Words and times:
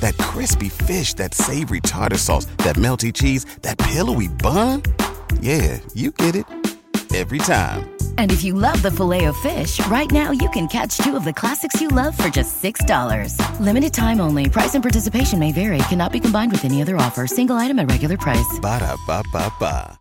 That 0.00 0.16
crispy 0.18 0.68
fish, 0.68 1.14
that 1.14 1.34
savory 1.34 1.80
tartar 1.80 2.18
sauce, 2.18 2.46
that 2.58 2.76
melty 2.76 3.12
cheese, 3.12 3.44
that 3.62 3.78
pillowy 3.78 4.28
bun. 4.28 4.82
Yeah, 5.40 5.80
you 5.94 6.10
get 6.10 6.36
it 6.36 6.44
every 7.14 7.38
time. 7.38 7.96
And 8.18 8.30
if 8.30 8.44
you 8.44 8.52
love 8.52 8.82
the 8.82 8.90
filet 8.90 9.24
of 9.24 9.36
fish, 9.38 9.84
right 9.86 10.10
now 10.10 10.32
you 10.32 10.50
can 10.50 10.68
catch 10.68 10.98
two 10.98 11.16
of 11.16 11.24
the 11.24 11.32
classics 11.32 11.80
you 11.80 11.88
love 11.88 12.16
for 12.16 12.28
just 12.28 12.62
$6. 12.62 13.60
Limited 13.60 13.94
time 13.94 14.20
only. 14.20 14.50
Price 14.50 14.74
and 14.74 14.82
participation 14.82 15.38
may 15.38 15.52
vary. 15.52 15.78
Cannot 15.88 16.12
be 16.12 16.20
combined 16.20 16.52
with 16.52 16.64
any 16.64 16.82
other 16.82 16.96
offer. 16.96 17.26
Single 17.26 17.56
item 17.56 17.78
at 17.78 17.90
regular 17.90 18.18
price. 18.18 18.58
Ba 18.60 18.80
da 18.80 18.96
ba 19.06 19.22
ba 19.32 19.50
ba. 19.58 19.98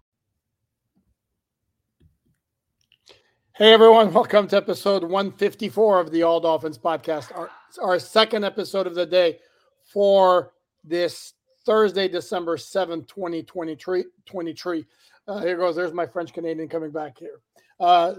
Hey 3.58 3.72
everyone, 3.72 4.12
welcome 4.12 4.50
to 4.50 4.58
episode 4.58 5.04
154 5.04 6.02
of 6.02 6.12
the 6.12 6.24
All 6.24 6.42
Dolphins 6.42 6.78
podcast. 6.78 7.34
Our, 7.34 7.50
our 7.82 8.00
second 8.00 8.44
episode 8.44 8.86
of 8.86 8.96
the 8.96 9.06
day 9.06 9.40
for 9.86 10.54
this 10.84 11.34
Thursday, 11.66 12.08
December 12.08 12.58
7th, 12.58 13.08
2023. 13.08 14.06
23. 14.26 14.86
Uh, 15.28 15.40
here 15.40 15.58
goes. 15.58 15.76
There's 15.76 15.94
my 15.94 16.06
French 16.06 16.34
Canadian 16.34 16.70
coming 16.70 16.92
back 16.92 17.18
here. 17.18 17.40
Uh, 17.80 18.16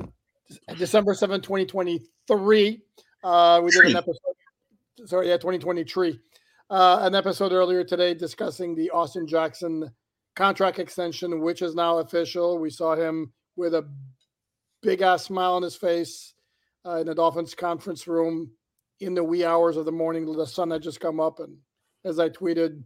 December 0.77 1.15
7th, 1.15 1.43
2023. 1.43 2.83
Uh, 3.23 3.61
we 3.63 3.71
did 3.71 3.85
an 3.85 3.97
episode. 3.97 4.19
Sorry, 5.05 5.29
yeah, 5.29 5.37
2023. 5.37 6.19
Uh, 6.69 6.99
an 7.03 7.15
episode 7.15 7.53
earlier 7.53 7.85
today 7.85 8.15
discussing 8.15 8.75
the 8.75 8.91
Austin 8.91 9.27
Jackson 9.27 9.89
contract 10.35 10.79
extension, 10.79 11.41
which 11.41 11.63
is 11.63 11.75
now 11.75 11.99
official. 11.99 12.59
We 12.59 12.71
saw 12.71 12.97
him 12.97 13.33
with 13.55 13.75
a 13.75 13.89
big 14.83 15.03
ass 15.03 15.25
smile 15.25 15.55
on 15.55 15.63
his 15.63 15.77
face 15.77 16.35
uh, 16.85 16.97
in 16.97 17.07
the 17.07 17.15
Dolphins 17.15 17.55
conference 17.55 18.09
room 18.09 18.51
in 19.01 19.15
the 19.15 19.25
wee 19.25 19.45
hours 19.45 19.77
of 19.77 19.85
the 19.85 19.93
morning. 19.93 20.25
The 20.31 20.47
sun 20.47 20.71
had 20.71 20.83
just 20.83 21.01
come 21.01 21.21
up, 21.21 21.41
and 21.41 21.57
as 22.05 22.19
I 22.19 22.29
tweeted, 22.29 22.83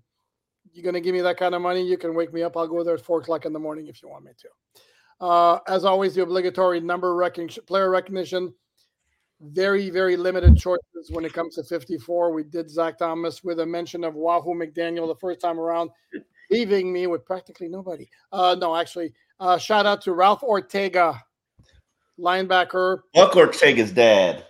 "You're 0.73 0.85
gonna 0.85 1.01
give 1.01 1.15
me 1.15 1.21
that 1.21 1.37
kind 1.37 1.55
of 1.55 1.63
money? 1.63 1.83
You 1.83 1.97
can 1.97 2.15
wake 2.15 2.33
me 2.33 2.43
up. 2.43 2.57
I'll 2.57 2.69
go 2.69 2.83
there 2.83 2.95
at 2.95 3.01
four 3.01 3.21
o'clock 3.21 3.47
in 3.47 3.53
the 3.53 3.59
morning 3.59 3.87
if 3.87 4.03
you 4.03 4.09
want 4.09 4.25
me 4.25 4.33
to." 4.39 4.49
Uh, 5.21 5.59
as 5.69 5.85
always, 5.85 6.15
the 6.15 6.23
obligatory 6.23 6.81
number 6.81 7.15
recognition, 7.15 7.63
player 7.67 7.91
recognition. 7.91 8.55
Very, 9.43 9.89
very 9.89 10.19
limited 10.19 10.59
choices 10.59 11.11
when 11.11 11.25
it 11.25 11.33
comes 11.33 11.55
to 11.55 11.63
54. 11.65 12.31
We 12.31 12.43
did 12.43 12.69
Zach 12.69 12.99
Thomas 12.99 13.43
with 13.43 13.61
a 13.61 13.67
mention 13.67 14.05
of 14.05 14.15
Wahoo 14.15 14.55
McDaniel 14.55 15.07
the 15.07 15.17
first 15.19 15.41
time 15.41 15.59
around, 15.59 15.91
leaving 16.51 16.93
me 16.93 17.07
with 17.07 17.25
practically 17.25 17.67
nobody. 17.67 18.07
Uh, 18.33 18.55
no, 18.59 18.77
actually, 18.77 19.15
uh, 19.39 19.57
shout 19.57 19.87
out 19.87 20.03
to 20.03 20.13
Ralph 20.13 20.43
Ortega, 20.43 21.23
linebacker. 22.19 23.01
Buck 23.15 23.35
Ortega's 23.35 23.93
dad. 23.93 24.45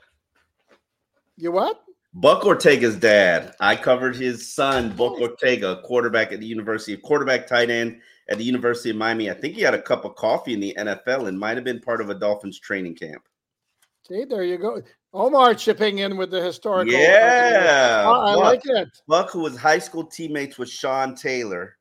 You 1.40 1.52
what? 1.52 1.80
Buck 2.12 2.44
Ortega's 2.44 2.96
dad. 2.96 3.54
I 3.60 3.76
covered 3.76 4.14
his 4.16 4.52
son, 4.52 4.94
Buck 4.96 5.20
Ortega, 5.20 5.80
quarterback 5.84 6.32
at 6.32 6.40
the 6.40 6.46
University 6.46 6.92
of 6.92 7.02
quarterback 7.02 7.46
tight 7.46 7.70
end 7.70 8.00
at 8.28 8.36
the 8.38 8.44
University 8.44 8.90
of 8.90 8.96
Miami. 8.96 9.30
I 9.30 9.34
think 9.34 9.54
he 9.54 9.62
had 9.62 9.74
a 9.74 9.80
cup 9.82 10.04
of 10.04 10.16
coffee 10.16 10.52
in 10.52 10.60
the 10.60 10.74
NFL 10.76 11.28
and 11.28 11.38
might 11.38 11.56
have 11.56 11.64
been 11.64 11.80
part 11.80 12.00
of 12.00 12.10
a 12.10 12.14
Dolphins 12.14 12.58
training 12.58 12.96
camp. 12.96 13.22
See, 14.08 14.24
there 14.24 14.42
you 14.42 14.58
go. 14.58 14.82
Omar 15.14 15.54
chipping 15.54 15.98
in 16.00 16.16
with 16.16 16.30
the 16.30 16.42
historical. 16.42 16.92
Yeah, 16.92 18.04
Oh, 18.06 18.20
I 18.20 18.34
Buck, 18.34 18.44
like 18.44 18.62
it. 18.64 18.88
Buck, 19.06 19.30
who 19.30 19.40
was 19.40 19.56
high 19.56 19.78
school 19.78 20.04
teammates 20.04 20.58
with 20.58 20.68
Sean 20.68 21.14
Taylor, 21.14 21.76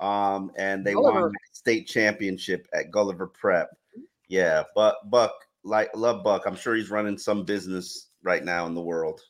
um, 0.00 0.50
and 0.56 0.84
they 0.84 0.92
Gulliver. 0.92 1.20
won 1.22 1.30
the 1.32 1.38
state 1.52 1.86
championship 1.86 2.66
at 2.74 2.90
Gulliver 2.90 3.26
Prep. 3.26 3.70
Yeah, 4.28 4.64
but 4.74 4.96
Buck, 5.10 5.32
like 5.64 5.90
love 5.96 6.22
Buck. 6.22 6.44
I'm 6.46 6.56
sure 6.56 6.74
he's 6.74 6.90
running 6.90 7.16
some 7.18 7.44
business 7.44 8.05
right 8.22 8.44
now 8.44 8.66
in 8.66 8.74
the 8.74 8.80
world. 8.82 9.20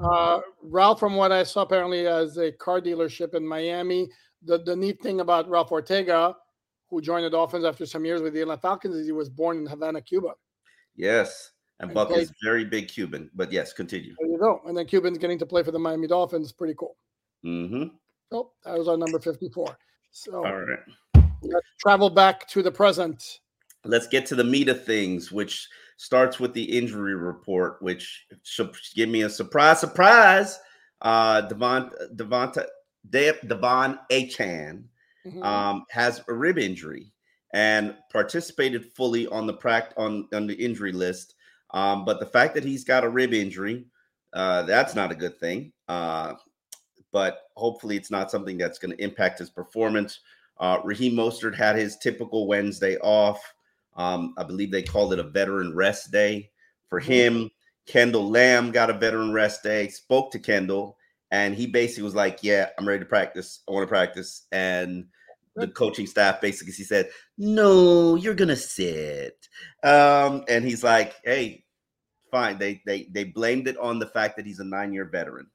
Uh, 0.00 0.40
Ralph, 0.62 0.98
from 1.00 1.14
what 1.16 1.32
I 1.32 1.42
saw, 1.44 1.62
apparently 1.62 2.06
as 2.06 2.36
a 2.36 2.52
car 2.52 2.80
dealership 2.80 3.34
in 3.34 3.46
Miami. 3.46 4.08
The 4.46 4.58
the 4.58 4.76
neat 4.76 5.00
thing 5.02 5.20
about 5.20 5.48
Ralph 5.48 5.72
Ortega, 5.72 6.36
who 6.90 7.00
joined 7.00 7.24
the 7.24 7.30
Dolphins 7.30 7.64
after 7.64 7.86
some 7.86 8.04
years 8.04 8.20
with 8.20 8.34
the 8.34 8.42
Atlanta 8.42 8.60
Falcons, 8.60 8.94
is 8.96 9.06
he 9.06 9.12
was 9.12 9.30
born 9.30 9.56
in 9.58 9.66
Havana, 9.66 10.02
Cuba. 10.02 10.32
Yes, 10.96 11.52
and 11.80 11.88
And 11.90 11.94
Buck 11.94 12.08
played- 12.08 12.22
is 12.24 12.32
very 12.42 12.64
big 12.64 12.88
Cuban. 12.88 13.30
But 13.34 13.50
yes, 13.52 13.72
continue. 13.72 14.14
There 14.18 14.28
you 14.28 14.38
go. 14.38 14.60
And 14.66 14.76
then 14.76 14.84
Cubans 14.86 15.16
getting 15.18 15.38
to 15.38 15.46
play 15.46 15.62
for 15.62 15.70
the 15.72 15.78
Miami 15.78 16.06
Dolphins, 16.06 16.52
pretty 16.52 16.74
cool. 16.78 16.96
Mm-hmm. 17.44 17.84
Oh, 18.32 18.50
that 18.64 18.76
was 18.78 18.86
our 18.88 18.96
number 18.96 19.18
54. 19.18 19.76
So 20.10 20.44
All 20.44 20.60
right. 20.60 20.78
let's 21.42 21.66
travel 21.80 22.10
back 22.10 22.46
to 22.48 22.62
the 22.62 22.70
present. 22.70 23.40
let's 23.84 24.06
get 24.06 24.26
to 24.26 24.34
the 24.34 24.44
meat 24.44 24.68
of 24.68 24.84
things, 24.84 25.32
which 25.32 25.68
starts 25.96 26.40
with 26.40 26.52
the 26.54 26.62
injury 26.62 27.14
report, 27.14 27.80
which 27.80 28.26
should 28.42 28.74
give 28.94 29.08
me 29.08 29.22
a 29.22 29.30
surprise, 29.30 29.80
surprise. 29.80 30.58
Uh, 31.00 31.42
Devon, 31.42 31.90
Devonta, 32.14 32.66
De, 33.10 33.32
De'Von 33.44 33.98
Achane 34.10 34.84
Mhm. 35.26 35.44
um, 35.44 35.84
has 35.90 36.22
a 36.28 36.34
rib 36.34 36.58
injury 36.58 37.12
and 37.52 37.96
participated 38.10 38.92
fully 38.94 39.26
on 39.28 39.46
the 39.46 39.54
pract 39.54 39.92
on, 39.96 40.28
on 40.32 40.46
the 40.46 40.54
injury 40.54 40.92
list. 40.92 41.34
Um, 41.70 42.04
but 42.04 42.20
the 42.20 42.26
fact 42.26 42.54
that 42.54 42.64
he's 42.64 42.84
got 42.84 43.04
a 43.04 43.08
rib 43.08 43.32
injury, 43.32 43.86
uh, 44.32 44.62
that's 44.62 44.94
not 44.94 45.12
a 45.12 45.14
good 45.14 45.38
thing. 45.38 45.72
Uh, 45.88 46.34
but 47.12 47.42
hopefully, 47.56 47.96
it's 47.96 48.10
not 48.10 48.30
something 48.30 48.58
that's 48.58 48.78
going 48.78 48.96
to 48.96 49.02
impact 49.02 49.38
his 49.38 49.50
performance. 49.50 50.20
Uh, 50.58 50.78
Raheem 50.84 51.14
Mostert 51.14 51.54
had 51.54 51.76
his 51.76 51.96
typical 51.96 52.46
Wednesday 52.48 52.96
off. 52.98 53.53
Um, 53.96 54.34
I 54.36 54.44
believe 54.44 54.70
they 54.70 54.82
called 54.82 55.12
it 55.12 55.18
a 55.18 55.24
veteran 55.24 55.74
rest 55.74 56.10
day 56.10 56.50
for 56.88 57.00
him. 57.00 57.50
Kendall 57.86 58.28
Lamb 58.30 58.70
got 58.70 58.90
a 58.90 58.94
veteran 58.94 59.32
rest 59.32 59.62
day, 59.62 59.88
spoke 59.88 60.30
to 60.32 60.38
Kendall, 60.38 60.96
and 61.30 61.54
he 61.54 61.66
basically 61.66 62.04
was 62.04 62.14
like, 62.14 62.38
Yeah, 62.42 62.70
I'm 62.78 62.88
ready 62.88 63.00
to 63.00 63.06
practice. 63.06 63.60
I 63.68 63.72
want 63.72 63.84
to 63.84 63.88
practice. 63.88 64.46
And 64.52 65.06
the 65.56 65.68
coaching 65.68 66.06
staff 66.06 66.40
basically 66.40 66.72
he 66.72 66.84
said, 66.84 67.10
No, 67.38 68.14
you're 68.16 68.34
gonna 68.34 68.56
sit. 68.56 69.48
Um, 69.82 70.44
and 70.48 70.64
he's 70.64 70.82
like, 70.82 71.14
Hey, 71.24 71.64
fine. 72.30 72.58
They 72.58 72.82
they 72.86 73.08
they 73.12 73.24
blamed 73.24 73.68
it 73.68 73.76
on 73.78 73.98
the 73.98 74.06
fact 74.06 74.36
that 74.36 74.46
he's 74.46 74.60
a 74.60 74.64
nine-year 74.64 75.06
veteran. 75.06 75.46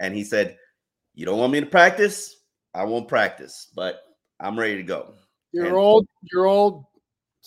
And 0.00 0.14
he 0.14 0.24
said, 0.24 0.56
You 1.14 1.26
don't 1.26 1.38
want 1.38 1.52
me 1.52 1.60
to 1.60 1.66
practice? 1.66 2.36
I 2.74 2.84
won't 2.84 3.08
practice, 3.08 3.68
but 3.74 4.02
I'm 4.40 4.58
ready 4.58 4.76
to 4.76 4.82
go. 4.82 5.14
You're 5.52 5.66
and- 5.66 5.76
old. 5.76 6.06
You're 6.32 6.46
old. 6.46 6.84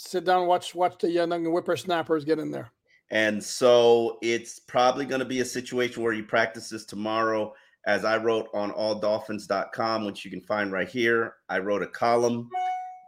Sit 0.07 0.25
down. 0.25 0.47
Watch. 0.47 0.73
Watch 0.73 0.97
the 0.99 1.11
young 1.11 1.29
whippersnappers 1.45 2.25
get 2.25 2.39
in 2.39 2.51
there. 2.51 2.71
And 3.11 3.43
so 3.43 4.17
it's 4.21 4.57
probably 4.57 5.05
going 5.05 5.19
to 5.19 5.25
be 5.25 5.41
a 5.41 5.45
situation 5.45 6.01
where 6.01 6.13
he 6.13 6.21
practices 6.21 6.85
tomorrow. 6.85 7.53
As 7.85 8.05
I 8.05 8.17
wrote 8.17 8.47
on 8.53 8.71
alldolphins.com, 8.71 10.05
which 10.05 10.23
you 10.23 10.31
can 10.31 10.41
find 10.41 10.71
right 10.71 10.89
here, 10.89 11.35
I 11.49 11.59
wrote 11.59 11.83
a 11.83 11.87
column 11.87 12.49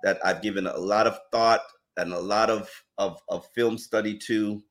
that 0.03 0.20
I've 0.24 0.42
given 0.42 0.68
a 0.68 0.78
lot 0.78 1.08
of 1.08 1.17
thought 1.32 1.62
and 1.97 2.14
a 2.14 2.20
lot 2.20 2.50
of, 2.50 2.70
of, 2.97 3.20
of 3.29 3.47
film 3.56 3.78
study 3.78 4.17
to. 4.20 4.62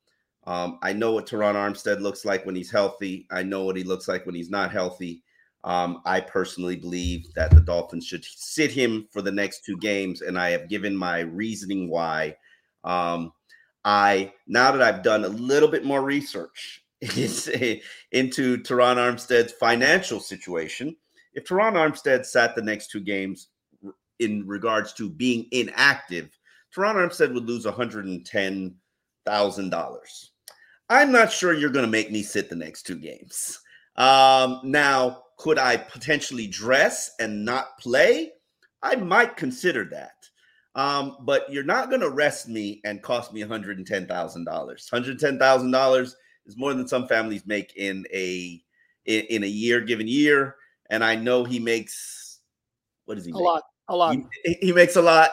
Um, 0.44 0.78
I 0.82 0.92
know 0.92 1.12
what 1.12 1.26
Terron 1.26 1.54
Armstead 1.54 2.00
looks 2.00 2.24
like 2.24 2.44
when 2.44 2.54
he's 2.54 2.70
healthy. 2.70 3.26
I 3.30 3.42
know 3.42 3.64
what 3.64 3.76
he 3.76 3.84
looks 3.84 4.08
like 4.08 4.26
when 4.26 4.34
he's 4.34 4.50
not 4.50 4.72
healthy. 4.72 5.22
Um, 5.64 6.02
I 6.04 6.20
personally 6.20 6.76
believe 6.76 7.32
that 7.34 7.52
the 7.52 7.60
Dolphins 7.60 8.06
should 8.06 8.24
sit 8.24 8.72
him 8.72 9.06
for 9.12 9.22
the 9.22 9.30
next 9.30 9.64
two 9.64 9.76
games, 9.76 10.22
and 10.22 10.38
I 10.38 10.50
have 10.50 10.68
given 10.68 10.96
my 10.96 11.20
reasoning 11.20 11.88
why. 11.88 12.36
Um, 12.84 13.32
I 13.84 14.32
now 14.46 14.72
that 14.72 14.82
I've 14.82 15.02
done 15.02 15.24
a 15.24 15.28
little 15.28 15.68
bit 15.68 15.84
more 15.84 16.02
research 16.02 16.84
into 17.00 18.58
Terron 18.58 18.96
Armstead's 18.96 19.52
financial 19.52 20.20
situation, 20.20 20.96
if 21.34 21.44
Terron 21.44 21.74
Armstead 21.74 22.24
sat 22.24 22.54
the 22.54 22.62
next 22.62 22.90
two 22.90 23.00
games 23.00 23.48
in 24.18 24.46
regards 24.46 24.92
to 24.94 25.08
being 25.08 25.46
inactive, 25.52 26.36
Terron 26.76 26.94
Armstead 26.94 27.34
would 27.34 27.46
lose 27.46 27.66
one 27.66 27.74
hundred 27.74 28.06
and 28.06 28.26
ten 28.26 28.74
thousand 29.24 29.70
dollars. 29.70 30.32
I'm 30.88 31.12
not 31.12 31.32
sure 31.32 31.54
you're 31.54 31.70
going 31.70 31.86
to 31.86 31.90
make 31.90 32.10
me 32.10 32.22
sit 32.22 32.50
the 32.50 32.56
next 32.56 32.82
two 32.82 32.98
games. 32.98 33.60
Um, 33.96 34.60
now, 34.64 35.21
could 35.42 35.58
I 35.58 35.76
potentially 35.76 36.46
dress 36.46 37.10
and 37.18 37.44
not 37.44 37.76
play? 37.76 38.30
I 38.80 38.94
might 38.94 39.36
consider 39.36 39.84
that. 39.86 40.14
Um, 40.76 41.16
but 41.22 41.52
you're 41.52 41.64
not 41.64 41.88
going 41.88 42.00
to 42.00 42.06
arrest 42.06 42.48
me 42.48 42.80
and 42.84 43.02
cost 43.02 43.32
me 43.32 43.42
$110,000. 43.42 44.06
$110,000 44.06 46.12
is 46.46 46.56
more 46.56 46.74
than 46.74 46.86
some 46.86 47.08
families 47.08 47.44
make 47.44 47.76
in 47.76 48.04
a 48.14 48.62
in, 49.04 49.24
in, 49.24 49.42
a 49.42 49.48
year, 49.48 49.80
given 49.80 50.06
year. 50.06 50.54
And 50.90 51.02
I 51.02 51.16
know 51.16 51.42
he 51.42 51.58
makes 51.58 52.38
what 53.06 53.16
does 53.16 53.24
he 53.24 53.32
a 53.32 53.34
make? 53.34 53.42
lot, 53.42 53.64
a 53.88 53.96
lot. 53.96 54.16
He, 54.44 54.56
he 54.62 54.72
makes 54.72 54.94
a 54.94 55.02
lot. 55.02 55.32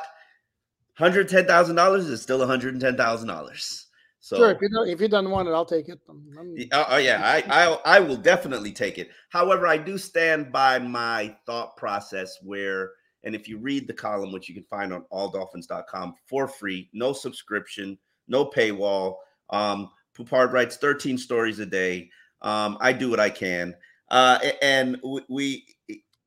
$110,000 0.99 1.97
is 1.99 2.21
still 2.21 2.39
$110,000. 2.39 3.85
So 4.29 4.35
sure, 4.35 4.51
if 4.51 4.61
you 4.61 4.69
don't, 4.69 4.87
if 4.87 5.01
you 5.01 5.07
don't 5.07 5.31
want 5.31 5.47
it, 5.47 5.53
I'll 5.53 5.65
take 5.65 5.89
it. 5.89 5.99
Oh, 6.07 6.85
oh, 6.89 6.97
yeah, 6.97 7.19
I, 7.23 7.43
I 7.49 7.97
I 7.97 7.99
will 7.99 8.15
definitely 8.15 8.71
take 8.71 8.99
it. 8.99 9.09
However, 9.29 9.65
I 9.65 9.75
do 9.75 9.97
stand 9.97 10.51
by 10.51 10.77
my 10.77 11.35
thought 11.47 11.75
process 11.77 12.37
where, 12.43 12.91
and 13.23 13.33
if 13.33 13.47
you 13.47 13.57
read 13.57 13.87
the 13.87 13.93
column, 13.93 14.31
which 14.31 14.47
you 14.47 14.53
can 14.53 14.65
find 14.65 14.93
on 14.93 15.03
alldolphins.com 15.11 16.13
for 16.27 16.47
free, 16.47 16.91
no 16.93 17.11
subscription, 17.11 17.97
no 18.27 18.45
paywall. 18.45 19.15
Um, 19.49 19.89
Poupart 20.15 20.51
writes 20.51 20.77
13 20.77 21.17
stories 21.17 21.57
a 21.57 21.65
day. 21.65 22.11
Um, 22.43 22.77
I 22.81 22.93
do 22.93 23.09
what 23.09 23.19
I 23.19 23.31
can, 23.31 23.73
uh, 24.11 24.37
and 24.61 25.01
we 25.27 25.65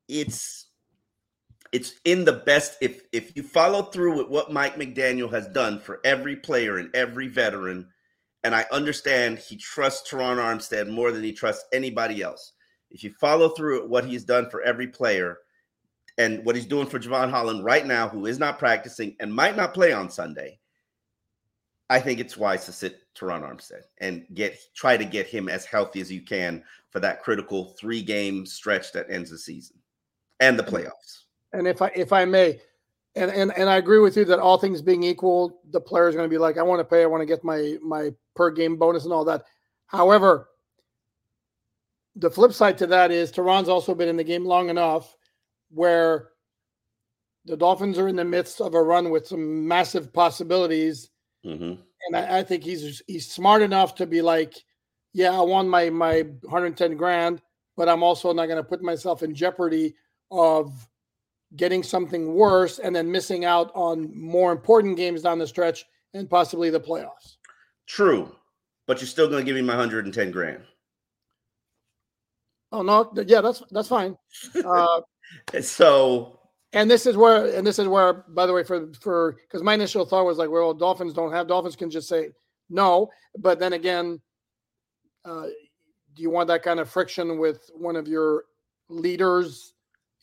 it's 0.09 0.67
it's 1.71 1.93
in 2.03 2.25
the 2.25 2.33
best 2.33 2.75
if 2.81 3.03
if 3.13 3.33
you 3.37 3.43
follow 3.43 3.83
through 3.83 4.17
with 4.17 4.27
what 4.27 4.51
Mike 4.51 4.75
McDaniel 4.75 5.31
has 5.31 5.47
done 5.47 5.79
for 5.79 6.01
every 6.03 6.35
player 6.35 6.79
and 6.79 6.93
every 6.93 7.29
veteran, 7.29 7.87
and 8.43 8.53
I 8.53 8.65
understand 8.71 9.39
he 9.39 9.55
trusts 9.55 10.09
Terron 10.09 10.37
Armstead 10.37 10.89
more 10.89 11.11
than 11.11 11.23
he 11.23 11.33
trusts 11.33 11.65
anybody 11.73 12.21
else. 12.21 12.53
If 12.91 13.03
you 13.03 13.11
follow 13.19 13.49
through 13.49 13.87
what 13.87 14.05
he's 14.05 14.23
done 14.23 14.49
for 14.49 14.61
every 14.61 14.87
player 14.87 15.39
and 16.17 16.45
what 16.45 16.55
he's 16.55 16.65
doing 16.65 16.87
for 16.87 16.99
Jevon 16.99 17.29
Holland 17.29 17.63
right 17.63 17.85
now, 17.85 18.07
who 18.07 18.25
is 18.25 18.39
not 18.39 18.59
practicing 18.59 19.15
and 19.19 19.33
might 19.33 19.55
not 19.55 19.73
play 19.73 19.93
on 19.93 20.09
Sunday, 20.09 20.59
I 21.89 21.99
think 21.99 22.19
it's 22.19 22.37
wise 22.37 22.65
to 22.65 22.71
sit 22.71 22.99
Terron 23.15 23.41
Armstead 23.41 23.83
and 23.99 24.25
get 24.33 24.57
try 24.75 24.97
to 24.97 25.05
get 25.05 25.27
him 25.27 25.49
as 25.49 25.65
healthy 25.65 26.01
as 26.01 26.11
you 26.11 26.21
can 26.21 26.63
for 26.89 26.99
that 26.99 27.21
critical 27.21 27.75
three 27.79 28.01
game 28.01 28.45
stretch 28.45 28.91
that 28.93 29.09
ends 29.09 29.29
the 29.29 29.37
season 29.37 29.77
and 30.39 30.57
the 30.57 30.63
playoffs 30.63 31.23
and 31.53 31.67
if 31.67 31.81
I 31.81 31.91
if 31.95 32.11
I 32.11 32.25
may, 32.25 32.59
and 33.15 33.31
and 33.31 33.51
and 33.57 33.69
I 33.69 33.77
agree 33.77 33.99
with 33.99 34.17
you 34.17 34.25
that 34.25 34.39
all 34.39 34.57
things 34.57 34.81
being 34.81 35.03
equal, 35.03 35.61
the 35.69 35.79
player 35.79 36.07
is 36.07 36.15
going 36.15 36.27
to 36.27 36.33
be 36.33 36.39
like, 36.39 36.57
I 36.57 36.63
want 36.63 36.79
to 36.79 36.85
pay, 36.85 37.03
I 37.03 37.07
want 37.07 37.21
to 37.21 37.27
get 37.27 37.43
my 37.43 37.77
my 37.81 38.11
per 38.35 38.49
game 38.51 38.77
bonus 38.77 39.03
and 39.03 39.13
all 39.13 39.25
that. 39.25 39.43
However, 39.87 40.49
the 42.15 42.31
flip 42.31 42.53
side 42.53 42.77
to 42.79 42.87
that 42.87 43.11
is 43.11 43.31
Terron's 43.31 43.69
also 43.69 43.93
been 43.93 44.09
in 44.09 44.17
the 44.17 44.23
game 44.23 44.45
long 44.45 44.69
enough 44.69 45.15
where 45.69 46.29
the 47.45 47.57
Dolphins 47.57 47.99
are 47.99 48.07
in 48.07 48.15
the 48.15 48.23
midst 48.23 48.61
of 48.61 48.73
a 48.73 48.81
run 48.81 49.09
with 49.09 49.27
some 49.27 49.67
massive 49.67 50.13
possibilities. 50.13 51.09
Mm-hmm. 51.45 51.81
And 52.07 52.15
I, 52.15 52.39
I, 52.39 52.43
think 52.43 52.63
he's 52.63 53.01
he's 53.07 53.29
smart 53.29 53.61
enough 53.61 53.95
to 53.95 54.05
be 54.05 54.21
like, 54.21 54.53
yeah, 55.13 55.31
I 55.31 55.41
want 55.41 55.67
my 55.67 55.89
my 55.89 56.21
110 56.41 56.95
grand, 56.95 57.41
but 57.75 57.89
I'm 57.89 58.03
also 58.03 58.31
not 58.33 58.45
going 58.47 58.57
to 58.57 58.63
put 58.63 58.81
myself 58.81 59.23
in 59.23 59.35
jeopardy 59.35 59.95
of 60.31 60.87
getting 61.55 61.83
something 61.83 62.33
worse 62.33 62.79
and 62.79 62.95
then 62.95 63.11
missing 63.11 63.45
out 63.45 63.71
on 63.75 64.11
more 64.15 64.51
important 64.51 64.97
games 64.97 65.21
down 65.21 65.39
the 65.39 65.47
stretch 65.47 65.85
and 66.13 66.29
possibly 66.29 66.69
the 66.69 66.79
playoffs. 66.79 67.37
True, 67.87 68.35
but 68.87 68.99
you're 68.99 69.07
still 69.07 69.27
going 69.27 69.41
to 69.41 69.45
give 69.45 69.55
me 69.55 69.61
my 69.61 69.73
110 69.73 70.31
grand. 70.31 70.63
Oh 72.71 72.81
no, 72.81 73.11
yeah, 73.27 73.41
that's 73.41 73.61
that's 73.69 73.87
fine. 73.87 74.17
Uh, 74.65 75.01
so, 75.61 76.39
and 76.73 76.89
this 76.89 77.05
is 77.05 77.15
where, 77.15 77.55
and 77.55 77.67
this 77.67 77.77
is 77.77 77.87
where, 77.87 78.13
by 78.13 78.47
the 78.47 78.53
way, 78.53 78.63
for 78.63 78.91
for 78.99 79.37
because 79.43 79.61
my 79.61 79.75
initial 79.75 80.05
thought 80.05 80.25
was 80.25 80.39
like, 80.39 80.49
well, 80.49 80.73
Dolphins 80.73 81.13
don't 81.13 81.31
have 81.31 81.47
Dolphins 81.47 81.75
can 81.75 81.91
just 81.91 82.09
say 82.09 82.29
no, 82.71 83.09
but 83.37 83.59
then 83.59 83.73
again, 83.73 84.19
uh, 85.23 85.45
do 86.15 86.23
you 86.23 86.31
want 86.31 86.47
that 86.47 86.63
kind 86.63 86.79
of 86.79 86.89
friction 86.89 87.37
with 87.37 87.69
one 87.75 87.95
of 87.95 88.07
your 88.07 88.45
leaders 88.89 89.72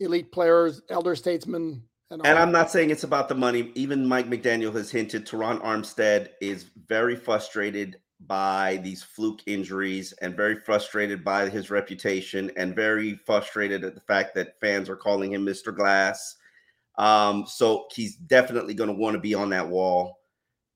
elite 0.00 0.32
players, 0.32 0.82
elder 0.88 1.14
statesmen. 1.14 1.82
And, 2.10 2.26
and 2.26 2.38
I'm 2.38 2.50
not 2.50 2.70
saying 2.70 2.90
it's 2.90 3.04
about 3.04 3.28
the 3.28 3.36
money. 3.36 3.70
Even 3.76 4.04
Mike 4.04 4.28
McDaniel 4.28 4.74
has 4.74 4.90
hinted 4.90 5.26
Terron 5.26 5.62
Armstead 5.62 6.30
is 6.40 6.66
very 6.88 7.14
frustrated 7.14 7.98
by 8.26 8.80
these 8.82 9.02
fluke 9.02 9.40
injuries 9.46 10.12
and 10.20 10.36
very 10.36 10.56
frustrated 10.56 11.24
by 11.24 11.48
his 11.48 11.70
reputation 11.70 12.50
and 12.56 12.74
very 12.74 13.14
frustrated 13.14 13.84
at 13.84 13.94
the 13.94 14.00
fact 14.00 14.34
that 14.34 14.60
fans 14.60 14.90
are 14.90 14.96
calling 14.96 15.32
him 15.32 15.46
Mr. 15.46 15.74
Glass. 15.74 16.36
Um, 16.98 17.46
so 17.46 17.86
he's 17.94 18.16
definitely 18.16 18.74
going 18.74 18.90
to 18.90 18.96
want 18.96 19.14
to 19.14 19.20
be 19.20 19.34
on 19.34 19.50
that 19.50 19.68
wall 19.68 20.18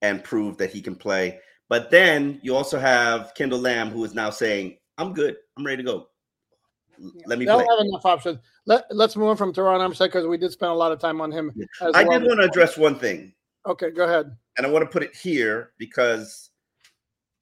and 0.01 0.25
prove 0.25 0.57
that 0.59 0.71
he 0.71 0.81
can 0.81 0.95
play. 0.95 1.41
But 1.69 1.91
then 1.91 2.41
you 2.43 2.55
also 2.55 2.79
have 2.79 3.35
Kendall 3.35 3.61
Lamb, 3.61 3.91
who 3.91 4.05
is 4.05 4.15
now 4.15 4.31
saying, 4.31 4.77
I'm 4.97 5.13
good. 5.13 5.37
I'm 5.57 5.67
ready 5.67 5.79
to 5.79 5.83
go. 5.83 6.07
Let 7.27 7.39
me. 7.39 7.45
They'll 7.45 7.57
play. 7.57 7.67
have 7.69 7.87
enough 7.87 8.05
options. 8.05 8.39
Let 8.67 8.85
Let's 8.91 9.17
move 9.17 9.29
on 9.29 9.37
from 9.37 9.53
Terron 9.53 9.81
Armstead 9.81 10.07
because 10.07 10.27
we 10.27 10.39
did 10.39 10.53
spend 10.53 10.73
a 10.73 10.75
lot 10.75 10.93
of 10.93 10.99
time 10.99 11.21
on 11.21 11.31
him. 11.31 11.53
I 11.81 12.05
well. 12.05 12.19
did 12.19 12.29
want 12.29 12.41
to 12.41 12.47
address 12.47 12.77
one 12.77 12.99
thing. 12.99 13.33
Okay, 13.67 13.91
go 13.91 14.05
ahead. 14.05 14.37
And 14.57 14.67
I 14.67 14.71
want 14.71 14.85
to 14.85 14.91
put 14.91 15.03
it 15.03 15.15
here 15.15 15.73
because 15.79 16.51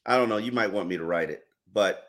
I 0.07 0.17
don't 0.17 0.29
know. 0.29 0.37
You 0.39 0.53
might 0.53 0.73
want 0.73 0.89
me 0.89 0.97
to 0.97 1.05
write 1.05 1.31
it, 1.31 1.45
but 1.73 2.05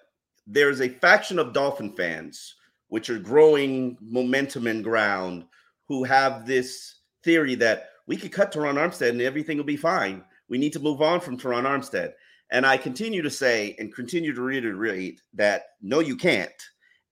there's 0.46 0.82
a 0.82 0.90
faction 0.90 1.40
of 1.40 1.54
Dolphin 1.54 1.94
fans 1.96 2.56
which 2.90 3.10
are 3.10 3.20
growing 3.20 3.98
momentum 4.02 4.68
and 4.68 4.84
ground 4.84 5.46
who 5.88 6.04
have 6.04 6.46
this 6.46 7.00
theory 7.24 7.56
that 7.56 7.90
we 8.08 8.16
could 8.16 8.32
cut 8.32 8.54
Terron 8.54 8.76
Armstead 8.76 9.10
and 9.10 9.22
everything 9.22 9.58
will 9.58 9.64
be 9.64 9.78
fine. 9.78 10.24
We 10.50 10.58
need 10.58 10.74
to 10.74 10.80
move 10.80 11.02
on 11.02 11.20
from 11.20 11.38
Terron 11.38 11.64
Armstead. 11.64 12.14
And 12.52 12.66
I 12.66 12.78
continue 12.78 13.22
to 13.24 13.32
say 13.32 13.76
and 13.80 13.94
continue 13.94 14.34
to 14.34 14.42
reiterate 14.42 15.22
that 15.34 15.64
no, 15.82 16.02
you 16.02 16.16
can't. 16.16 16.52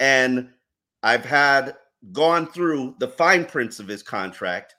And 0.01 0.49
I've 1.03 1.23
had 1.23 1.75
gone 2.11 2.47
through 2.47 2.95
the 2.99 3.07
fine 3.07 3.45
prints 3.45 3.79
of 3.79 3.87
his 3.87 4.01
contract. 4.01 4.75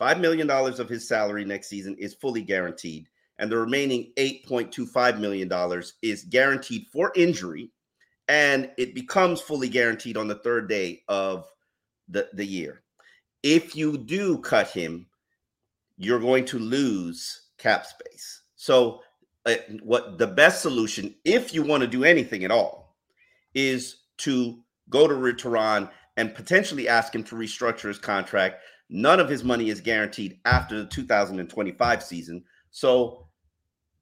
$5 0.00 0.18
million 0.18 0.50
of 0.50 0.88
his 0.88 1.06
salary 1.06 1.44
next 1.44 1.68
season 1.68 1.94
is 1.98 2.14
fully 2.14 2.42
guaranteed. 2.42 3.06
And 3.38 3.52
the 3.52 3.58
remaining 3.58 4.12
$8.25 4.16 5.20
million 5.20 5.82
is 6.02 6.24
guaranteed 6.24 6.86
for 6.90 7.12
injury. 7.14 7.70
And 8.28 8.70
it 8.78 8.94
becomes 8.94 9.42
fully 9.42 9.68
guaranteed 9.68 10.16
on 10.16 10.28
the 10.28 10.36
third 10.36 10.66
day 10.66 11.02
of 11.08 11.46
the, 12.08 12.28
the 12.32 12.46
year. 12.46 12.82
If 13.42 13.76
you 13.76 13.98
do 13.98 14.38
cut 14.38 14.70
him, 14.70 15.06
you're 15.98 16.20
going 16.20 16.46
to 16.46 16.58
lose 16.58 17.48
cap 17.58 17.84
space. 17.84 18.42
So, 18.56 19.02
uh, 19.44 19.56
what 19.82 20.16
the 20.16 20.26
best 20.26 20.62
solution, 20.62 21.14
if 21.26 21.52
you 21.52 21.62
want 21.62 21.82
to 21.82 21.86
do 21.86 22.02
anything 22.02 22.44
at 22.44 22.50
all, 22.50 22.96
is 23.54 24.03
to 24.18 24.58
go 24.88 25.06
to 25.08 25.14
Terron 25.14 25.90
and 26.16 26.34
potentially 26.34 26.88
ask 26.88 27.14
him 27.14 27.24
to 27.24 27.36
restructure 27.36 27.88
his 27.88 27.98
contract. 27.98 28.62
None 28.88 29.20
of 29.20 29.28
his 29.28 29.42
money 29.42 29.70
is 29.70 29.80
guaranteed 29.80 30.38
after 30.44 30.78
the 30.78 30.86
2025 30.86 32.02
season. 32.02 32.44
So, 32.70 33.28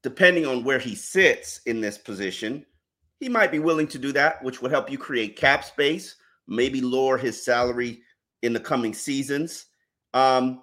depending 0.03 0.47
on 0.47 0.65
where 0.65 0.79
he 0.79 0.95
sits 0.95 1.61
in 1.67 1.81
this 1.81 1.97
position, 1.97 2.67
he 3.21 3.29
might 3.29 3.53
be 3.53 3.61
willing 3.61 3.87
to 3.89 3.99
do 3.99 4.13
that, 4.13 4.43
which 4.43 4.61
would 4.61 4.73
help 4.73 4.91
you 4.91 4.99
create 4.99 5.37
cap 5.37 5.65
space, 5.65 6.17
maybe 6.49 6.81
lower 6.81 7.17
his 7.17 7.43
salary 7.43 8.03
in 8.43 8.53
the 8.53 8.61
coming 8.61 8.93
seasons. 8.93 9.67
Um, 10.13 10.63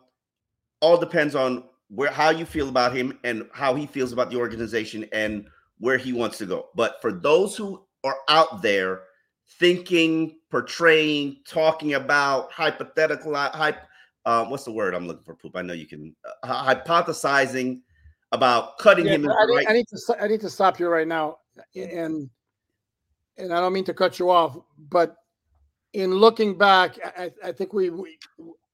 all 0.82 0.98
depends 0.98 1.36
on 1.36 1.64
where 1.90 2.12
how 2.12 2.30
you 2.30 2.46
feel 2.46 2.70
about 2.70 2.96
him 2.96 3.18
and 3.24 3.48
how 3.54 3.74
he 3.74 3.88
feels 3.88 4.12
about 4.12 4.30
the 4.30 4.38
organization 4.38 5.06
and 5.12 5.46
where 5.80 5.98
he 5.98 6.14
wants 6.14 6.38
to 6.38 6.46
go. 6.46 6.68
But 6.76 7.02
for 7.02 7.12
those 7.12 7.56
who 7.56 7.84
are 8.04 8.18
out 8.28 8.62
there 8.62 9.04
thinking, 9.50 10.38
portraying, 10.52 11.38
talking 11.48 11.96
about 11.96 12.52
hypothetical, 12.52 13.36
hype, 13.36 13.82
uh, 14.26 14.46
what's 14.46 14.64
the 14.64 14.72
word 14.72 14.94
I'm 14.94 15.08
looking 15.08 15.24
for? 15.24 15.36
Poop. 15.36 15.56
I 15.56 15.62
know 15.62 15.74
you 15.74 15.88
can 15.88 16.16
uh, 16.44 16.76
hypothesizing 16.76 17.82
about 18.32 18.78
cutting 18.78 19.06
yeah, 19.06 19.14
him. 19.14 19.30
I 19.30 19.46
need, 19.46 19.56
right. 19.56 19.70
I 19.70 19.74
need 19.74 19.88
to 19.88 20.18
I 20.22 20.28
need 20.28 20.42
to 20.42 20.50
stop 20.50 20.80
you 20.80 20.88
right 20.88 21.08
now, 21.08 21.40
and 21.76 22.30
and 23.38 23.54
I 23.54 23.60
don't 23.60 23.74
mean 23.74 23.86
to 23.86 23.94
cut 23.94 24.20
you 24.20 24.30
off, 24.30 24.58
but 24.90 25.16
in 25.94 26.14
looking 26.14 26.58
back, 26.58 27.00
I, 27.18 27.32
I 27.44 27.52
think 27.52 27.74
we, 27.74 27.90
we 27.90 28.18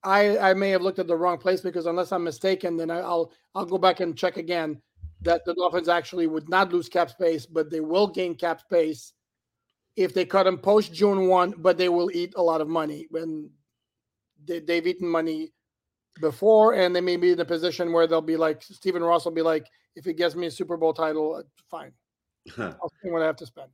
I 0.04 0.38
I 0.38 0.54
may 0.54 0.70
have 0.72 0.82
looked 0.82 1.00
at 1.00 1.08
the 1.08 1.16
wrong 1.16 1.38
place 1.38 1.62
because 1.62 1.86
unless 1.86 2.12
I'm 2.12 2.24
mistaken, 2.24 2.76
then 2.76 2.92
I'll 2.92 3.32
I'll 3.54 3.66
go 3.66 3.78
back 3.78 4.02
and 4.02 4.18
check 4.18 4.38
again 4.38 4.82
that 5.22 5.46
the 5.46 5.54
Dolphins 5.54 5.90
actually 5.90 6.28
would 6.28 6.50
not 6.50 6.74
lose 6.74 6.90
cap 6.90 7.10
space, 7.10 7.46
but 7.46 7.70
they 7.70 7.80
will 7.80 8.08
gain 8.08 8.36
cap 8.36 8.60
space 8.60 9.14
if 9.96 10.14
they 10.14 10.26
cut 10.26 10.48
him 10.48 10.58
post 10.58 10.94
June 10.94 11.28
1, 11.28 11.56
but 11.58 11.78
they 11.78 11.90
will 11.90 12.12
eat 12.12 12.34
a 12.36 12.42
lot 12.42 12.62
of 12.62 12.68
money 12.68 13.08
when 13.10 13.50
they, 14.44 14.60
they've 14.60 14.86
eaten 14.86 15.08
money 15.08 15.52
before 16.22 16.74
and 16.74 16.96
they 16.96 17.02
may 17.02 17.18
be 17.18 17.32
in 17.32 17.40
a 17.40 17.46
position 17.46 17.92
where 17.92 18.08
they'll 18.08 18.22
be 18.22 18.38
like 18.38 18.62
Stephen 18.64 19.04
Ross 19.04 19.26
will 19.26 19.32
be 19.32 19.42
like, 19.42 19.66
if 19.96 20.06
he 20.06 20.14
gets 20.14 20.36
me 20.36 20.48
a 20.48 20.52
Super 20.52 20.78
Bowl 20.78 20.94
title, 20.94 21.36
uh, 21.36 21.44
fine. 21.70 21.92
I'll 22.58 22.92
spend 23.00 23.14
what 23.14 23.22
I 23.22 23.26
have 23.26 23.38
to 23.38 23.46
spend. 23.46 23.70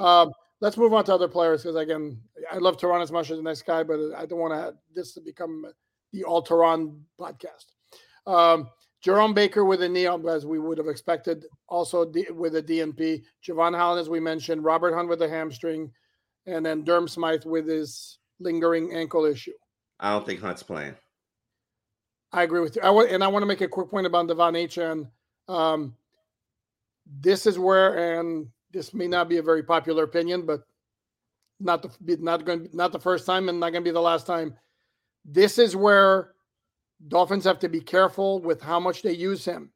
Um, 0.00 0.32
let's 0.60 0.76
move 0.76 0.94
on 0.94 1.04
to 1.04 1.14
other 1.14 1.28
players 1.28 1.62
because 1.62 1.76
again, 1.76 2.20
I 2.50 2.58
love 2.58 2.76
Terron 2.76 3.02
as 3.02 3.12
much 3.12 3.30
as 3.30 3.38
the 3.38 3.42
next 3.42 3.62
guy, 3.62 3.82
but 3.82 3.98
I 4.16 4.26
don't 4.26 4.38
want 4.38 4.54
to 4.54 4.74
this 4.94 5.12
to 5.14 5.20
become 5.20 5.66
the 6.12 6.24
all 6.24 6.44
Terron 6.44 7.00
podcast. 7.18 7.66
Um, 8.26 8.68
Jerome 9.00 9.32
Baker 9.32 9.64
with 9.64 9.82
a 9.82 9.88
knee, 9.88 10.06
as 10.06 10.44
we 10.44 10.58
would 10.58 10.78
have 10.78 10.88
expected, 10.88 11.46
also 11.68 12.04
D- 12.04 12.26
with 12.30 12.56
a 12.56 12.62
DNP. 12.62 13.22
Jevon 13.46 13.76
Holland, 13.76 14.00
as 14.00 14.10
we 14.10 14.20
mentioned, 14.20 14.62
Robert 14.62 14.94
Hunt 14.94 15.08
with 15.08 15.22
a 15.22 15.28
hamstring, 15.28 15.90
and 16.46 16.64
then 16.64 16.84
Durham 16.84 17.08
Smythe 17.08 17.44
with 17.44 17.66
his 17.66 18.18
lingering 18.40 18.92
ankle 18.94 19.24
issue. 19.24 19.52
I 19.98 20.10
don't 20.10 20.26
think 20.26 20.40
Hunt's 20.40 20.62
playing. 20.62 20.96
I 22.32 22.42
agree 22.42 22.60
with 22.60 22.76
you. 22.76 22.82
I 22.82 22.86
w- 22.86 23.08
and 23.08 23.24
I 23.24 23.28
want 23.28 23.42
to 23.42 23.46
make 23.46 23.60
a 23.60 23.68
quick 23.68 23.90
point 23.90 24.06
about 24.06 24.28
De'Von 24.28 24.54
Achane. 24.54 25.08
Um, 25.52 25.96
this 27.06 27.46
is 27.46 27.58
where, 27.58 28.20
and 28.20 28.48
this 28.70 28.94
may 28.94 29.08
not 29.08 29.28
be 29.28 29.38
a 29.38 29.42
very 29.42 29.62
popular 29.62 30.04
opinion, 30.04 30.46
but 30.46 30.60
not 31.58 31.82
the 31.82 32.16
not 32.16 32.44
going 32.44 32.68
not 32.72 32.92
the 32.92 32.98
first 33.00 33.26
time 33.26 33.48
and 33.48 33.60
not 33.60 33.70
going 33.70 33.82
to 33.82 33.88
be 33.88 33.92
the 33.92 34.00
last 34.00 34.26
time. 34.26 34.54
This 35.24 35.58
is 35.58 35.74
where 35.74 36.32
Dolphins 37.08 37.44
have 37.44 37.58
to 37.60 37.68
be 37.68 37.80
careful 37.80 38.40
with 38.40 38.60
how 38.60 38.78
much 38.78 39.02
they 39.02 39.12
use 39.12 39.44
him. 39.44 39.70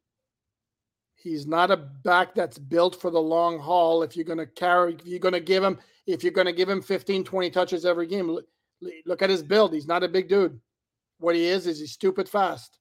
He's 1.15 1.47
not 1.47 1.71
a 1.71 1.77
back 1.77 2.35
that's 2.35 2.59
built 2.59 3.01
for 3.01 3.09
the 3.09 3.21
long 3.21 3.57
haul. 3.57 4.03
If 4.03 4.15
you're 4.15 4.25
going 4.25 4.37
to 4.37 4.45
carry, 4.45 4.93
if 4.93 5.05
you're 5.07 5.19
going 5.19 5.33
to 5.33 5.39
give 5.39 5.63
him, 5.63 5.79
if 6.05 6.23
you're 6.23 6.31
going 6.31 6.45
to 6.45 6.53
give 6.53 6.69
him 6.69 6.81
15, 6.81 7.23
20 7.23 7.49
touches 7.49 7.83
every 7.83 8.05
game, 8.05 8.29
look, 8.29 8.45
look 9.07 9.21
at 9.23 9.31
his 9.31 9.41
build. 9.41 9.73
He's 9.73 9.87
not 9.87 10.03
a 10.03 10.07
big 10.07 10.29
dude. 10.29 10.59
What 11.17 11.35
he 11.35 11.45
is 11.45 11.65
is 11.65 11.79
he's 11.79 11.93
stupid 11.93 12.29
fast. 12.29 12.77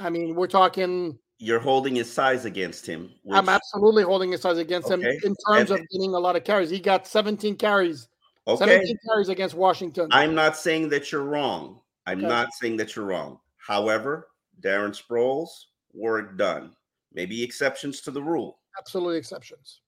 I 0.00 0.10
mean, 0.10 0.34
we're 0.34 0.48
talking. 0.48 1.18
You're 1.38 1.60
holding 1.60 1.94
his 1.94 2.12
size 2.12 2.46
against 2.46 2.84
him. 2.84 3.12
Which, 3.22 3.38
I'm 3.38 3.48
absolutely 3.48 4.02
holding 4.02 4.32
his 4.32 4.40
size 4.40 4.58
against 4.58 4.90
okay. 4.90 5.02
him 5.02 5.20
in 5.22 5.36
terms 5.48 5.70
and, 5.70 5.80
of 5.80 5.86
getting 5.92 6.14
a 6.14 6.18
lot 6.18 6.34
of 6.34 6.44
carries. 6.44 6.70
He 6.70 6.80
got 6.80 7.06
17 7.06 7.56
carries. 7.56 8.08
Okay. 8.48 8.64
17 8.64 8.96
carries 9.06 9.28
against 9.28 9.54
Washington. 9.54 10.08
I'm 10.10 10.34
not 10.34 10.56
saying 10.56 10.88
that 10.88 11.12
you're 11.12 11.22
wrong. 11.22 11.80
I'm 12.06 12.18
okay. 12.18 12.28
not 12.28 12.52
saying 12.54 12.76
that 12.78 12.94
you're 12.94 13.04
wrong. 13.04 13.38
However, 13.56 14.28
Darren 14.60 14.96
Sproles, 14.96 15.48
Warrick 15.92 16.36
Dunn. 16.36 16.72
Maybe 17.12 17.42
exceptions 17.42 18.00
to 18.02 18.10
the 18.10 18.22
rule. 18.22 18.58
Absolutely 18.78 19.16
exceptions. 19.16 19.80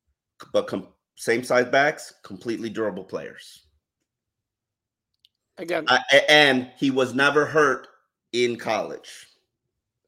But 0.53 0.67
com- 0.67 0.89
same 1.17 1.45
size 1.45 1.67
backs, 1.67 2.15
completely 2.23 2.71
durable 2.71 3.05
players. 3.05 3.67
Again, 5.59 5.87
and 6.29 6.71
he 6.79 6.93
was 6.93 7.15
never 7.15 7.45
hurt 7.45 7.89
in 8.33 8.57
college. 8.57 9.27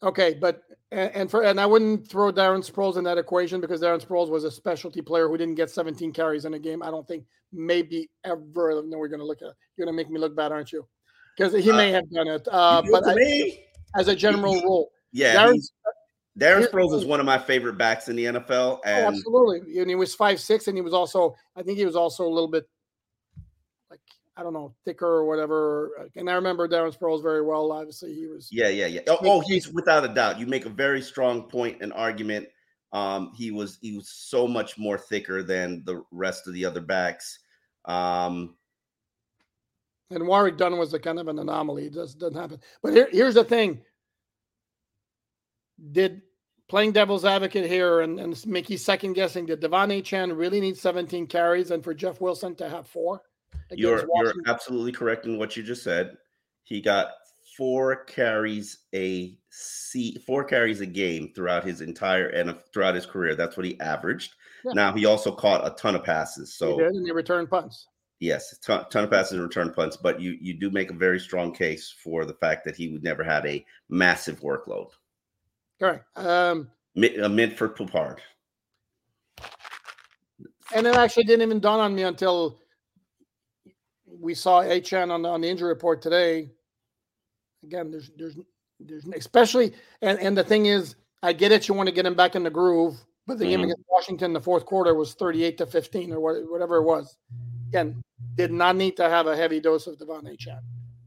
Okay, 0.02 0.34
but 0.40 0.62
and 0.92 1.30
for 1.30 1.42
and 1.42 1.60
I 1.60 1.66
wouldn't 1.66 2.08
throw 2.08 2.32
Darren 2.32 2.68
Sproles 2.68 2.96
in 2.96 3.04
that 3.04 3.18
equation 3.18 3.60
because 3.60 3.80
Darren 3.80 4.04
Sproles 4.04 4.30
was 4.30 4.44
a 4.44 4.50
specialty 4.50 5.02
player 5.02 5.28
who 5.28 5.36
didn't 5.36 5.56
get 5.56 5.70
17 5.70 6.12
carries 6.12 6.44
in 6.44 6.54
a 6.54 6.58
game. 6.58 6.82
I 6.82 6.90
don't 6.90 7.06
think 7.06 7.24
maybe 7.52 8.08
ever. 8.24 8.82
No, 8.84 8.98
we're 8.98 9.08
going 9.08 9.20
to 9.20 9.26
look 9.26 9.42
at. 9.42 9.52
You're 9.76 9.86
going 9.86 9.96
to 9.96 9.96
make 9.96 10.10
me 10.10 10.20
look 10.20 10.36
bad, 10.36 10.52
aren't 10.52 10.72
you? 10.72 10.86
Because 11.36 11.52
he 11.64 11.70
uh, 11.70 11.76
may 11.76 11.90
have 11.90 12.10
done 12.10 12.28
it. 12.28 12.46
Uh, 12.50 12.82
but 12.90 13.04
I, 13.06 13.60
as 13.96 14.08
a 14.08 14.16
general 14.16 14.54
rule, 14.62 14.90
yeah, 15.12 15.34
Darren, 15.34 15.60
Darren 16.38 16.66
Sproles 16.66 16.94
is 16.94 17.04
one 17.04 17.20
of 17.20 17.26
my 17.26 17.38
favorite 17.38 17.78
backs 17.78 18.08
in 18.08 18.16
the 18.16 18.24
NFL. 18.26 18.50
Oh, 18.50 18.80
and 18.84 19.04
oh, 19.04 19.08
absolutely, 19.08 19.78
and 19.78 19.88
he 19.88 19.96
was 19.96 20.14
five 20.14 20.40
six, 20.40 20.68
and 20.68 20.76
he 20.76 20.82
was 20.82 20.94
also, 20.94 21.34
I 21.56 21.62
think 21.62 21.78
he 21.78 21.84
was 21.84 21.96
also 21.96 22.26
a 22.26 22.28
little 22.28 22.50
bit 22.50 22.68
like 23.90 24.00
I 24.36 24.42
don't 24.42 24.52
know, 24.52 24.74
thicker 24.84 25.06
or 25.06 25.24
whatever. 25.26 26.08
And 26.16 26.30
I 26.30 26.34
remember 26.34 26.68
Darren 26.68 26.96
Sproles 26.96 27.22
very 27.22 27.42
well. 27.42 27.72
Obviously, 27.72 28.14
he 28.14 28.26
was. 28.26 28.48
Yeah, 28.50 28.68
yeah, 28.68 28.86
yeah. 28.86 29.00
Oh, 29.08 29.18
oh 29.22 29.40
he's 29.40 29.68
without 29.68 30.04
a 30.04 30.08
doubt. 30.08 30.38
You 30.38 30.46
make 30.46 30.66
a 30.66 30.70
very 30.70 31.02
strong 31.02 31.42
point 31.42 31.78
and 31.82 31.92
argument. 31.92 32.48
Um, 32.92 33.32
he 33.36 33.50
was 33.50 33.78
he 33.80 33.96
was 33.96 34.08
so 34.08 34.48
much 34.48 34.78
more 34.78 34.98
thicker 34.98 35.42
than 35.42 35.82
the 35.84 36.02
rest 36.10 36.46
of 36.46 36.54
the 36.54 36.64
other 36.64 36.80
backs. 36.80 37.40
Um, 37.84 38.56
and 40.10 40.26
Warrick 40.26 40.56
Dunn 40.56 40.76
was 40.78 40.92
a 40.92 40.98
kind 40.98 41.18
of 41.18 41.28
an 41.28 41.38
anomaly. 41.38 41.86
It 41.86 41.94
just 41.94 42.18
doesn't 42.18 42.36
happen. 42.36 42.60
But 42.82 42.94
here, 42.94 43.08
here's 43.10 43.34
the 43.34 43.44
thing. 43.44 43.80
Did 45.92 46.22
playing 46.68 46.92
devil's 46.92 47.24
advocate 47.24 47.68
here 47.68 48.00
and, 48.00 48.20
and 48.20 48.46
Mickey 48.46 48.76
second 48.76 49.14
guessing, 49.14 49.46
did 49.46 49.60
De'Von 49.60 50.00
Achane 50.00 50.36
really 50.36 50.60
need 50.60 50.76
17 50.76 51.26
carries 51.26 51.70
and 51.70 51.82
for 51.82 51.94
Jeff 51.94 52.20
Wilson 52.20 52.54
to 52.56 52.68
have 52.68 52.86
four? 52.86 53.22
You're 53.72 54.06
you're 54.16 54.34
absolutely 54.46 54.92
correct 54.92 55.26
in 55.26 55.38
what 55.38 55.56
you 55.56 55.62
just 55.62 55.82
said. 55.82 56.16
He 56.64 56.80
got 56.80 57.12
four 57.56 58.04
carries 58.04 58.78
a 58.94 59.36
see 59.50 60.16
four 60.26 60.44
carries 60.44 60.80
a 60.80 60.86
game 60.86 61.32
throughout 61.34 61.64
his 61.64 61.80
entire 61.80 62.28
and 62.28 62.56
throughout 62.72 62.94
his 62.94 63.06
career. 63.06 63.34
That's 63.34 63.56
what 63.56 63.66
he 63.66 63.78
averaged. 63.80 64.34
Yeah. 64.64 64.72
Now 64.74 64.92
he 64.92 65.06
also 65.06 65.32
caught 65.32 65.66
a 65.66 65.74
ton 65.74 65.94
of 65.94 66.04
passes. 66.04 66.54
So 66.54 66.76
he 66.76 66.82
did, 66.82 66.92
and 66.92 67.06
he 67.06 67.12
returned 67.12 67.50
punts. 67.50 67.86
Yes, 68.20 68.58
ton, 68.58 68.84
ton 68.90 69.04
of 69.04 69.10
passes 69.10 69.32
and 69.32 69.42
return 69.42 69.72
punts, 69.72 69.96
but 69.96 70.20
you 70.20 70.36
you 70.42 70.52
do 70.52 70.70
make 70.70 70.90
a 70.90 70.94
very 70.94 71.18
strong 71.18 71.52
case 71.52 71.90
for 71.90 72.26
the 72.26 72.34
fact 72.34 72.66
that 72.66 72.76
he 72.76 72.88
would 72.88 73.02
never 73.02 73.24
had 73.24 73.46
a 73.46 73.64
massive 73.88 74.40
workload. 74.40 74.90
Correct. 75.78 76.04
Um, 76.16 76.70
mid, 76.94 77.18
a 77.18 77.28
mid 77.28 77.56
for 77.56 77.70
Poupart. 77.70 78.20
And 80.74 80.86
it 80.86 80.94
actually 80.94 81.24
didn't 81.24 81.42
even 81.42 81.60
dawn 81.60 81.80
on 81.80 81.94
me 81.94 82.02
until 82.02 82.60
we 84.06 84.34
saw 84.34 84.62
Achane 84.62 85.10
on 85.10 85.22
the, 85.22 85.28
on 85.28 85.40
the 85.40 85.48
injury 85.48 85.68
report 85.68 86.02
today. 86.02 86.50
Again, 87.64 87.90
there's 87.90 88.10
there's 88.18 88.36
there's 88.78 89.06
especially 89.06 89.72
and 90.02 90.18
and 90.20 90.36
the 90.36 90.44
thing 90.44 90.66
is, 90.66 90.94
I 91.22 91.32
get 91.32 91.52
it. 91.52 91.68
You 91.68 91.74
want 91.74 91.88
to 91.88 91.94
get 91.94 92.04
him 92.04 92.14
back 92.14 92.36
in 92.36 92.42
the 92.42 92.50
groove, 92.50 93.02
but 93.26 93.38
the 93.38 93.44
mm-hmm. 93.44 93.50
game 93.50 93.60
against 93.62 93.84
Washington, 93.88 94.34
the 94.34 94.40
fourth 94.40 94.66
quarter 94.66 94.94
was 94.94 95.14
38 95.14 95.56
to 95.58 95.66
15 95.66 96.12
or 96.12 96.20
whatever 96.50 96.76
it 96.76 96.82
was. 96.82 97.16
Again, 97.70 98.02
did 98.34 98.50
not 98.50 98.74
need 98.74 98.96
to 98.96 99.08
have 99.08 99.28
a 99.28 99.36
heavy 99.36 99.60
dose 99.60 99.86
of 99.86 99.96
De'Von 99.96 100.24
Achane, 100.24 100.58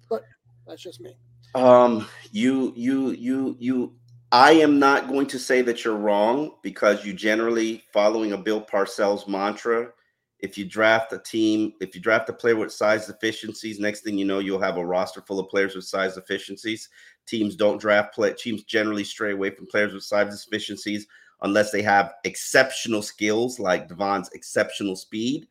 but 0.10 0.24
that's 0.65 0.82
just 0.82 1.01
me. 1.01 1.13
Um, 1.55 2.08
you, 2.32 2.72
you, 2.77 3.12
you, 3.12 3.58
you. 3.60 3.93
I 4.32 4.53
am 4.53 4.79
not 4.79 5.10
going 5.10 5.27
to 5.27 5.38
say 5.38 5.62
that 5.62 5.84
you're 5.84 5.98
wrong 5.98 6.53
because 6.63 7.05
you 7.05 7.13
generally 7.13 7.84
following 7.91 8.32
a 8.32 8.38
Bill 8.38 8.62
Parcells 8.62 9.27
mantra. 9.27 9.91
If 10.39 10.58
you 10.58 10.63
draft 10.63 11.12
a 11.12 11.20
team, 11.20 11.74
if 11.82 11.96
you 11.96 12.01
draft 12.01 12.29
a 12.29 12.34
player 12.34 12.55
with 12.55 12.72
size 12.72 13.08
deficiencies, 13.08 13.77
next 13.77 14.01
thing 14.01 14.17
you 14.17 14.25
know, 14.25 14.39
you'll 14.39 14.62
have 14.62 14.77
a 14.77 14.86
roster 14.86 15.22
full 15.22 15.39
of 15.39 15.50
players 15.50 15.75
with 15.75 15.84
size 15.84 16.15
deficiencies. 16.15 16.88
Teams 17.27 17.58
don't 17.58 17.79
draft 17.79 18.15
play. 18.15 18.34
Teams 18.34 18.63
generally 18.63 19.03
stray 19.03 19.34
away 19.34 19.50
from 19.50 19.67
players 19.67 19.93
with 19.93 20.03
size 20.03 20.43
deficiencies 20.46 21.08
unless 21.41 21.72
they 21.72 21.82
have 21.82 22.13
exceptional 22.24 23.01
skills 23.01 23.60
like 23.60 23.89
De'Von's 23.89 24.29
exceptional 24.34 24.96
speed. 24.96 25.46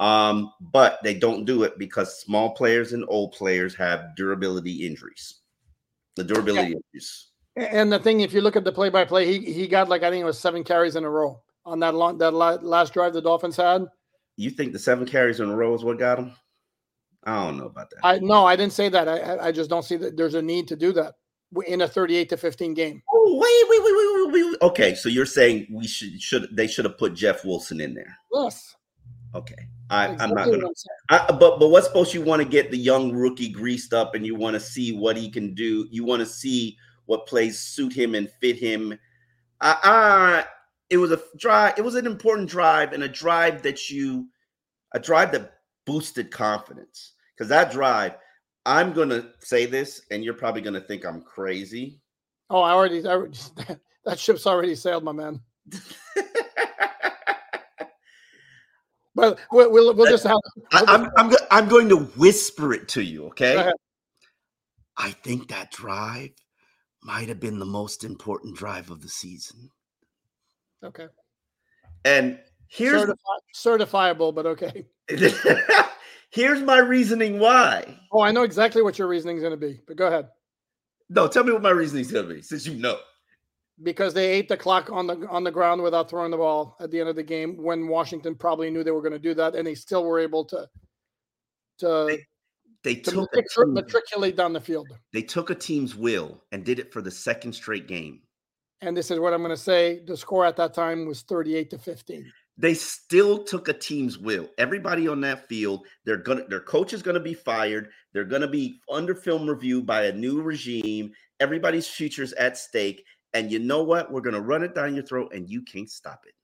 Um, 0.00 0.54
but 0.60 0.98
they 1.04 1.12
don't 1.12 1.44
do 1.44 1.62
it 1.62 1.78
because 1.78 2.20
small 2.20 2.54
players 2.54 2.94
and 2.94 3.04
old 3.08 3.32
players 3.32 3.74
have 3.74 4.16
durability 4.16 4.86
injuries. 4.86 5.40
The 6.16 6.24
durability 6.24 6.70
yeah. 6.70 6.76
injuries. 6.76 7.26
And 7.56 7.92
the 7.92 7.98
thing, 7.98 8.20
if 8.20 8.32
you 8.32 8.40
look 8.40 8.56
at 8.56 8.64
the 8.64 8.72
play-by-play, 8.72 9.26
he 9.26 9.52
he 9.52 9.68
got 9.68 9.90
like 9.90 10.02
I 10.02 10.10
think 10.10 10.22
it 10.22 10.24
was 10.24 10.38
seven 10.38 10.64
carries 10.64 10.96
in 10.96 11.04
a 11.04 11.10
row 11.10 11.42
on 11.66 11.80
that 11.80 11.94
long 11.94 12.16
that 12.18 12.32
last 12.32 12.94
drive 12.94 13.12
the 13.12 13.20
Dolphins 13.20 13.56
had. 13.56 13.86
You 14.36 14.48
think 14.48 14.72
the 14.72 14.78
seven 14.78 15.06
carries 15.06 15.40
in 15.40 15.50
a 15.50 15.54
row 15.54 15.74
is 15.74 15.84
what 15.84 15.98
got 15.98 16.18
him? 16.18 16.32
I 17.24 17.44
don't 17.44 17.58
know 17.58 17.66
about 17.66 17.90
that. 17.90 17.98
I 18.02 18.18
no, 18.20 18.46
I 18.46 18.56
didn't 18.56 18.72
say 18.72 18.88
that. 18.88 19.06
I 19.06 19.48
I 19.48 19.52
just 19.52 19.68
don't 19.68 19.84
see 19.84 19.96
that 19.96 20.16
there's 20.16 20.34
a 20.34 20.40
need 20.40 20.66
to 20.68 20.76
do 20.76 20.92
that 20.92 21.16
in 21.66 21.82
a 21.82 21.88
38 21.88 22.30
to 22.30 22.36
15 22.38 22.72
game. 22.72 23.02
Oh 23.12 23.34
wait, 23.34 23.68
wait, 23.68 23.82
wait, 23.84 24.32
wait, 24.32 24.32
wait, 24.32 24.50
wait. 24.50 24.62
Okay, 24.62 24.94
so 24.94 25.10
you're 25.10 25.26
saying 25.26 25.66
we 25.70 25.86
should 25.86 26.22
should 26.22 26.56
they 26.56 26.68
should 26.68 26.86
have 26.86 26.96
put 26.96 27.12
Jeff 27.12 27.44
Wilson 27.44 27.82
in 27.82 27.92
there? 27.92 28.16
Yes. 28.32 28.74
Okay. 29.34 29.68
I, 29.90 30.06
am 30.22 30.30
not 30.34 30.46
gonna. 30.46 30.68
I, 31.08 31.26
but 31.32 31.58
but 31.58 31.68
what's 31.68 31.86
supposed 31.88 32.14
you 32.14 32.22
want 32.22 32.40
to 32.40 32.48
get 32.48 32.70
the 32.70 32.78
young 32.78 33.12
rookie 33.12 33.50
greased 33.50 33.92
up, 33.92 34.14
and 34.14 34.24
you 34.24 34.36
want 34.36 34.54
to 34.54 34.60
see 34.60 34.96
what 34.96 35.16
he 35.16 35.28
can 35.28 35.52
do. 35.54 35.86
You 35.90 36.04
want 36.04 36.20
to 36.20 36.26
see 36.26 36.76
what 37.06 37.26
plays 37.26 37.58
suit 37.58 37.92
him 37.92 38.14
and 38.14 38.30
fit 38.40 38.56
him. 38.56 38.96
Uh, 39.60 39.76
uh 39.82 40.42
it 40.90 40.96
was 40.96 41.10
a 41.10 41.20
drive. 41.36 41.74
It 41.76 41.82
was 41.82 41.96
an 41.96 42.06
important 42.06 42.48
drive, 42.48 42.92
and 42.92 43.02
a 43.02 43.08
drive 43.08 43.62
that 43.62 43.90
you, 43.90 44.28
a 44.94 45.00
drive 45.00 45.32
that 45.32 45.54
boosted 45.86 46.30
confidence. 46.30 47.14
Because 47.36 47.48
that 47.48 47.72
drive, 47.72 48.14
I'm 48.66 48.92
gonna 48.92 49.30
say 49.40 49.66
this, 49.66 50.02
and 50.12 50.22
you're 50.22 50.34
probably 50.34 50.62
gonna 50.62 50.80
think 50.80 51.04
I'm 51.04 51.22
crazy. 51.22 52.00
Oh, 52.48 52.60
I 52.60 52.70
already, 52.70 53.04
I 53.06 53.10
already 53.10 53.38
that 54.04 54.20
ship's 54.20 54.46
already 54.46 54.76
sailed, 54.76 55.02
my 55.02 55.12
man. 55.12 55.40
We'll, 59.20 59.36
we'll, 59.70 59.94
we'll 59.94 60.10
just 60.10 60.24
have. 60.24 60.38
I, 60.72 60.94
am 60.94 61.10
I'm, 61.16 61.34
I'm 61.50 61.68
going 61.68 61.88
to 61.90 61.96
whisper 61.96 62.72
it 62.72 62.88
to 62.88 63.02
you, 63.02 63.26
okay? 63.26 63.70
I 64.96 65.10
think 65.10 65.48
that 65.48 65.70
drive 65.70 66.30
might 67.02 67.28
have 67.28 67.40
been 67.40 67.58
the 67.58 67.66
most 67.66 68.04
important 68.04 68.56
drive 68.56 68.90
of 68.90 69.00
the 69.00 69.08
season. 69.08 69.70
Okay. 70.84 71.06
And 72.04 72.38
here's 72.68 73.02
Certifi- 73.02 73.14
certifiable, 73.54 74.34
but 74.34 74.46
okay. 74.46 74.86
here's 76.30 76.62
my 76.62 76.78
reasoning 76.78 77.38
why. 77.38 77.98
Oh, 78.12 78.20
I 78.20 78.32
know 78.32 78.42
exactly 78.42 78.82
what 78.82 78.98
your 78.98 79.08
reasoning 79.08 79.36
is 79.36 79.42
going 79.42 79.58
to 79.58 79.66
be, 79.66 79.80
but 79.86 79.96
go 79.96 80.06
ahead. 80.06 80.28
No, 81.08 81.26
tell 81.26 81.44
me 81.44 81.52
what 81.52 81.62
my 81.62 81.70
reasoning 81.70 82.02
is 82.02 82.12
going 82.12 82.28
to 82.28 82.34
be, 82.34 82.42
since 82.42 82.66
you 82.66 82.74
know 82.74 82.98
because 83.82 84.14
they 84.14 84.30
ate 84.30 84.48
the 84.48 84.56
clock 84.56 84.90
on 84.90 85.06
the 85.06 85.26
on 85.28 85.44
the 85.44 85.50
ground 85.50 85.82
without 85.82 86.10
throwing 86.10 86.30
the 86.30 86.36
ball 86.36 86.76
at 86.80 86.90
the 86.90 87.00
end 87.00 87.08
of 87.08 87.16
the 87.16 87.22
game 87.22 87.56
when 87.56 87.88
Washington 87.88 88.34
probably 88.34 88.70
knew 88.70 88.84
they 88.84 88.90
were 88.90 89.02
going 89.02 89.12
to 89.12 89.18
do 89.18 89.34
that 89.34 89.54
and 89.54 89.66
they 89.66 89.74
still 89.74 90.04
were 90.04 90.20
able 90.20 90.44
to 90.46 90.68
to 91.78 92.18
they 92.82 92.94
to 92.96 93.10
took 93.10 93.34
matric- 93.34 93.68
matriculate 93.68 94.36
down 94.36 94.52
the 94.52 94.60
field. 94.60 94.88
they 95.12 95.22
took 95.22 95.50
a 95.50 95.54
team's 95.54 95.94
will 95.94 96.42
and 96.52 96.64
did 96.64 96.78
it 96.78 96.92
for 96.92 97.02
the 97.02 97.10
second 97.10 97.52
straight 97.52 97.86
game. 97.86 98.20
And 98.82 98.96
this 98.96 99.10
is 99.10 99.20
what 99.20 99.34
I'm 99.34 99.40
going 99.40 99.50
to 99.50 99.56
say. 99.56 100.00
The 100.06 100.16
score 100.16 100.46
at 100.46 100.56
that 100.56 100.72
time 100.72 101.06
was 101.06 101.20
38 101.22 101.68
to 101.70 101.78
15. 101.78 102.32
They 102.56 102.72
still 102.72 103.44
took 103.44 103.68
a 103.68 103.74
team's 103.74 104.18
will. 104.18 104.48
Everybody 104.56 105.08
on 105.08 105.20
that 105.22 105.48
field, 105.48 105.86
they're 106.04 106.18
gonna 106.18 106.46
their 106.48 106.60
coach 106.60 106.92
is 106.92 107.00
gonna 107.00 107.20
be 107.20 107.32
fired. 107.32 107.88
They're 108.12 108.24
gonna 108.24 108.48
be 108.48 108.80
under 108.90 109.14
film 109.14 109.48
review 109.48 109.82
by 109.82 110.04
a 110.04 110.12
new 110.12 110.42
regime. 110.42 111.12
Everybody's 111.40 111.88
future's 111.88 112.34
at 112.34 112.58
stake. 112.58 113.02
And 113.32 113.50
you 113.50 113.58
know 113.58 113.82
what? 113.82 114.10
We're 114.10 114.20
gonna 114.20 114.40
run 114.40 114.62
it 114.62 114.74
down 114.74 114.94
your 114.94 115.04
throat, 115.04 115.32
and 115.34 115.48
you 115.48 115.62
can't 115.62 115.90
stop 115.90 116.24
it. 116.26 116.34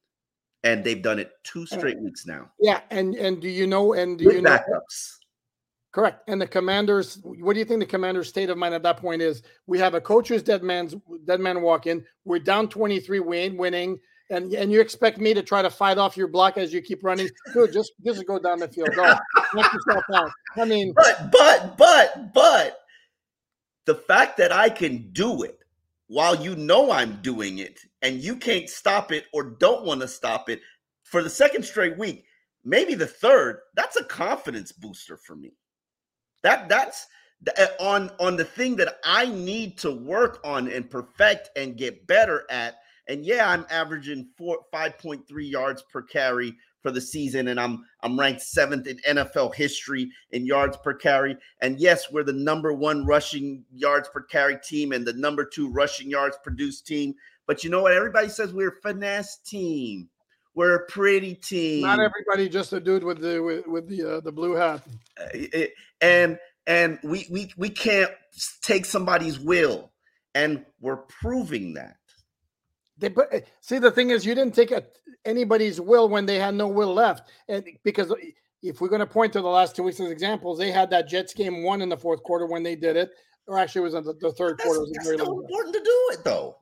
And 0.63 0.83
they've 0.83 1.03
done 1.03 1.19
it 1.19 1.33
two 1.45 1.67
straight 1.67 2.01
weeks 2.01 2.27
now 2.27 2.51
Yeah, 2.61 2.81
and 2.91 3.15
and 3.15 3.41
do 3.41 3.49
you 3.49 3.67
know? 3.67 3.93
And 3.93 4.19
do 4.19 4.27
with 4.27 4.37
you 4.37 4.43
know? 4.43 4.51
backups. 4.51 5.17
Correct. 5.93 6.29
And 6.29 6.39
the 6.39 6.47
commanders, 6.47 7.19
what 7.23 7.55
do 7.55 7.59
you 7.59 7.65
think 7.65 7.81
the 7.81 7.87
commander's 7.87 8.29
state 8.29 8.51
of 8.51 8.59
mind 8.59 8.75
at 8.75 8.83
that 8.83 8.99
point 8.99 9.23
is? 9.23 9.43
We 9.67 9.79
have 9.79 9.95
a 9.95 10.01
coach 10.01 10.29
who's 10.29 10.43
dead 10.43 10.63
man's 10.63 10.95
dead 11.25 11.41
man 11.41 11.63
walk 11.63 11.87
in. 11.87 12.05
We're 12.27 12.39
down 12.39 12.69
23, 12.69 13.21
we 13.21 13.39
ain't 13.39 13.57
winning. 13.57 13.99
And 14.29 14.53
and 14.55 14.73
you 14.73 14.81
expect 14.81 15.19
me 15.19 15.33
to 15.35 15.43
try 15.43 15.63
to 15.63 15.71
fight 15.71 15.99
off 15.99 16.17
your 16.17 16.29
block 16.29 16.59
as 16.59 16.73
you 16.73 16.83
keep 16.83 17.03
running? 17.05 17.29
Dude, 17.55 17.73
just 17.73 17.93
just 18.05 18.27
go 18.27 18.39
down 18.39 18.59
the 18.59 18.69
field. 18.69 18.91
Go 18.95 19.05
knock 19.55 19.73
yourself 19.73 20.05
out. 20.15 20.31
I 20.57 20.65
mean, 20.65 20.93
But 20.95 21.31
but 21.31 21.79
but 21.79 22.35
but 22.35 22.81
the 23.87 23.95
fact 23.95 24.37
that 24.39 24.53
I 24.53 24.69
can 24.69 25.11
do 25.13 25.45
it 25.45 25.61
while 26.09 26.35
you 26.37 26.55
know 26.57 26.91
I'm 26.91 27.21
doing 27.23 27.59
it 27.59 27.81
and 28.03 28.21
you 28.21 28.37
can't 28.37 28.69
stop 28.69 29.13
it 29.13 29.25
or 29.33 29.43
don't 29.43 29.85
want 29.85 30.01
to 30.03 30.09
stop 30.09 30.49
it 30.49 30.61
for 31.03 31.23
the 31.23 31.31
second 31.31 31.65
straight 31.65 31.97
week, 31.99 32.25
maybe 32.65 32.95
the 32.95 33.07
third, 33.07 33.61
that's 33.75 33.97
a 33.97 34.05
confidence 34.05 34.73
booster 34.73 35.17
for 35.17 35.37
me. 35.37 35.53
That 36.43 36.69
that's 36.69 37.07
uh, 37.59 37.67
on 37.81 38.11
on 38.21 38.37
the 38.37 38.45
thing 38.45 38.77
that 38.77 38.99
I 39.05 39.27
need 39.27 39.79
to 39.79 39.93
work 39.93 40.41
on 40.45 40.69
and 40.69 40.91
perfect 40.91 41.51
and 41.57 41.77
get 41.77 42.07
better 42.07 42.45
at. 42.51 42.77
And 43.09 43.25
yeah, 43.25 43.49
I'm 43.49 43.67
averaging 43.71 44.31
four 44.37 44.59
5.3 44.75 45.23
yards 45.39 45.83
per 45.93 46.03
carry 46.03 46.57
for 46.87 46.93
the 46.93 47.01
season, 47.01 47.49
and 47.49 47.59
I'm 47.59 47.85
I'm 48.01 48.17
ranked 48.17 48.43
seventh 48.43 48.87
in 48.87 48.99
NFL 48.99 49.57
history 49.57 50.09
in 50.31 50.47
yards 50.47 50.77
per 50.77 50.95
carry. 50.95 51.37
And 51.61 51.81
yes, 51.81 52.13
we're 52.13 52.23
the 52.23 52.33
number 52.33 52.73
one 52.73 53.05
rushing 53.05 53.65
yards 53.75 54.09
per 54.09 54.23
carry 54.23 54.57
team 54.63 54.93
and 54.93 55.05
the 55.05 55.13
number 55.15 55.45
two 55.45 55.69
rushing 55.69 56.09
yards 56.09 56.39
produced 56.45 56.87
team. 56.87 57.15
But 57.49 57.65
you 57.65 57.71
know 57.71 57.83
what? 57.83 57.93
Everybody 57.93 58.29
says 58.29 58.53
we're 58.53 58.69
a 58.69 58.81
finesse 58.83 59.39
team. 59.39 60.09
We're 60.55 60.77
a 60.77 60.87
pretty 60.87 61.35
team. 61.35 61.83
not 61.83 61.99
everybody 61.99 62.49
just 62.49 62.73
a 62.73 62.79
dude 62.79 63.03
with 63.03 63.21
the 63.21 63.41
with, 63.41 63.67
with 63.67 63.89
the 63.89 64.19
uh, 64.19 64.21
the 64.21 64.31
blue 64.31 64.55
hat. 64.55 64.83
Uh, 65.21 65.25
it- 65.35 65.73
and 66.01 66.39
and 66.69 67.01
we 67.03 67.27
we 67.33 67.53
we 67.57 67.69
can't 67.69 68.13
take 68.63 68.85
somebody's 68.85 69.41
will, 69.41 69.91
and 70.37 70.65
we're 70.81 70.99
proving 70.99 71.75
that. 71.75 71.97
They 72.99 73.09
but 73.09 73.33
uh, 73.35 73.41
see 73.61 73.79
the 73.79 73.91
thing 73.91 74.11
is 74.11 74.25
you 74.25 74.35
didn't 74.35 74.55
take 74.55 74.71
a, 74.71 74.85
anybody's 75.25 75.81
will 75.81 76.09
when 76.09 76.27
they 76.27 76.39
had 76.39 76.55
no 76.55 76.69
will 76.69 76.95
left, 76.95 77.31
and 77.49 77.65
because 77.85 78.13
if 78.63 78.81
we're 78.81 78.89
going 78.89 79.01
to 79.01 79.07
point 79.07 79.33
to 79.35 79.43
the 79.43 79.49
last 79.49 79.77
two 79.77 79.83
weeks 79.83 80.01
as 80.01 80.11
examples, 80.11 80.59
they 80.59 80.71
had 80.71 80.91
that 80.91 81.09
Jets 81.09 81.35
game 81.35 81.63
one 81.63 81.83
in 81.83 81.89
the 81.89 81.97
fourth 81.97 82.23
quarter 82.23 82.47
when 82.47 82.63
they 82.63 82.75
did 82.75 82.97
it, 82.97 83.11
or 83.47 83.59
actually 83.59 83.81
it 83.81 83.85
was 83.85 83.95
in 83.95 84.05
the, 84.05 84.15
the 84.15 84.33
third 84.33 84.59
That's, 84.59 84.65
quarter. 84.65 84.79
It 84.79 84.89
was 84.89 84.93
that's 84.93 85.07
still 85.09 85.41
important 85.41 85.75
to 85.75 85.81
do 85.81 86.11
it 86.13 86.25
though. 86.25 86.57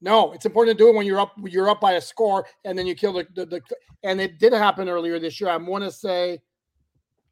No, 0.00 0.32
it's 0.32 0.46
important 0.46 0.78
to 0.78 0.84
do 0.84 0.90
it 0.90 0.94
when 0.94 1.06
you're 1.06 1.20
up. 1.20 1.34
You're 1.44 1.68
up 1.68 1.80
by 1.80 1.92
a 1.92 2.00
score, 2.00 2.46
and 2.64 2.78
then 2.78 2.86
you 2.86 2.94
kill 2.94 3.12
the 3.12 3.26
the. 3.34 3.46
the 3.46 3.60
and 4.04 4.20
it 4.20 4.38
did 4.38 4.52
happen 4.52 4.88
earlier 4.88 5.18
this 5.18 5.40
year. 5.40 5.50
I 5.50 5.56
want 5.56 5.82
to 5.82 5.90
say, 5.90 6.40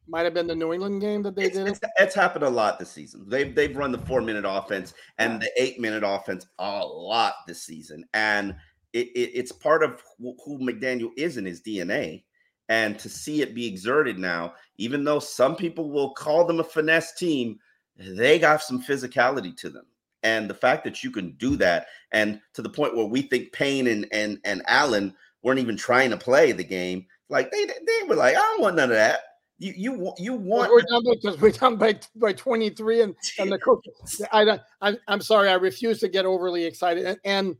might 0.07 0.23
have 0.25 0.33
been 0.33 0.47
the 0.47 0.55
New 0.55 0.73
England 0.73 1.01
game 1.01 1.21
that 1.23 1.35
they 1.35 1.45
It's, 1.45 1.57
did 1.57 1.67
it's, 1.67 1.79
it. 1.81 1.89
it's 1.97 2.15
happened 2.15 2.43
a 2.43 2.49
lot 2.49 2.79
this 2.79 2.91
season. 2.91 3.25
They've 3.27 3.53
they've 3.53 3.75
run 3.75 3.91
the 3.91 3.97
four 3.99 4.21
minute 4.21 4.45
offense 4.47 4.93
and 5.17 5.41
the 5.41 5.51
eight 5.61 5.79
minute 5.79 6.03
offense 6.05 6.47
a 6.59 6.85
lot 6.85 7.35
this 7.47 7.63
season, 7.63 8.05
and 8.13 8.55
it, 8.93 9.07
it, 9.09 9.31
it's 9.33 9.51
part 9.51 9.83
of 9.83 10.01
who, 10.17 10.35
who 10.43 10.59
McDaniel 10.59 11.11
is 11.17 11.37
in 11.37 11.45
his 11.45 11.61
DNA. 11.61 12.23
And 12.69 12.99
to 12.99 13.07
see 13.07 13.41
it 13.41 13.55
be 13.55 13.65
exerted 13.65 14.19
now, 14.19 14.53
even 14.77 15.05
though 15.05 15.19
some 15.19 15.55
people 15.55 15.89
will 15.89 16.13
call 16.13 16.45
them 16.45 16.59
a 16.59 16.65
finesse 16.65 17.13
team, 17.13 17.59
they 17.95 18.39
got 18.39 18.61
some 18.61 18.83
physicality 18.83 19.55
to 19.57 19.69
them. 19.69 19.85
And 20.23 20.49
the 20.49 20.53
fact 20.53 20.83
that 20.83 21.01
you 21.03 21.09
can 21.11 21.31
do 21.37 21.55
that, 21.57 21.87
and 22.11 22.41
to 22.53 22.61
the 22.61 22.69
point 22.69 22.95
where 22.95 23.05
we 23.05 23.21
think 23.21 23.53
Payne 23.53 23.87
and 23.87 24.07
and 24.11 24.39
and 24.43 24.63
Allen 24.67 25.13
weren't 25.43 25.59
even 25.59 25.77
trying 25.77 26.09
to 26.09 26.17
play 26.17 26.51
the 26.51 26.63
game, 26.63 27.05
like 27.29 27.51
they 27.51 27.65
they 27.65 28.07
were 28.07 28.15
like, 28.15 28.35
I 28.35 28.39
don't 28.39 28.61
want 28.61 28.75
none 28.75 28.89
of 28.89 28.95
that. 28.95 29.21
You 29.59 29.73
you 29.75 30.13
you 30.19 30.33
want 30.35 30.71
We're 30.71 30.81
down 30.81 31.03
because 31.03 31.41
we're 31.41 31.51
down 31.51 31.77
by 31.77 31.99
by 32.15 32.31
23, 32.31 33.01
and 33.01 33.15
and 33.39 33.51
the 33.51 33.57
coach. 33.57 33.85
I 34.31 34.45
don't. 34.45 34.61
I'm, 34.81 34.97
I'm 35.07 35.21
sorry. 35.21 35.49
I 35.49 35.55
refuse 35.55 35.99
to 36.01 36.07
get 36.07 36.25
overly 36.25 36.63
excited. 36.63 37.05
And, 37.05 37.17
and 37.25 37.55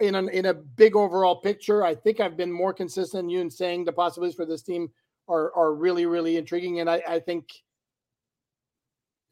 in 0.00 0.16
an, 0.16 0.28
in 0.30 0.46
a 0.46 0.54
big 0.54 0.96
overall 0.96 1.36
picture, 1.36 1.84
I 1.84 1.94
think 1.94 2.18
I've 2.18 2.36
been 2.36 2.50
more 2.50 2.74
consistent 2.74 3.22
than 3.22 3.28
you 3.30 3.40
in 3.40 3.50
saying 3.50 3.84
the 3.84 3.92
possibilities 3.92 4.34
for 4.34 4.46
this 4.46 4.62
team 4.62 4.90
are 5.28 5.54
are 5.54 5.74
really 5.74 6.06
really 6.06 6.38
intriguing. 6.38 6.80
And 6.80 6.90
I, 6.90 7.00
I 7.08 7.20
think 7.20 7.52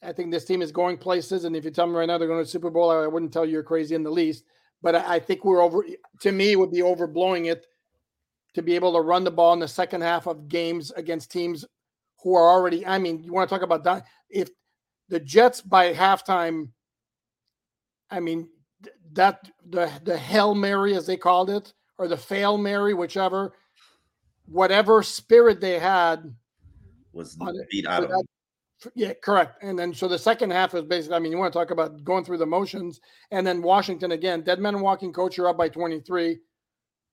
I 0.01 0.13
think 0.13 0.31
this 0.31 0.45
team 0.45 0.63
is 0.63 0.71
going 0.71 0.97
places. 0.97 1.45
And 1.45 1.57
if 1.57 1.65
you 1.65 1.73
tell 1.73 1.89
me 1.89 1.95
right 1.95 2.07
now 2.07 2.19
they're 2.19 2.29
going 2.29 2.39
to 2.39 2.45
the 2.45 2.51
Super 2.51 2.71
Bowl, 2.71 2.91
I 2.91 3.09
wouldn't 3.09 3.33
tell 3.33 3.45
you 3.45 3.53
you're 3.53 3.63
crazy 3.65 3.97
in 3.97 4.05
the 4.05 4.11
least. 4.11 4.45
But 4.81 4.95
I, 4.95 5.17
I 5.17 5.19
think 5.19 5.45
we're 5.45 5.61
over. 5.61 5.85
To 6.21 6.31
me, 6.31 6.53
it 6.53 6.59
would 6.59 6.71
be 6.71 6.83
overblowing 6.83 7.51
it 7.51 7.67
to 8.55 8.63
be 8.63 8.77
able 8.77 8.93
to 8.93 9.01
run 9.01 9.25
the 9.25 9.31
ball 9.33 9.53
in 9.55 9.59
the 9.59 9.67
second 9.67 10.03
half 10.03 10.29
of 10.29 10.49
games 10.49 10.93
against 10.93 11.33
teams 11.33 11.65
who 12.23 12.35
are 12.35 12.49
already. 12.49 12.87
I 12.87 12.99
mean, 12.99 13.23
you 13.23 13.33
want 13.33 13.49
to 13.49 13.55
talk 13.55 13.63
about 13.63 13.85
that? 13.85 14.07
If 14.29 14.51
the 15.09 15.21
Jets 15.21 15.61
by 15.61 15.93
halftime, 15.93 16.69
I 18.11 18.21
mean 18.21 18.49
that 19.13 19.51
the 19.69 19.91
the 20.05 20.17
hail 20.17 20.55
mary 20.55 20.95
as 20.95 21.07
they 21.07 21.17
called 21.17 21.51
it, 21.51 21.73
or 21.99 22.09
the 22.09 22.17
fail 22.17 22.57
mary, 22.59 22.95
whichever, 22.95 23.53
whatever 24.47 25.03
spirit 25.03 25.61
they 25.61 25.79
had, 25.79 26.35
was 27.13 27.37
beat 27.71 27.87
out 27.87 28.05
of 28.05 28.11
that- 28.11 28.17
them. 28.17 28.27
Yeah, 28.95 29.13
correct. 29.23 29.63
And 29.63 29.79
then 29.79 29.93
so 29.93 30.09
the 30.09 30.19
second 30.19 30.53
half 30.53 30.75
is 30.75 30.85
basically, 30.85 31.17
I 31.17 31.19
mean, 31.19 31.33
you 31.33 31.39
want 31.39 31.53
to 31.53 31.59
talk 31.59 31.71
about 31.71 32.03
going 32.03 32.25
through 32.25 32.39
the 32.39 32.47
motions. 32.47 32.99
And 33.31 33.47
then 33.47 33.61
Washington 33.61 34.13
again, 34.13 34.41
dead 34.41 34.59
men 34.59 34.81
walking 34.81 35.13
coach, 35.13 35.37
you're 35.37 35.49
up 35.49 35.59
by 35.59 35.69
23, 35.69 36.39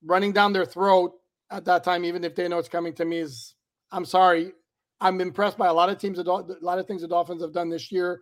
running 0.06 0.32
down 0.32 0.54
their 0.54 0.66
throat 0.66 1.12
at 1.52 1.66
that 1.66 1.84
time, 1.84 2.06
even 2.06 2.24
if 2.24 2.36
they 2.36 2.48
know 2.48 2.58
it's 2.58 2.70
coming 2.70 2.94
to 2.94 3.04
me, 3.04 3.18
is 3.18 3.56
I'm 3.92 4.06
sorry. 4.06 4.54
I'm 5.00 5.22
impressed 5.22 5.58
by 5.58 5.68
a 5.68 5.74
lot 5.74 5.90
of 5.90 6.00
teams, 6.00 6.18
a 6.18 6.24
lot 6.24 6.80
of 6.80 6.88
things 6.88 7.02
the 7.02 7.08
Dolphins 7.08 7.42
have 7.42 7.54
done 7.54 7.70
this 7.70 7.92
year. 7.92 8.22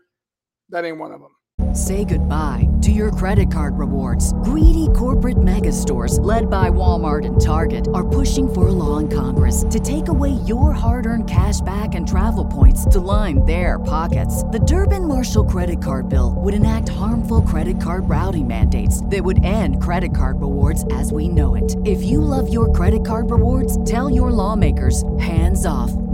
That 0.70 0.84
ain't 0.84 0.98
one 0.98 1.12
of 1.12 1.22
them. 1.22 1.32
Say 1.74 2.04
goodbye 2.04 2.68
to 2.82 2.92
your 2.92 3.12
credit 3.12 3.52
card 3.52 3.78
rewards. 3.78 4.34
Greedy 4.44 4.88
corporate 4.96 5.42
mega 5.42 5.72
stores, 5.72 6.20
led 6.20 6.50
by 6.50 6.70
Walmart 6.70 7.26
and 7.26 7.40
Target, 7.40 7.88
are 7.94 8.08
pushing 8.08 8.52
for 8.54 8.68
a 8.68 8.72
law 8.72 8.98
in 8.98 9.08
Congress 9.08 9.64
to 9.70 9.80
take 9.80 10.08
away 10.08 10.32
your 10.46 10.72
hard 10.74 11.06
earned 11.06 11.30
cash 11.30 11.62
back 11.62 11.96
and 11.96 12.08
travel 12.08 12.46
points 12.46 12.86
to 12.86 13.00
line 13.00 13.46
their 13.46 13.80
pockets. 13.80 14.44
The 14.44 14.60
Durbin 14.60 15.08
Marshall 15.08 15.46
credit 15.46 15.82
card 15.82 16.10
bill 16.10 16.36
would 16.38 16.54
enact 16.54 16.90
harmful 16.90 17.42
credit 17.42 17.80
card 17.82 18.10
routing 18.10 18.48
mandates 18.48 19.06
that 19.06 19.24
would 19.24 19.44
end 19.44 19.82
credit 19.82 20.16
card 20.16 20.42
rewards 20.42 20.86
as 20.92 21.12
we 21.12 21.28
know 21.28 21.56
it. 21.56 21.76
If 21.86 22.04
you 22.04 22.22
love 22.22 22.52
your 22.52 22.72
credit 22.74 23.06
card 23.06 23.32
rewards, 23.32 23.84
tell 23.90 24.10
your 24.10 24.32
lawmakers 24.32 25.04
hands 25.20 25.66
off 25.66 25.92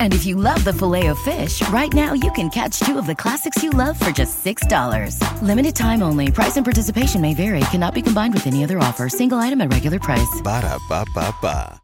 And 0.00 0.14
if 0.14 0.24
you 0.24 0.36
love 0.36 0.64
the 0.64 0.72
filet 0.72 1.08
of 1.08 1.18
fish, 1.18 1.60
right 1.68 1.92
now 1.92 2.14
you 2.14 2.30
can 2.32 2.48
catch 2.48 2.80
two 2.80 2.96
of 2.98 3.06
the 3.06 3.14
classics 3.14 3.62
you 3.62 3.70
love 3.70 3.98
for 4.00 4.10
just 4.10 4.42
$6. 4.44 5.20
Limited 5.42 5.76
time 5.76 6.02
only. 6.02 6.30
Price 6.32 6.56
and 6.56 6.64
participation 6.64 7.20
may 7.20 7.34
vary. 7.34 7.60
Cannot 7.70 7.92
be 7.94 8.00
combined 8.00 8.32
with 8.32 8.46
any 8.46 8.64
other 8.64 8.78
offer. 8.78 9.08
Single 9.10 9.38
item 9.38 9.60
at 9.60 9.70
regular 9.70 9.98
price. 9.98 10.40
Ba-da-ba-ba-ba. 10.42 11.80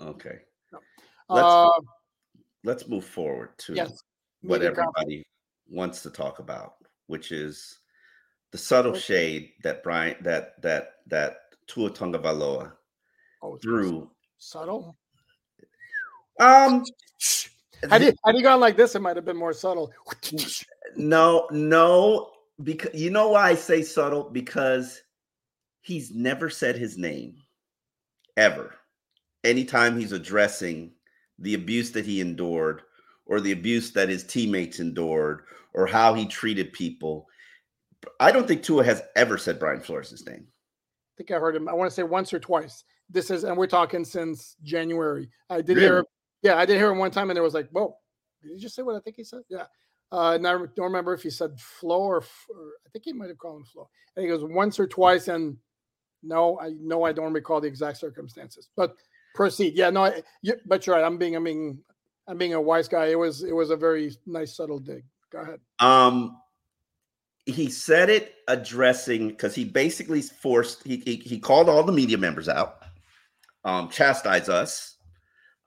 Okay. 0.00 0.38
Let's 1.28 1.46
Uh, 1.46 1.80
let's 2.64 2.88
move 2.88 3.04
forward 3.04 3.56
to 3.58 3.74
yes. 3.74 4.02
what 4.42 4.60
Media 4.60 4.74
conference. 4.74 4.94
everybody 4.98 5.24
wants 5.70 6.02
to 6.02 6.10
talk 6.10 6.40
about, 6.40 6.74
which 7.06 7.32
is 7.32 7.78
the 8.50 8.58
subtle 8.58 8.94
shade 8.94 9.52
that 9.62 9.82
Brian 9.82 10.16
that 10.22 10.60
that 10.62 10.94
that 11.06 11.36
Tua 11.68 11.90
Tagovailoa 11.90 12.72
Oh, 13.42 13.56
threw. 13.62 14.10
subtle. 14.38 14.96
Um, 16.40 16.82
Had 17.90 18.02
you 18.02 18.12
had 18.24 18.36
you 18.36 18.42
gone 18.42 18.60
like 18.60 18.76
this, 18.76 18.94
it 18.94 19.02
might 19.02 19.16
have 19.16 19.24
been 19.24 19.36
more 19.36 19.52
subtle. 19.52 19.92
no, 20.96 21.46
no, 21.50 22.30
because 22.62 22.94
you 22.94 23.10
know 23.10 23.30
why 23.30 23.50
I 23.50 23.54
say 23.54 23.82
subtle 23.82 24.30
because 24.30 25.02
he's 25.80 26.14
never 26.14 26.48
said 26.48 26.76
his 26.76 26.96
name 26.96 27.36
ever. 28.36 28.76
Anytime 29.44 29.98
he's 29.98 30.12
addressing 30.12 30.92
the 31.38 31.54
abuse 31.54 31.90
that 31.92 32.06
he 32.06 32.20
endured 32.20 32.82
or 33.26 33.40
the 33.40 33.52
abuse 33.52 33.92
that 33.92 34.08
his 34.08 34.24
teammates 34.24 34.80
endured 34.80 35.42
or 35.74 35.86
how 35.86 36.14
he 36.14 36.26
treated 36.26 36.72
people. 36.72 37.26
I 38.20 38.32
don't 38.32 38.46
think 38.46 38.62
Tua 38.62 38.84
has 38.84 39.02
ever 39.16 39.38
said 39.38 39.58
Brian 39.58 39.80
Flores' 39.80 40.24
name. 40.26 40.46
I 40.46 41.12
think 41.16 41.30
I 41.30 41.38
heard 41.38 41.56
him. 41.56 41.68
I 41.68 41.72
want 41.72 41.90
to 41.90 41.94
say 41.94 42.02
once 42.02 42.32
or 42.32 42.40
twice. 42.40 42.84
This 43.10 43.30
is, 43.30 43.44
and 43.44 43.56
we're 43.56 43.66
talking 43.66 44.04
since 44.04 44.56
January. 44.62 45.28
I 45.50 45.60
did 45.60 45.76
really? 45.76 45.80
hear, 45.88 46.04
yeah, 46.42 46.56
I 46.56 46.66
did 46.66 46.76
hear 46.76 46.90
him 46.90 46.98
one 46.98 47.10
time, 47.10 47.30
and 47.30 47.38
it 47.38 47.42
was 47.42 47.54
like, 47.54 47.68
whoa, 47.70 47.96
did 48.42 48.52
he 48.52 48.58
just 48.58 48.74
say 48.74 48.82
what 48.82 48.96
I 48.96 49.00
think 49.00 49.16
he 49.16 49.24
said? 49.24 49.42
Yeah. 49.48 49.66
Uh, 50.10 50.32
and 50.34 50.46
I 50.46 50.52
don't 50.52 50.70
remember 50.78 51.14
if 51.14 51.22
he 51.22 51.30
said 51.30 51.58
Flo 51.58 52.00
or, 52.00 52.16
or 52.16 52.72
I 52.86 52.90
think 52.92 53.04
he 53.06 53.12
might 53.14 53.28
have 53.28 53.38
called 53.38 53.60
him 53.60 53.64
Flo. 53.64 53.88
And 54.14 54.24
he 54.24 54.30
goes 54.30 54.44
once 54.44 54.78
or 54.78 54.86
twice, 54.86 55.28
and 55.28 55.56
no, 56.22 56.60
I 56.60 56.70
know 56.78 57.04
I 57.04 57.12
don't 57.12 57.32
recall 57.32 57.60
the 57.60 57.68
exact 57.68 57.96
circumstances, 57.98 58.68
but 58.76 58.94
proceed. 59.34 59.74
Yeah, 59.74 59.88
no, 59.90 60.04
I, 60.04 60.22
you, 60.42 60.54
but 60.66 60.86
you're 60.86 60.96
right. 60.96 61.04
I'm 61.04 61.16
being, 61.16 61.34
I'm 61.34 61.44
being, 61.44 61.78
I'm 62.28 62.36
being 62.36 62.52
a 62.54 62.60
wise 62.60 62.88
guy. 62.88 63.06
It 63.06 63.18
was, 63.18 63.42
it 63.42 63.54
was 63.54 63.70
a 63.70 63.76
very 63.76 64.14
nice, 64.26 64.54
subtle 64.54 64.78
dig. 64.78 65.04
Go 65.30 65.40
ahead. 65.40 65.60
Um, 65.78 66.36
he 67.46 67.70
said 67.70 68.10
it 68.10 68.34
addressing 68.48 69.28
because 69.28 69.54
he 69.54 69.64
basically 69.64 70.20
forced 70.20 70.84
he, 70.84 70.98
he, 70.98 71.16
he 71.16 71.38
called 71.38 71.68
all 71.68 71.82
the 71.82 71.92
media 71.92 72.18
members 72.18 72.48
out, 72.48 72.82
um, 73.64 73.88
us, 73.88 74.96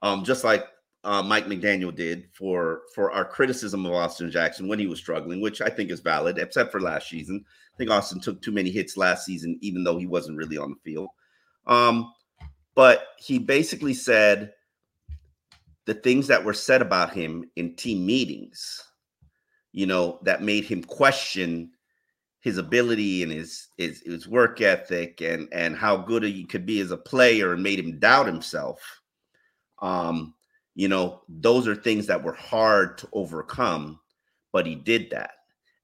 um, 0.06 0.24
just 0.24 0.44
like 0.44 0.66
uh, 1.02 1.22
Mike 1.22 1.46
McDaniel 1.46 1.94
did 1.94 2.28
for 2.32 2.82
for 2.94 3.10
our 3.10 3.24
criticism 3.24 3.84
of 3.84 3.92
Austin 3.92 4.30
Jackson 4.30 4.68
when 4.68 4.78
he 4.78 4.86
was 4.86 4.98
struggling, 4.98 5.40
which 5.40 5.60
I 5.60 5.68
think 5.68 5.90
is 5.90 6.00
valid, 6.00 6.38
except 6.38 6.70
for 6.70 6.80
last 6.80 7.08
season. 7.08 7.44
I 7.46 7.76
think 7.76 7.90
Austin 7.90 8.20
took 8.20 8.40
too 8.40 8.52
many 8.52 8.70
hits 8.70 8.96
last 8.96 9.24
season, 9.24 9.58
even 9.60 9.84
though 9.84 9.98
he 9.98 10.06
wasn't 10.06 10.38
really 10.38 10.58
on 10.58 10.70
the 10.70 10.90
field. 10.90 11.08
Um, 11.66 12.12
but 12.74 13.08
he 13.18 13.38
basically 13.38 13.94
said 13.94 14.52
the 15.86 15.94
things 15.94 16.28
that 16.28 16.44
were 16.44 16.54
said 16.54 16.82
about 16.82 17.12
him 17.12 17.50
in 17.56 17.74
team 17.74 18.06
meetings, 18.06 18.82
you 19.72 19.86
know, 19.86 20.20
that 20.22 20.42
made 20.42 20.64
him 20.64 20.82
question 20.84 21.70
his 22.40 22.58
ability 22.58 23.24
and 23.24 23.32
his 23.32 23.68
his, 23.76 24.02
his 24.02 24.28
work 24.28 24.60
ethic 24.60 25.20
and 25.20 25.48
and 25.52 25.76
how 25.76 25.96
good 25.96 26.22
he 26.22 26.44
could 26.44 26.64
be 26.64 26.78
as 26.78 26.92
a 26.92 26.96
player 26.96 27.54
and 27.54 27.62
made 27.62 27.80
him 27.80 27.98
doubt 27.98 28.26
himself. 28.26 28.80
Um, 29.86 30.34
you 30.74 30.88
know, 30.88 31.22
those 31.28 31.68
are 31.68 31.76
things 31.76 32.06
that 32.06 32.22
were 32.22 32.34
hard 32.34 32.98
to 32.98 33.08
overcome, 33.12 34.00
but 34.52 34.66
he 34.66 34.74
did 34.74 35.10
that. 35.10 35.30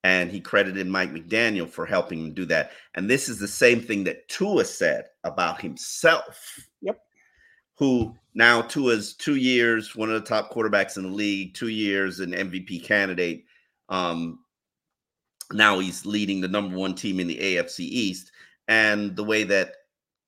And 0.04 0.30
he 0.30 0.40
credited 0.40 0.88
Mike 0.88 1.12
McDaniel 1.12 1.68
for 1.70 1.86
helping 1.86 2.18
him 2.18 2.34
do 2.34 2.44
that. 2.46 2.72
And 2.96 3.08
this 3.08 3.28
is 3.28 3.38
the 3.38 3.46
same 3.46 3.80
thing 3.80 4.02
that 4.04 4.28
Tua 4.28 4.64
said 4.64 5.04
about 5.22 5.60
himself 5.60 6.58
Yep. 6.80 6.98
who 7.76 8.14
now 8.34 8.62
Tua's 8.62 9.14
two 9.14 9.36
years, 9.36 9.94
one 9.94 10.10
of 10.10 10.20
the 10.20 10.28
top 10.28 10.50
quarterbacks 10.52 10.96
in 10.96 11.04
the 11.04 11.08
league, 11.08 11.54
two 11.54 11.68
years 11.68 12.18
an 12.18 12.32
MVP 12.32 12.84
candidate. 12.84 13.44
Um, 13.88 14.40
now 15.52 15.78
he's 15.78 16.04
leading 16.04 16.40
the 16.40 16.48
number 16.48 16.76
one 16.76 16.94
team 16.96 17.20
in 17.20 17.28
the 17.28 17.38
AFC 17.38 17.80
East. 17.80 18.32
And 18.66 19.14
the 19.14 19.24
way 19.24 19.44
that 19.44 19.74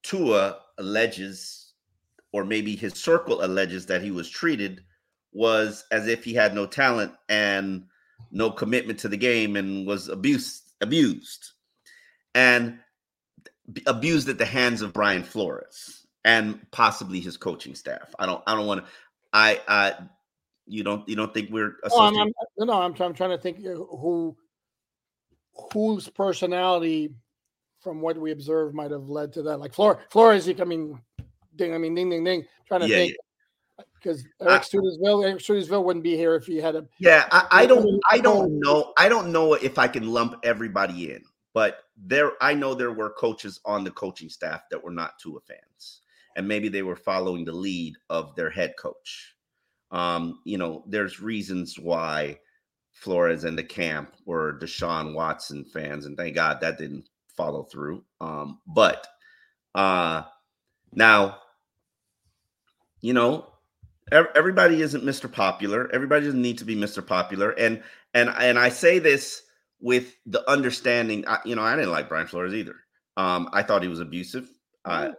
Tua 0.05 0.59
alleges, 0.79 1.64
or 2.35 2.45
maybe 2.45 2.75
his 2.75 2.95
circle 2.95 3.45
alleges 3.45 3.87
that 3.87 4.03
he 4.03 4.11
was 4.11 4.29
treated, 4.29 4.83
was 5.33 5.85
as 5.93 6.09
if 6.09 6.25
he 6.25 6.35
had 6.35 6.53
no 6.53 6.67
talent 6.67 7.13
and 7.29 7.85
no 8.33 8.51
commitment 8.51 8.99
to 8.99 9.09
the 9.09 9.17
game 9.17 9.55
and 9.55 9.87
was 9.87 10.09
abused, 10.09 10.73
abused, 10.81 11.53
and 12.35 12.77
abused 13.87 14.29
at 14.29 14.39
the 14.39 14.45
hands 14.45 14.83
of 14.83 14.93
Brian 14.93 15.23
Flores 15.23 16.09
and 16.25 16.59
possibly 16.73 17.21
his 17.21 17.37
coaching 17.37 17.77
staff. 17.77 18.13
I 18.19 18.27
don't 18.27 18.43
I 18.49 18.57
don't 18.57 18.67
want 18.67 18.85
to 18.85 18.91
I 19.33 19.61
I 19.69 19.95
you 20.67 20.83
don't 20.83 21.09
you 21.09 21.15
don't 21.15 21.33
think 21.33 21.51
we're 21.51 21.77
no, 21.89 22.01
I'm, 22.01 22.17
I'm, 22.17 22.67
no, 22.67 22.73
I'm, 22.83 22.95
I'm 23.01 23.15
trying 23.15 23.31
to 23.31 23.39
think 23.39 23.59
uh, 23.59 23.75
who 23.75 24.37
whose 25.73 26.09
personality 26.09 27.15
from 27.81 28.01
what 28.01 28.19
we 28.19 28.33
observed 28.33 28.75
might 28.75 28.91
have 28.91 29.09
led 29.09 29.33
to 29.35 29.43
that. 29.43 29.61
Like 29.61 29.73
Flores, 29.73 29.99
Flores, 30.11 30.49
I 30.49 30.65
mean, 30.65 30.99
ding, 31.57 31.75
I 31.75 31.79
mean, 31.79 31.95
ding, 31.95 32.11
ding, 32.11 32.25
ding. 32.25 32.45
Trying 32.67 32.83
to 32.83 32.89
yeah, 32.89 32.97
think 32.97 33.17
because 33.95 34.25
yeah. 34.41 34.51
Eric 34.51 34.63
Studesville, 34.63 35.25
Eric 35.25 35.39
Studesville 35.39 35.85
wouldn't 35.85 36.03
be 36.03 36.17
here 36.17 36.35
if 36.35 36.47
he 36.47 36.59
had 36.59 36.77
a. 36.77 36.87
Yeah, 36.99 37.27
I, 37.31 37.47
I 37.51 37.67
don't, 37.67 38.01
I 38.11 38.19
don't 38.19 38.59
know, 38.61 38.93
I 38.99 39.09
don't 39.09 39.33
know 39.33 39.55
if 39.55 39.79
I 39.79 39.89
can 39.89 40.07
lump 40.07 40.37
everybody 40.43 41.13
in, 41.13 41.23
but 41.53 41.85
there, 41.97 42.33
I 42.41 42.55
know 42.55 42.75
there 42.75 42.93
were 42.93 43.11
coaches 43.11 43.61
on 43.65 43.85
the 43.85 43.91
coaching 43.91 44.29
staff 44.29 44.63
that 44.71 44.83
were 44.83 44.91
not 44.91 45.19
Tua 45.19 45.41
fans 45.41 46.01
and 46.37 46.47
maybe 46.47 46.69
they 46.69 46.83
were 46.83 46.97
following 46.97 47.45
the 47.45 47.53
lead 47.53 47.97
of 48.11 48.35
their 48.35 48.51
head 48.51 48.75
coach. 48.79 49.35
Um, 49.91 50.41
you 50.45 50.59
know, 50.59 50.85
there's 50.87 51.21
reasons 51.21 51.79
why 51.79 52.39
Flores 52.93 53.45
and 53.45 53.57
the 53.57 53.65
camp 53.65 54.15
were 54.25 54.59
Deshaun 54.59 55.15
Watson 55.15 55.65
fans, 55.65 56.07
and 56.07 56.17
thank 56.17 56.35
God 56.35 56.61
that 56.61 56.79
didn't 56.79 57.09
follow 57.29 57.65
through. 57.65 58.05
Um, 58.21 58.61
but 58.67 59.07
uh, 59.75 60.23
now, 60.93 61.39
you 63.05 63.13
know, 63.13 63.47
everybody 64.11 64.81
isn't 64.81 65.05
Mr. 65.05 65.31
Popular. 65.31 65.91
Everybody 65.93 66.25
doesn't 66.25 66.41
need 66.41 66.57
to 66.57 66.65
be 66.65 66.75
Mr. 66.75 67.07
Popular, 67.07 67.51
and 67.51 67.83
and 68.15 68.31
and 68.31 68.59
I 68.59 68.71
say 68.71 68.99
this 68.99 69.43
with 69.79 70.17
the 70.25 70.49
understanding. 70.51 71.23
You 71.45 71.55
know, 71.55 71.63
I 71.63 71.77
didn't 71.77 71.91
like 71.91 72.09
Brian 72.09 72.27
Flores 72.27 72.55
either. 72.55 72.77
Um, 73.19 73.51
I 73.53 73.63
thought 73.63 73.83
he 73.83 73.89
was 73.89 74.01
abusive. 74.01 74.49
Uh, 74.87 75.11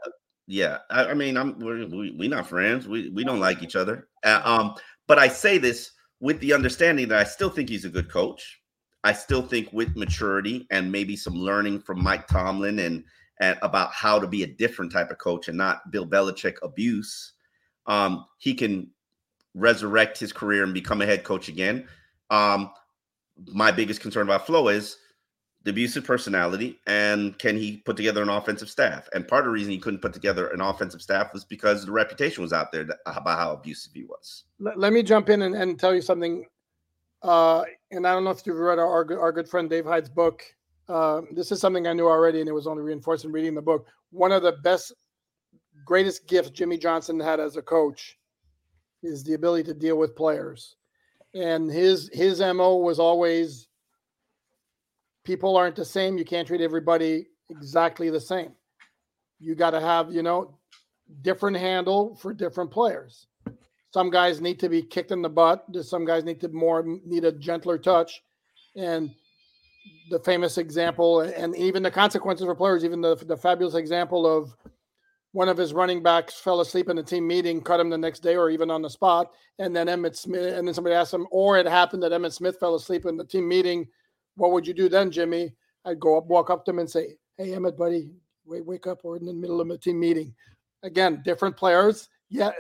yeah, 0.48 0.80
I, 0.90 1.06
I 1.06 1.14
mean, 1.14 1.38
I'm 1.38 1.60
we're, 1.60 1.86
we 1.86 2.10
we 2.18 2.28
not 2.28 2.48
friends. 2.48 2.88
We 2.88 3.10
we 3.10 3.24
don't 3.24 3.40
like 3.40 3.62
each 3.62 3.76
other. 3.76 4.08
Uh, 4.24 4.42
um, 4.44 4.74
but 5.06 5.20
I 5.20 5.28
say 5.28 5.60
this 5.60 5.92
with 6.20 6.40
the 6.40 6.54
understanding 6.54 7.08
that 7.10 7.20
I 7.20 7.24
still 7.24 7.52
think 7.52 7.70
he's 7.70 7.86
a 7.86 7.90
good 7.90 8.10
coach. 8.10 8.62
I 9.04 9.14
still 9.14 9.44
think 9.44 9.72
with 9.72 9.96
maturity 9.96 10.66
and 10.72 10.92
maybe 10.92 11.16
some 11.16 11.36
learning 11.36 11.82
from 11.82 12.02
Mike 12.02 12.26
Tomlin 12.26 12.80
and 12.80 13.04
and 13.42 13.60
about 13.62 13.92
how 13.92 14.18
to 14.18 14.26
be 14.26 14.42
a 14.42 14.48
different 14.48 14.92
type 14.92 15.12
of 15.12 15.20
coach 15.20 15.50
and 15.50 15.58
not 15.58 15.92
Bill 15.92 16.08
Belichick 16.08 16.56
abuse, 16.64 17.34
um, 17.88 18.26
he 18.38 18.54
can 18.54 18.90
resurrect 19.54 20.20
his 20.20 20.34
career 20.34 20.64
and 20.64 20.74
become 20.74 21.02
a 21.02 21.06
head 21.06 21.24
coach 21.24 21.48
again. 21.48 21.88
Um, 22.30 22.72
my 23.48 23.72
biggest 23.72 24.02
concern 24.02 24.28
about 24.28 24.46
Flo 24.46 24.68
is 24.68 24.98
the 25.64 25.72
abusive 25.72 26.04
personality 26.04 26.80
and 26.86 27.38
can 27.40 27.58
he 27.58 27.78
put 27.78 27.98
together 27.98 28.22
an 28.22 28.30
offensive 28.30 28.70
staff? 28.70 29.10
And 29.14 29.28
part 29.28 29.42
of 29.42 29.46
the 29.46 29.52
reason 29.52 29.72
he 29.72 29.80
couldn't 29.80 30.02
put 30.02 30.14
together 30.14 30.48
an 30.50 30.62
offensive 30.62 31.02
staff 31.02 31.34
was 31.34 31.44
because 31.44 31.86
the 31.86 31.92
reputation 31.92 32.44
was 32.44 32.54
out 32.54 32.72
there 32.72 32.88
about 33.06 33.40
how 33.40 33.54
abusive 33.54 33.92
he 33.94 34.04
was. 34.04 34.44
Let, 34.60 34.78
let 34.78 34.94
me 34.94 35.02
jump 35.02 35.30
in 35.30 35.42
and, 35.42 35.56
and, 35.56 35.80
tell 35.80 35.96
you 35.96 36.02
something. 36.02 36.46
Uh, 37.24 37.64
and 37.92 38.06
i 38.06 38.14
don't 38.14 38.24
know 38.24 38.30
if 38.30 38.46
you've 38.46 38.58
read 38.58 38.78
our, 38.78 39.20
our, 39.20 39.32
good 39.32 39.50
friend 39.50 39.70
dave 39.70 39.86
hyde's 39.86 40.10
book. 40.10 40.44
Uh, 40.88 41.22
this 41.32 41.52
is 41.52 41.60
something 41.60 41.88
i 41.88 41.94
knew 41.94 42.08
already 42.08 42.40
and 42.40 42.48
it 42.48 42.54
was 42.54 42.68
only 42.68 42.84
reinforced 42.84 43.26
in 43.26 43.32
reading 43.32 43.56
the 43.56 43.62
book. 43.62 43.88
One 44.12 44.32
of 44.32 44.44
the 44.44 44.52
best 44.64 44.94
greatest 45.86 46.28
gifts 46.28 46.50
jimmy 46.50 46.78
johnson 46.78 47.20
had 47.20 47.40
as 47.40 47.56
a 47.56 47.62
coach 47.62 48.18
is 49.04 49.24
the 49.24 49.34
ability 49.34 49.64
to 49.64 49.74
deal 49.74 49.98
with 49.98 50.16
players 50.16 50.76
and 51.34 51.72
his 51.72 52.10
his 52.14 52.40
mo 52.40 52.78
was 52.78 53.00
always 53.00 53.68
people 55.26 55.58
aren't 55.58 55.76
the 55.76 55.84
same. 55.84 56.18
You 56.18 56.24
can't 56.24 56.48
treat 56.48 56.62
everybody 56.62 57.28
exactly 57.50 58.10
the 58.10 58.22
same. 58.22 58.54
You 59.40 59.56
got 59.56 59.72
to 59.72 59.82
have, 59.82 60.14
you 60.14 60.24
know, 60.24 60.58
different 61.22 61.58
handle 61.58 62.16
for 62.16 62.34
different 62.34 62.72
players. 62.72 63.28
Some 63.94 64.10
guys 64.10 64.40
need 64.40 64.60
to 64.60 64.70
be 64.70 64.82
kicked 64.82 65.12
in 65.12 65.22
the 65.22 65.30
butt. 65.30 65.66
Some 65.82 66.06
guys 66.06 66.24
need 66.24 66.40
to 66.42 66.48
more 66.50 66.86
need 67.06 67.26
a 67.26 67.32
gentler 67.32 67.78
touch. 67.78 68.24
And 68.76 69.12
the 70.10 70.20
famous 70.20 70.58
example, 70.58 71.22
and 71.22 71.56
even 71.56 71.84
the 71.84 71.92
consequences 71.92 72.46
for 72.46 72.56
players, 72.56 72.84
even 72.86 73.02
the, 73.02 73.16
the 73.16 73.38
fabulous 73.38 73.76
example 73.76 74.26
of 74.26 74.56
one 75.36 75.50
of 75.50 75.58
his 75.58 75.74
running 75.74 76.02
backs 76.02 76.40
fell 76.40 76.62
asleep 76.62 76.90
in 76.90 76.98
a 76.98 77.04
team 77.04 77.28
meeting, 77.28 77.62
cut 77.62 77.80
him 77.80 77.90
the 77.90 77.98
next 77.98 78.20
day 78.20 78.36
or 78.36 78.50
even 78.50 78.72
on 78.72 78.82
the 78.82 78.90
spot. 78.90 79.32
And 79.60 79.76
then 79.76 79.88
Emmitt 79.88 80.16
Smith, 80.16 80.54
and 80.54 80.68
then 80.68 80.74
somebody 80.74 80.96
asked 80.96 81.14
him, 81.14 81.28
or 81.30 81.58
it 81.58 81.66
happened 81.66 82.04
that 82.04 82.12
Emmitt 82.12 82.34
Smith 82.34 82.58
fell 82.60 82.76
asleep 82.76 83.06
in 83.06 83.18
the 83.18 83.26
team 83.26 83.48
meeting 83.48 83.88
what 84.36 84.52
would 84.52 84.68
you 84.68 84.74
do 84.74 84.90
then, 84.90 85.12
Jimmy? 85.12 85.54
I'd 85.86 86.00
go 86.00 86.18
up, 86.18 86.26
walk 86.26 86.50
up 86.50 86.66
to 86.66 86.72
him 86.72 86.80
and 86.80 86.90
say, 86.90 87.18
Hey, 87.38 87.50
Emmitt, 87.50 87.78
buddy, 87.78 88.12
wake, 88.46 88.66
wake 88.66 88.88
up. 88.88 89.04
We're 89.04 89.18
in 89.18 89.26
the 89.26 89.34
middle 89.34 89.62
of 89.62 89.70
a 89.70 89.78
team 89.78 90.00
meeting. 90.00 90.34
Again, 90.84 91.22
different 91.26 91.58
players. 91.58 92.10
Yeah, 92.30 92.52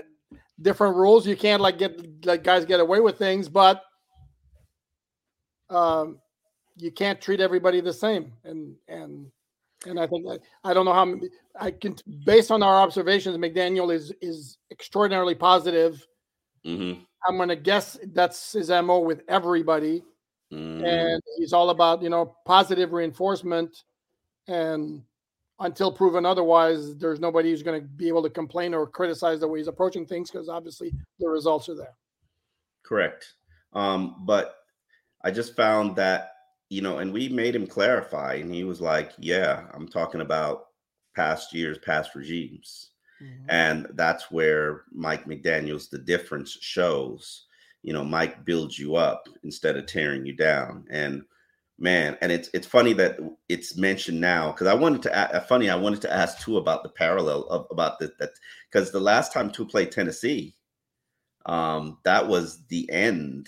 different 0.62 0.96
rules. 0.96 1.28
You 1.28 1.36
can't 1.36 1.62
like 1.62 1.78
get 1.78 2.26
like 2.26 2.44
guys 2.44 2.66
get 2.66 2.80
away 2.80 3.00
with 3.00 3.18
things, 3.18 3.50
but 3.50 3.84
um, 5.70 6.20
you 6.76 6.92
can't 6.92 7.22
treat 7.22 7.40
everybody 7.40 7.82
the 7.82 7.94
same. 7.94 8.34
And 8.44 8.76
and 8.88 9.32
and 9.86 10.00
I 10.00 10.08
think 10.08 10.26
I 10.64 10.74
don't 10.74 10.86
know 10.86 10.94
how 10.94 11.16
I 11.60 11.72
can 11.72 11.96
based 12.26 12.52
on 12.52 12.64
our 12.64 12.76
observations, 12.76 13.38
McDaniel 13.38 13.94
is 13.94 14.14
is 14.22 14.58
extraordinarily 14.72 15.36
positive. 15.36 16.06
Mm-hmm. 16.66 17.02
I'm 17.28 17.38
going 17.38 17.50
to 17.50 17.56
guess 17.56 17.98
that's 18.14 18.54
his 18.54 18.70
mo 18.70 19.00
with 19.00 19.22
everybody. 19.28 20.04
Mm. 20.54 20.86
And 20.86 21.22
he's 21.38 21.54
all 21.54 21.72
about, 21.72 22.02
you 22.02 22.10
know, 22.10 22.36
positive 22.46 22.94
reinforcement. 22.94 23.84
And 24.48 25.02
until 25.60 25.92
proven 25.92 26.26
otherwise, 26.26 26.96
there's 26.98 27.20
nobody 27.20 27.50
who's 27.50 27.64
going 27.64 27.82
to 27.82 27.88
be 27.88 28.08
able 28.08 28.24
to 28.24 28.30
complain 28.30 28.74
or 28.74 28.86
criticize 28.86 29.40
the 29.40 29.48
way 29.48 29.60
he's 29.60 29.68
approaching 29.68 30.06
things 30.06 30.30
because 30.30 30.50
obviously 30.50 30.94
the 31.20 31.28
results 31.28 31.68
are 31.70 31.76
there. 31.76 31.96
Correct. 32.84 33.34
Um, 33.74 34.24
but 34.26 34.56
I 35.24 35.32
just 35.32 35.56
found 35.56 35.96
that, 35.96 36.32
you 36.70 36.82
know, 36.82 36.98
and 37.00 37.14
we 37.14 37.30
made 37.30 37.56
him 37.56 37.68
clarify, 37.68 38.36
and 38.36 38.54
he 38.54 38.64
was 38.64 38.82
like, 38.82 39.12
Yeah, 39.18 39.66
I'm 39.74 39.88
talking 39.88 40.22
about 40.22 40.68
past 41.16 41.54
years, 41.54 41.78
past 41.80 42.16
regimes. 42.16 42.92
Mm-hmm. 43.22 43.46
And 43.50 43.88
that's 43.94 44.30
where 44.30 44.84
Mike 44.92 45.26
McDaniels, 45.26 45.90
the 45.90 45.98
difference 45.98 46.58
shows. 46.60 47.46
You 47.82 47.94
know, 47.94 48.04
Mike 48.04 48.46
builds 48.46 48.78
you 48.78 48.96
up 48.96 49.30
instead 49.44 49.78
of 49.78 49.86
tearing 49.86 50.26
you 50.26 50.36
down. 50.36 50.86
And 50.90 51.24
man, 51.80 52.18
and 52.22 52.32
it's 52.32 52.50
it's 52.54 52.68
funny 52.68 52.94
that 52.94 53.18
it's 53.48 53.78
mentioned 53.78 54.20
now 54.20 54.52
because 54.52 54.68
I 54.68 54.74
wanted 54.74 55.02
to 55.04 55.36
uh, 55.36 55.40
funny 55.42 55.70
I 55.70 55.76
wanted 55.76 56.02
to 56.02 56.14
ask 56.14 56.40
too 56.40 56.58
about 56.58 56.84
the 56.84 56.90
parallel 56.90 57.44
of 57.44 57.68
about 57.72 58.00
the, 58.00 58.12
that 58.20 58.32
because 58.72 58.92
the 58.92 59.00
last 59.00 59.32
time 59.32 59.50
Tua 59.50 59.68
played 59.68 59.92
Tennessee, 59.92 60.56
um, 61.46 62.00
that 62.04 62.28
was 62.28 62.66
the 62.68 62.90
end 62.92 63.48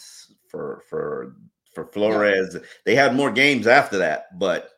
for 0.50 0.84
for 0.90 1.36
for 1.78 1.86
Flores. 1.86 2.56
Yeah. 2.56 2.62
They 2.86 2.96
had 2.96 3.16
more 3.16 3.32
games 3.32 3.68
after 3.68 4.00
that, 4.00 4.38
but 4.40 4.72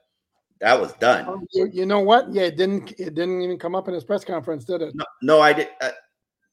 that 0.59 0.79
was 0.79 0.91
done. 0.93 1.27
Um, 1.27 1.47
you, 1.53 1.69
you, 1.71 1.85
know 1.85 2.01
what? 2.01 2.31
Yeah, 2.33 2.43
it 2.43 2.57
didn't. 2.57 2.91
It 2.99 3.15
didn't 3.15 3.41
even 3.41 3.57
come 3.57 3.73
up 3.73 3.87
in 3.87 3.93
his 3.93 4.03
press 4.03 4.25
conference, 4.25 4.65
did 4.65 4.81
it? 4.81 4.93
No, 4.93 5.05
no 5.21 5.39
I 5.39 5.53
did. 5.53 5.69
Uh, 5.79 5.91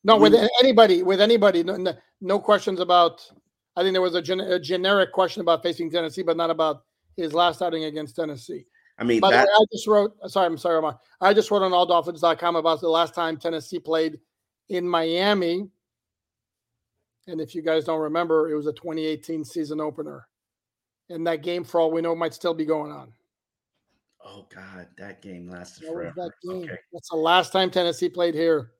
no, 0.05 0.17
we, 0.17 0.31
with 0.31 0.49
anybody, 0.63 1.03
with 1.03 1.21
anybody, 1.21 1.65
no, 1.65 1.77
no, 1.77 1.95
no, 2.21 2.39
questions 2.39 2.79
about. 2.79 3.29
I 3.75 3.83
think 3.83 3.93
there 3.93 4.01
was 4.01 4.15
a, 4.15 4.23
gen, 4.23 4.41
a, 4.41 4.59
generic 4.59 5.13
question 5.13 5.43
about 5.43 5.63
facing 5.63 5.91
Tennessee, 5.91 6.23
but 6.23 6.37
not 6.37 6.49
about 6.49 6.85
his 7.17 7.35
last 7.35 7.61
outing 7.61 7.85
against 7.85 8.17
Tennessee. 8.17 8.65
I 8.99 9.05
mean, 9.05 9.21
By 9.21 9.33
that, 9.33 9.47
way, 9.47 9.53
I 9.53 9.65
just 9.73 9.87
wrote. 9.89 10.15
Sorry, 10.29 10.47
I'm 10.47 10.57
sorry, 10.57 10.77
Omar. 10.77 10.99
I 11.21 11.35
just 11.35 11.51
wrote 11.51 11.63
on 11.63 11.73
AllDolphins.com 11.73 12.57
about 12.57 12.81
the 12.81 12.89
last 12.89 13.15
time 13.15 13.37
Tennessee 13.37 13.81
played 13.81 14.21
in 14.69 14.89
Miami, 14.89 15.69
and 17.27 17.41
if 17.41 17.55
you 17.55 17.63
guys 17.63 17.85
don't 17.85 18.01
remember, 18.01 18.49
it 18.51 18.55
was 18.55 18.67
a 18.67 18.73
2018 18.73 19.45
season 19.45 19.81
opener, 19.81 20.29
and 21.09 21.27
that 21.27 21.43
game, 21.43 21.65
for 21.65 21.81
all 21.81 21.91
we 21.91 22.01
know, 22.01 22.15
might 22.15 22.35
still 22.35 22.55
be 22.55 22.65
going 22.65 22.93
on. 22.93 23.13
Oh 24.25 24.47
God, 24.53 24.89
that 24.99 25.23
game 25.23 25.49
lasted 25.49 25.87
forever. 25.87 26.13
That 26.17 26.33
game. 26.43 26.65
Okay. 26.65 26.79
That's 26.93 27.11
the 27.11 27.17
last 27.17 27.53
time 27.53 27.71
Tennessee 27.71 28.09
played 28.09 28.35
here. 28.35 28.73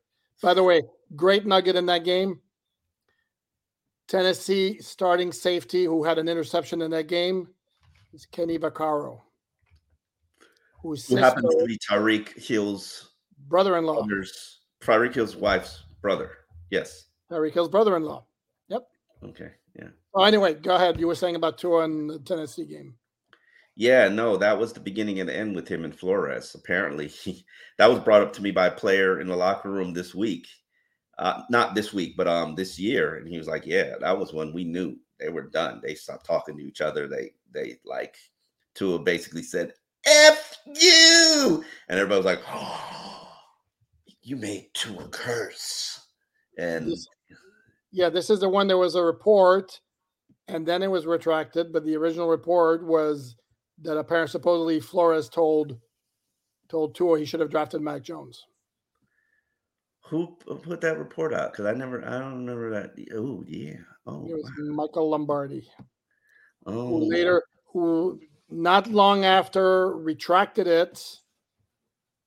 By 0.43 0.55
the 0.55 0.63
way, 0.63 0.83
great 1.15 1.47
nugget 1.47 1.77
in 1.77 1.87
that 1.87 2.05
game. 2.05 2.41
Tennessee 4.09 4.79
starting 4.81 5.33
safety 5.33 5.85
who 5.85 6.05
had 6.05 6.19
an 6.19 6.29
interception 6.29 6.83
in 6.83 6.91
that 6.93 7.09
game 7.09 7.49
is 8.13 8.27
Kenny 8.27 8.59
Vaccaro. 8.59 9.21
Who 10.83 10.95
happens 11.17 11.55
to 11.55 11.65
be 11.65 11.79
Tyreek 11.79 12.39
Hill's 12.39 13.15
brother-in-law. 13.49 14.07
Tyreek 14.83 15.15
Hill's 15.15 15.35
wife's 15.35 15.85
brother. 16.01 16.31
Yes. 16.71 17.07
Tyreek 17.31 17.53
Hill's 17.55 17.69
brother-in-law. 17.69 18.25
Yep. 18.69 18.87
Okay. 19.25 19.51
Oh, 20.17 20.25
anyway, 20.25 20.55
go 20.55 20.75
ahead. 20.75 20.99
You 20.99 21.07
were 21.07 21.15
saying 21.15 21.37
about 21.37 21.59
Tua 21.59 21.85
and 21.85 22.09
the 22.09 22.19
Tennessee 22.19 22.65
game. 22.65 22.95
Yeah, 23.75 24.09
no, 24.09 24.39
that 24.39 24.59
was 24.59 24.73
the 24.73 24.81
beginning 24.81 25.21
and 25.21 25.29
the 25.29 25.37
end 25.37 25.55
with 25.55 25.69
him 25.69 25.85
and 25.85 25.95
Flores. 25.95 26.55
Apparently, 26.55 27.07
he, 27.23 27.45
that 27.77 27.91
was 27.91 28.01
brought 28.01 28.23
up 28.23 28.33
to 28.33 28.43
me 28.43 28.51
by 28.51 28.69
a 28.69 28.73
player 28.73 29.21
in 29.21 29.27
the 29.27 29.37
locker 29.37 29.71
room 29.71 29.93
this 29.93 30.15
week. 30.15 30.49
Uh, 31.19 31.43
not 31.51 31.75
this 31.75 31.93
week, 31.93 32.15
but 32.17 32.27
um 32.27 32.55
this 32.55 32.79
year, 32.79 33.17
and 33.17 33.29
he 33.29 33.39
was 33.39 33.47
like, 33.47 33.65
"Yeah, 33.65 33.95
that 34.01 34.19
was 34.19 34.35
when 34.35 34.53
we 34.53 34.65
knew 34.65 34.97
they 35.19 35.31
were 35.31 35.49
done. 35.49 35.81
They 35.83 35.95
stopped 35.95 36.27
talking 36.27 36.57
to 36.57 36.63
each 36.63 36.81
other. 36.81 37.09
They 37.09 37.33
they 37.53 37.79
like 37.85 38.17
Tua 38.75 38.99
basically 38.99 39.43
said, 39.43 39.73
"F 40.07 40.59
you," 40.67 41.65
and 41.89 41.99
everybody 41.99 42.19
was 42.19 42.27
like, 42.27 42.43
"Oh, 42.49 43.29
you 44.23 44.37
made 44.37 44.69
Tua 44.75 45.09
curse." 45.09 46.07
And 46.59 46.87
this, 46.87 47.07
yeah, 47.93 48.11
this 48.11 48.29
is 48.29 48.41
the 48.41 48.49
one. 48.49 48.67
There 48.67 48.77
was 48.77 48.95
a 48.95 49.03
report, 49.03 49.81
and 50.49 50.67
then 50.67 50.83
it 50.83 50.91
was 50.91 51.07
retracted. 51.07 51.73
But 51.73 51.85
the 51.85 51.97
original 51.97 52.29
report 52.29 52.85
was 52.85 53.37
that 53.83 53.99
apparently 53.99 54.31
supposedly 54.31 54.81
Flores 54.81 55.29
told 55.29 55.79
told 56.69 56.95
Tua 56.95 57.19
he 57.19 57.25
should 57.25 57.41
have 57.41 57.51
drafted 57.51 57.81
Mac 57.81 58.03
Jones. 58.03 58.45
Who 60.09 60.37
put 60.63 60.81
that 60.83 60.99
report 60.99 61.35
out? 61.35 61.53
Because 61.53 61.67
I 61.67 61.73
never, 61.73 62.05
I 62.07 62.19
don't 62.19 62.47
remember 62.47 62.71
that. 62.71 62.93
Oh 63.15 63.45
yeah, 63.47 63.79
oh 64.07 64.25
it 64.29 64.35
was. 64.35 64.51
Michael 64.59 65.11
Lombardi. 65.11 65.69
Oh, 66.65 66.89
who 66.89 67.11
later, 67.11 67.43
who 67.73 68.21
not 68.49 68.87
long 68.87 69.25
after 69.25 69.93
retracted 69.97 70.69
it. 70.69 71.03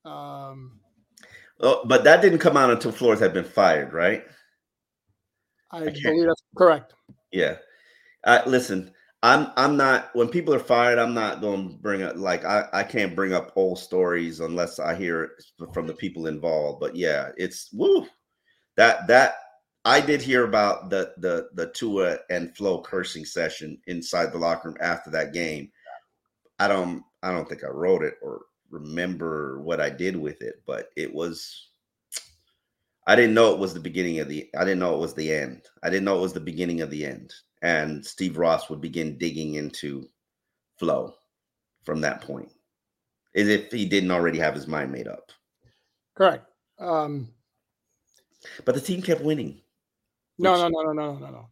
Um, 0.03 0.79
oh, 1.61 1.81
but 1.85 2.03
that 2.03 2.21
didn't 2.21 2.39
come 2.39 2.57
out 2.57 2.69
until 2.69 2.91
Flores 2.91 3.19
had 3.19 3.33
been 3.33 3.45
fired, 3.45 3.93
right? 3.93 4.23
I, 5.71 5.77
I 5.77 5.89
believe 5.89 6.25
that's 6.25 6.43
correct. 6.57 6.93
Yeah. 7.31 7.57
Uh, 8.23 8.41
listen, 8.45 8.91
I'm 9.21 9.51
I'm 9.57 9.75
not 9.75 10.09
when 10.13 10.29
people 10.29 10.53
are 10.53 10.59
fired, 10.59 10.97
I'm 10.97 11.13
not 11.13 11.41
going 11.41 11.69
to 11.69 11.75
bring 11.75 12.03
up 12.03 12.15
like 12.15 12.45
I 12.45 12.65
I 12.71 12.83
can't 12.83 13.15
bring 13.15 13.33
up 13.33 13.51
old 13.55 13.79
stories 13.79 14.39
unless 14.39 14.79
I 14.79 14.95
hear 14.95 15.23
it 15.23 15.31
from 15.73 15.87
the 15.87 15.93
people 15.93 16.27
involved. 16.27 16.79
But 16.79 16.95
yeah, 16.95 17.31
it's 17.37 17.69
woo 17.73 18.07
that 18.77 19.07
that 19.07 19.35
I 19.83 19.99
did 20.01 20.21
hear 20.21 20.45
about 20.45 20.89
the 20.89 21.13
the 21.17 21.49
the 21.53 21.67
Tua 21.71 22.19
and 22.29 22.55
Flo 22.55 22.81
cursing 22.81 23.25
session 23.25 23.77
inside 23.87 24.31
the 24.31 24.37
locker 24.37 24.69
room 24.69 24.77
after 24.79 25.09
that 25.11 25.33
game. 25.33 25.69
I 26.59 26.67
don't 26.69 27.03
I 27.21 27.31
don't 27.31 27.47
think 27.47 27.63
I 27.65 27.69
wrote 27.69 28.03
it 28.03 28.15
or 28.21 28.43
remember 28.69 29.61
what 29.61 29.81
I 29.81 29.89
did 29.89 30.15
with 30.15 30.41
it, 30.41 30.61
but 30.65 30.89
it 30.95 31.13
was 31.13 31.69
I 33.05 33.15
didn't 33.17 33.33
know 33.33 33.53
it 33.53 33.59
was 33.59 33.73
the 33.73 33.79
beginning 33.81 34.19
of 34.19 34.29
the 34.29 34.49
I 34.57 34.63
didn't 34.63 34.79
know 34.79 34.95
it 34.95 34.99
was 34.99 35.13
the 35.13 35.33
end. 35.33 35.63
I 35.83 35.89
didn't 35.89 36.05
know 36.05 36.17
it 36.17 36.21
was 36.21 36.33
the 36.33 36.39
beginning 36.39 36.79
of 36.79 36.89
the 36.89 37.05
end 37.05 37.33
and 37.61 38.05
Steve 38.05 38.37
Ross 38.37 38.69
would 38.69 38.81
begin 38.81 39.17
digging 39.17 39.55
into 39.55 40.07
Flo 40.77 41.15
from 41.83 42.01
that 42.01 42.21
point, 42.21 42.51
as 43.35 43.47
if 43.47 43.71
he 43.71 43.85
didn't 43.85 44.11
already 44.11 44.39
have 44.39 44.55
his 44.55 44.67
mind 44.67 44.91
made 44.91 45.07
up. 45.07 45.31
Correct. 46.15 46.45
Um, 46.79 47.29
but 48.65 48.75
the 48.75 48.81
team 48.81 49.01
kept 49.01 49.21
winning. 49.21 49.61
No, 50.37 50.55
no, 50.55 50.69
no, 50.69 50.81
no, 50.81 50.93
no, 50.93 51.17
no, 51.17 51.29
no. 51.29 51.49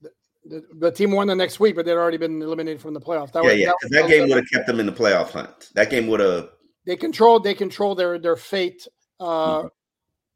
The, 0.00 0.10
the, 0.44 0.66
the, 0.78 0.90
team 0.90 1.12
won 1.12 1.28
the 1.28 1.36
next 1.36 1.60
week, 1.60 1.76
but 1.76 1.84
they'd 1.84 1.92
already 1.92 2.16
been 2.16 2.42
eliminated 2.42 2.80
from 2.80 2.94
the 2.94 3.00
playoffs. 3.00 3.32
That 3.32 3.44
yeah, 3.44 3.50
was, 3.50 3.58
yeah. 3.58 3.72
That, 3.82 3.90
that 3.90 4.08
game 4.08 4.28
would 4.28 4.38
have 4.38 4.50
kept 4.52 4.66
them 4.66 4.80
in 4.80 4.86
the 4.86 4.92
playoff 4.92 5.30
hunt. 5.30 5.70
That 5.74 5.88
game 5.88 6.08
would 6.08 6.18
have. 6.18 6.50
They 6.84 6.96
controlled. 6.96 7.44
They 7.44 7.54
controlled 7.54 7.98
their 7.98 8.18
their 8.18 8.34
fate 8.34 8.88
uh, 9.20 9.24
mm-hmm. 9.58 9.66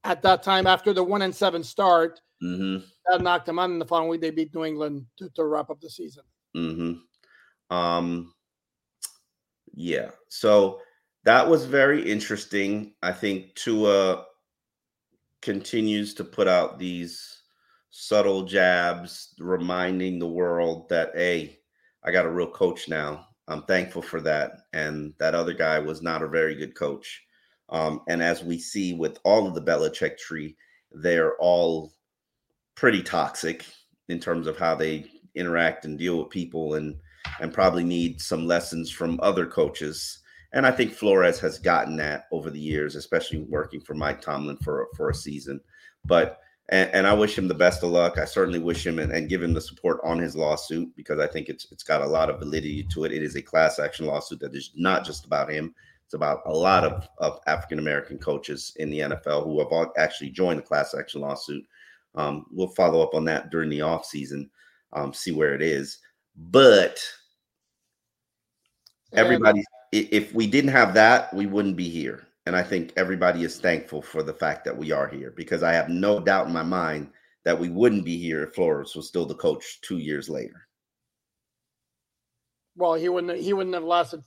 at 0.04 0.22
that 0.22 0.44
time 0.44 0.68
after 0.68 0.92
the 0.92 1.02
one 1.02 1.22
and 1.22 1.34
seven 1.34 1.64
start. 1.64 2.20
Mm-hmm. 2.42 2.84
That 3.06 3.22
knocked 3.22 3.46
them 3.46 3.58
out. 3.58 3.70
In 3.70 3.78
the 3.78 3.86
following 3.86 4.10
week, 4.10 4.20
they 4.20 4.30
beat 4.30 4.54
New 4.54 4.64
England 4.64 5.06
to, 5.18 5.30
to 5.30 5.44
wrap 5.44 5.70
up 5.70 5.80
the 5.80 5.90
season. 5.90 6.22
Mm-hmm. 6.56 7.76
Um, 7.76 8.34
yeah. 9.74 10.10
So 10.28 10.80
that 11.24 11.48
was 11.48 11.64
very 11.64 12.08
interesting. 12.08 12.94
I 13.02 13.12
think 13.12 13.54
Tua 13.54 14.24
continues 15.42 16.14
to 16.14 16.24
put 16.24 16.48
out 16.48 16.78
these 16.78 17.42
subtle 17.90 18.42
jabs, 18.44 19.34
reminding 19.38 20.18
the 20.18 20.26
world 20.26 20.88
that, 20.90 21.12
hey, 21.14 21.58
I 22.04 22.12
got 22.12 22.26
a 22.26 22.30
real 22.30 22.50
coach 22.50 22.88
now. 22.88 23.26
I'm 23.48 23.62
thankful 23.62 24.02
for 24.02 24.20
that. 24.22 24.62
And 24.72 25.14
that 25.18 25.34
other 25.34 25.54
guy 25.54 25.78
was 25.78 26.02
not 26.02 26.22
a 26.22 26.28
very 26.28 26.54
good 26.54 26.74
coach. 26.74 27.22
Um, 27.68 28.02
and 28.08 28.22
as 28.22 28.44
we 28.44 28.58
see 28.58 28.92
with 28.92 29.18
all 29.24 29.46
of 29.46 29.54
the 29.54 29.62
Belichick 29.62 30.18
tree, 30.18 30.56
they're 30.92 31.36
all 31.36 31.92
pretty 32.76 33.02
toxic 33.02 33.64
in 34.08 34.20
terms 34.20 34.46
of 34.46 34.56
how 34.56 34.74
they 34.74 35.06
interact 35.34 35.84
and 35.84 35.98
deal 35.98 36.18
with 36.18 36.30
people 36.30 36.74
and 36.74 36.96
and 37.40 37.52
probably 37.52 37.82
need 37.82 38.20
some 38.20 38.46
lessons 38.46 38.88
from 38.88 39.18
other 39.20 39.46
coaches. 39.46 40.20
And 40.52 40.64
I 40.64 40.70
think 40.70 40.92
Flores 40.92 41.40
has 41.40 41.58
gotten 41.58 41.96
that 41.96 42.26
over 42.30 42.50
the 42.50 42.60
years, 42.60 42.94
especially 42.94 43.40
working 43.40 43.80
for 43.80 43.94
Mike 43.94 44.20
Tomlin 44.20 44.56
for 44.58 44.86
for 44.96 45.10
a 45.10 45.14
season. 45.14 45.60
But 46.04 46.38
and, 46.68 46.90
and 46.92 47.06
I 47.06 47.12
wish 47.12 47.36
him 47.36 47.48
the 47.48 47.54
best 47.54 47.82
of 47.82 47.90
luck. 47.90 48.18
I 48.18 48.24
certainly 48.24 48.58
wish 48.58 48.86
him 48.86 48.98
and, 48.98 49.12
and, 49.12 49.28
give 49.28 49.40
him 49.42 49.54
the 49.54 49.60
support 49.60 50.00
on 50.02 50.18
his 50.18 50.34
lawsuit 50.34 50.94
because 50.96 51.20
I 51.20 51.26
think 51.26 51.48
it's 51.48 51.66
it's 51.70 51.82
got 51.82 52.02
a 52.02 52.06
lot 52.06 52.30
of 52.30 52.38
validity 52.38 52.86
to 52.92 53.04
it. 53.04 53.12
It 53.12 53.22
is 53.22 53.36
a 53.36 53.42
class 53.42 53.78
action 53.78 54.06
lawsuit 54.06 54.40
that 54.40 54.54
is 54.54 54.72
not 54.74 55.04
just 55.04 55.26
about 55.26 55.50
him. 55.50 55.74
It's 56.04 56.14
about 56.14 56.42
a 56.46 56.52
lot 56.52 56.84
of, 56.84 57.08
of 57.18 57.40
African 57.46 57.80
American 57.80 58.18
coaches 58.18 58.72
in 58.76 58.90
the 58.90 59.00
NFL 59.00 59.44
who 59.44 59.58
have 59.58 59.68
all 59.68 59.92
actually 59.96 60.30
joined 60.30 60.58
the 60.58 60.62
class 60.62 60.94
action 60.94 61.20
lawsuit 61.20 61.64
um, 62.16 62.46
we'll 62.50 62.68
follow 62.68 63.02
up 63.02 63.14
on 63.14 63.24
that 63.26 63.50
during 63.50 63.70
the 63.70 63.82
off 63.82 64.04
season, 64.04 64.50
um, 64.92 65.12
see 65.12 65.32
where 65.32 65.54
it 65.54 65.62
is. 65.62 65.98
But 66.36 67.00
everybody, 69.12 69.62
if 69.92 70.32
we 70.34 70.46
didn't 70.46 70.72
have 70.72 70.94
that, 70.94 71.32
we 71.32 71.46
wouldn't 71.46 71.76
be 71.76 71.88
here. 71.88 72.26
And 72.46 72.54
I 72.54 72.62
think 72.62 72.92
everybody 72.96 73.42
is 73.42 73.58
thankful 73.58 74.00
for 74.00 74.22
the 74.22 74.34
fact 74.34 74.64
that 74.64 74.76
we 74.76 74.92
are 74.92 75.08
here 75.08 75.32
because 75.36 75.62
I 75.62 75.72
have 75.72 75.88
no 75.88 76.20
doubt 76.20 76.46
in 76.46 76.52
my 76.52 76.62
mind 76.62 77.10
that 77.44 77.58
we 77.58 77.68
wouldn't 77.68 78.04
be 78.04 78.18
here 78.18 78.44
if 78.44 78.54
Flores 78.54 78.94
was 78.94 79.08
still 79.08 79.26
the 79.26 79.34
coach 79.34 79.80
two 79.80 79.98
years 79.98 80.28
later. 80.28 80.68
Well, 82.76 82.94
he 82.94 83.08
wouldn't. 83.08 83.40
He 83.40 83.52
wouldn't 83.52 83.74
have 83.74 83.84
lasted 83.84 84.22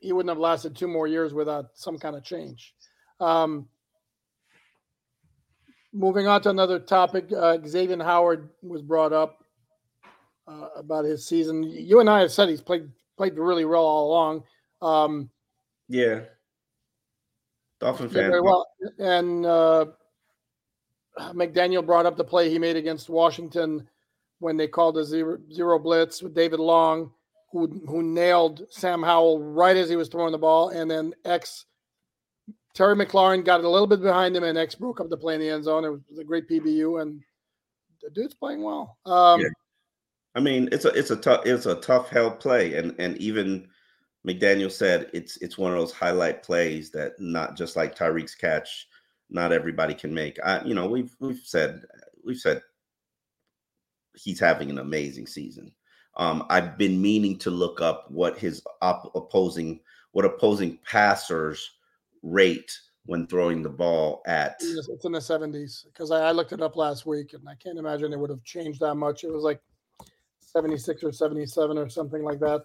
he 0.00 0.12
wouldn't 0.12 0.30
have 0.30 0.38
lasted 0.38 0.76
two 0.76 0.88
more 0.88 1.06
years 1.06 1.34
without 1.34 1.66
some 1.74 1.98
kind 1.98 2.16
of 2.16 2.24
change. 2.24 2.74
Um, 3.20 3.68
moving 5.98 6.28
on 6.28 6.40
to 6.42 6.50
another 6.50 6.78
topic, 6.78 7.30
uh, 7.36 7.58
Xavier 7.66 8.02
Howard 8.02 8.48
was 8.62 8.82
brought 8.82 9.12
up 9.12 9.44
uh, 10.46 10.68
about 10.76 11.04
his 11.04 11.26
season. 11.26 11.64
You 11.64 12.00
and 12.00 12.08
I 12.08 12.20
have 12.20 12.32
said 12.32 12.48
he's 12.48 12.62
played 12.62 12.88
played 13.16 13.36
really 13.36 13.64
well 13.64 13.84
all 13.84 14.08
along. 14.08 14.44
Um, 14.80 15.30
yeah, 15.88 16.20
Dolphin 17.80 18.08
fan. 18.08 18.30
Very 18.30 18.40
well, 18.40 18.66
and 18.98 19.44
uh, 19.44 19.86
McDaniel 21.18 21.84
brought 21.84 22.06
up 22.06 22.16
the 22.16 22.24
play 22.24 22.48
he 22.48 22.58
made 22.58 22.76
against 22.76 23.08
Washington 23.08 23.88
when 24.38 24.56
they 24.56 24.68
called 24.68 24.94
the 24.94 25.04
zero, 25.04 25.38
zero 25.52 25.78
blitz 25.78 26.22
with 26.22 26.34
David 26.34 26.60
Long, 26.60 27.10
who 27.50 27.66
who 27.88 28.02
nailed 28.02 28.66
Sam 28.70 29.02
Howell 29.02 29.42
right 29.42 29.76
as 29.76 29.88
he 29.88 29.96
was 29.96 30.08
throwing 30.08 30.32
the 30.32 30.38
ball, 30.38 30.68
and 30.68 30.88
then 30.88 31.12
X 31.24 31.66
Terry 32.78 32.94
McLaurin 32.94 33.44
got 33.44 33.64
a 33.64 33.68
little 33.68 33.88
bit 33.88 34.02
behind 34.02 34.36
him, 34.36 34.44
and 34.44 34.56
X 34.56 34.76
broke 34.76 35.00
up 35.00 35.10
the 35.10 35.16
play 35.16 35.34
in 35.34 35.40
the 35.40 35.50
end 35.50 35.64
zone. 35.64 35.84
It 35.84 35.88
was 35.88 36.20
a 36.20 36.22
great 36.22 36.48
PBU, 36.48 37.02
and 37.02 37.20
the 38.00 38.08
dude's 38.10 38.34
playing 38.34 38.62
well. 38.62 38.98
Um, 39.04 39.40
yeah. 39.40 39.48
I 40.36 40.40
mean, 40.40 40.68
it's 40.70 40.84
a 40.84 40.90
it's 40.90 41.10
a 41.10 41.16
tough 41.16 41.44
it's 41.44 41.66
a 41.66 41.74
tough 41.74 42.08
held 42.08 42.38
play, 42.38 42.76
and 42.76 42.94
and 43.00 43.16
even 43.16 43.66
McDaniel 44.24 44.70
said 44.70 45.10
it's 45.12 45.38
it's 45.38 45.58
one 45.58 45.72
of 45.72 45.78
those 45.78 45.90
highlight 45.90 46.44
plays 46.44 46.92
that 46.92 47.18
not 47.18 47.56
just 47.56 47.74
like 47.74 47.96
Tyreek's 47.96 48.36
catch, 48.36 48.86
not 49.28 49.50
everybody 49.50 49.92
can 49.92 50.14
make. 50.14 50.38
I 50.44 50.62
you 50.62 50.74
know 50.74 50.86
we've 50.86 51.16
we've 51.18 51.42
said 51.42 51.82
we've 52.24 52.38
said 52.38 52.62
he's 54.14 54.38
having 54.38 54.70
an 54.70 54.78
amazing 54.78 55.26
season. 55.26 55.72
Um, 56.16 56.46
I've 56.48 56.78
been 56.78 57.02
meaning 57.02 57.38
to 57.38 57.50
look 57.50 57.80
up 57.80 58.08
what 58.08 58.38
his 58.38 58.62
op- 58.82 59.10
opposing 59.16 59.80
what 60.12 60.24
opposing 60.24 60.78
passers 60.88 61.72
rate 62.22 62.70
when 63.06 63.26
throwing 63.26 63.62
the 63.62 63.68
ball 63.68 64.22
at. 64.26 64.56
It's 64.60 65.04
in 65.04 65.12
the 65.12 65.18
70s 65.18 65.86
because 65.86 66.10
I, 66.10 66.28
I, 66.28 66.32
looked 66.32 66.52
it 66.52 66.60
up 66.60 66.76
last 66.76 67.06
week 67.06 67.32
and 67.32 67.48
I 67.48 67.54
can't 67.54 67.78
imagine 67.78 68.12
it 68.12 68.18
would 68.18 68.28
have 68.28 68.44
changed 68.44 68.80
that 68.80 68.96
much. 68.96 69.24
It 69.24 69.32
was 69.32 69.44
like 69.44 69.60
76 70.40 71.02
or 71.04 71.12
77 71.12 71.78
or 71.78 71.88
something 71.88 72.22
like 72.22 72.38
that. 72.40 72.64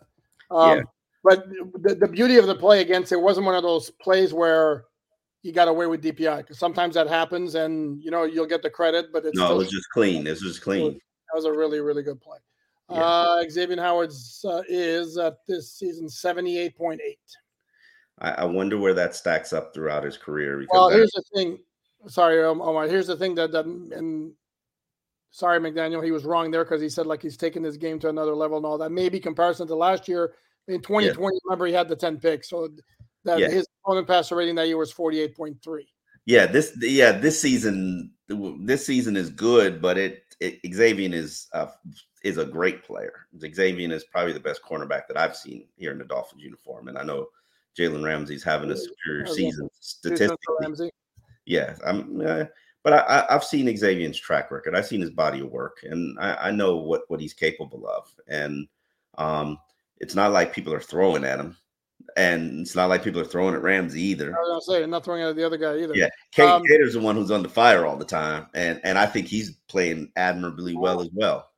Um, 0.52 0.78
yeah. 0.78 0.84
But 1.24 1.48
the, 1.82 1.96
the 1.96 2.08
beauty 2.08 2.38
of 2.38 2.48
the 2.48 2.56
play 2.56 2.82
against 2.82 3.14
it 3.14 3.22
wasn't 3.22 3.46
one 3.46 3.56
of 3.56 3.64
those 3.64 3.90
plays 3.90 4.34
where 4.34 4.86
he 5.42 5.52
got 5.52 5.68
away 5.68 5.88
with 5.88 6.04
DPI 6.04 6.38
because 6.38 6.60
sometimes 6.60 6.96
that 6.96 7.08
happens 7.08 7.56
and 7.56 8.02
you 8.02 8.12
know 8.12 8.24
you'll 8.24 8.46
get 8.46 8.62
the 8.62 8.70
credit, 8.70 9.08
but 9.14 9.26
it's 9.26 9.38
no, 9.38 9.54
it 9.54 9.58
was 9.58 9.70
just 9.70 9.90
clean. 9.94 10.24
This 10.24 10.44
was 10.44 10.60
clean. 10.60 10.94
That 10.94 11.36
was 11.36 11.46
a 11.46 11.52
really, 11.52 11.80
really 11.80 12.04
good 12.04 12.22
play. 12.22 12.38
Yeah. 12.90 13.02
Uh, 13.02 13.44
Xavier 13.50 13.82
Howard's 13.82 14.44
uh, 14.48 14.64
is 14.68 15.18
at 15.18 15.38
this 15.48 15.74
season 15.74 16.08
78.8. 16.08 17.00
I, 18.24 18.32
I, 18.32 18.46
wonder 18.46 18.78
where 18.78 18.94
that 18.94 19.16
stacks 19.16 19.54
up 19.54 19.74
throughout 19.74 20.04
his 20.04 20.18
career. 20.18 20.66
Well, 20.72 20.90
here's 20.90 21.12
the 21.12 21.24
thing. 21.36 21.60
Sorry, 22.08 22.44
um, 22.44 22.62
Omar. 22.62 22.88
Here's 22.88 23.08
the 23.08 23.18
thing 23.18 23.36
that, 23.36 23.52
that 23.52 23.66
and 23.66 24.32
sorry, 25.32 25.60
McDaniel, 25.60 26.04
he 26.04 26.12
was 26.12 26.24
wrong 26.24 26.50
there 26.50 26.64
because 26.64 26.82
he 26.82 26.90
said 26.90 27.06
like 27.06 27.22
he's 27.22 27.38
taking 27.38 27.62
this 27.62 27.78
game 27.78 28.00
to 28.00 28.10
another 28.10 28.34
level 28.34 28.58
and 28.58 28.66
all 28.66 28.78
that. 28.78 28.92
Maybe 28.92 29.20
comparison 29.20 29.68
to 29.68 29.76
last 29.76 30.08
year 30.08 30.34
in 30.68 30.82
2020, 30.82 31.06
yeah. 31.06 31.40
remember 31.44 31.66
he 31.66 31.74
had 31.74 31.90
the 31.90 31.96
10 31.96 32.20
picks. 32.20 32.50
So 32.50 32.70
that 33.26 33.40
yeah. 33.40 33.50
his 33.50 33.68
opponent 33.84 34.08
passer 34.08 34.36
rating 34.36 34.56
that 34.56 34.68
year 34.68 34.78
was 34.78 34.94
48.3. 34.94 35.58
Yeah, 36.26 36.46
this 36.46 36.78
yeah, 36.80 37.12
this 37.12 37.42
season 37.42 38.14
this 38.62 38.86
season 38.86 39.18
is 39.18 39.30
good, 39.30 39.82
but 39.82 39.98
it 39.98 40.24
Xavier 40.74 41.14
is 41.14 41.48
uh, 41.52 41.68
is 42.24 42.38
a 42.38 42.46
great 42.46 42.82
player. 42.82 43.28
Xavier 43.38 43.92
is 43.92 44.06
probably 44.06 44.32
the 44.32 44.40
best 44.40 44.62
cornerback 44.64 45.08
that 45.10 45.18
I've 45.18 45.36
seen 45.36 45.68
here 45.76 45.92
in 45.92 45.98
the 45.98 46.06
Dolphins 46.06 46.42
uniform, 46.42 46.88
and 46.88 46.98
I 46.98 47.04
know 47.04 47.28
Jalen 47.78 48.04
Ramsey's 48.04 48.44
having 48.44 48.72
a 48.72 48.78
superior 48.78 49.26
season 49.26 49.70
statistically. 49.80 50.92
Yeah, 51.46 51.76
I'm. 51.86 52.22
Uh, 52.26 52.46
but 52.84 52.94
I, 52.94 53.26
have 53.30 53.46
seen 53.46 53.76
Xavier's 53.76 54.20
track 54.20 54.52
record. 54.52 54.76
I've 54.76 54.86
seen 54.86 55.00
his 55.00 55.10
body 55.10 55.40
of 55.40 55.50
work, 55.50 55.78
and 55.84 56.20
I, 56.20 56.50
I 56.50 56.52
know 56.52 56.78
what 56.78 57.04
what 57.08 57.22
he's 57.22 57.34
capable 57.34 57.88
of. 57.88 58.14
And 58.28 58.68
um, 59.18 59.58
it's 60.00 60.16
not 60.16 60.32
like 60.34 60.54
people 60.54 60.74
are 60.74 60.82
throwing 60.82 61.24
at 61.24 61.40
him 61.40 61.56
and 62.18 62.62
it's 62.62 62.76
not 62.76 62.90
like 62.90 63.04
people 63.04 63.22
are 63.22 63.26
throwing 63.26 63.56
at 63.56 63.62
Ramsey 63.62 64.02
either. 64.02 64.36
I 64.36 64.40
was 64.40 64.66
gonna 64.66 64.82
say, 64.82 64.86
not 64.86 65.04
throwing 65.04 65.24
at 65.24 65.36
the 65.36 65.46
other 65.46 65.58
guy 65.58 65.78
either. 65.78 65.96
Yeah, 65.96 66.10
Kate 66.32 66.50
um, 66.50 66.64
Kader's 66.64 66.94
the 66.94 67.00
one 67.00 67.16
who's 67.16 67.32
under 67.32 67.50
fire 67.50 67.86
all 67.86 67.98
the 67.98 68.06
time, 68.06 68.48
and 68.54 68.80
and 68.84 68.98
I 68.98 69.06
think 69.06 69.28
he's 69.28 69.52
playing 69.68 70.12
admirably 70.16 70.76
well 70.76 71.02
as 71.02 71.10
well. 71.14 71.50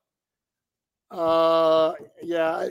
Uh, 1.12 1.94
yeah. 2.22 2.70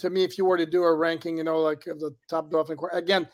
To 0.00 0.10
me, 0.10 0.22
if 0.22 0.38
you 0.38 0.44
were 0.44 0.56
to 0.56 0.66
do 0.66 0.84
a 0.84 0.94
ranking, 0.94 1.38
you 1.38 1.44
know, 1.44 1.60
like 1.60 1.86
of 1.86 1.98
the 1.98 2.14
top 2.28 2.50
Dolphin, 2.50 2.78
again, 2.92 3.28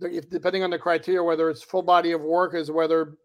if 0.00 0.28
depending 0.28 0.62
on 0.62 0.70
the 0.70 0.78
criteria, 0.78 1.22
whether 1.22 1.48
it's 1.48 1.62
full 1.62 1.82
body 1.82 2.12
of 2.12 2.20
work, 2.20 2.54
is 2.54 2.70
whether 2.70 3.16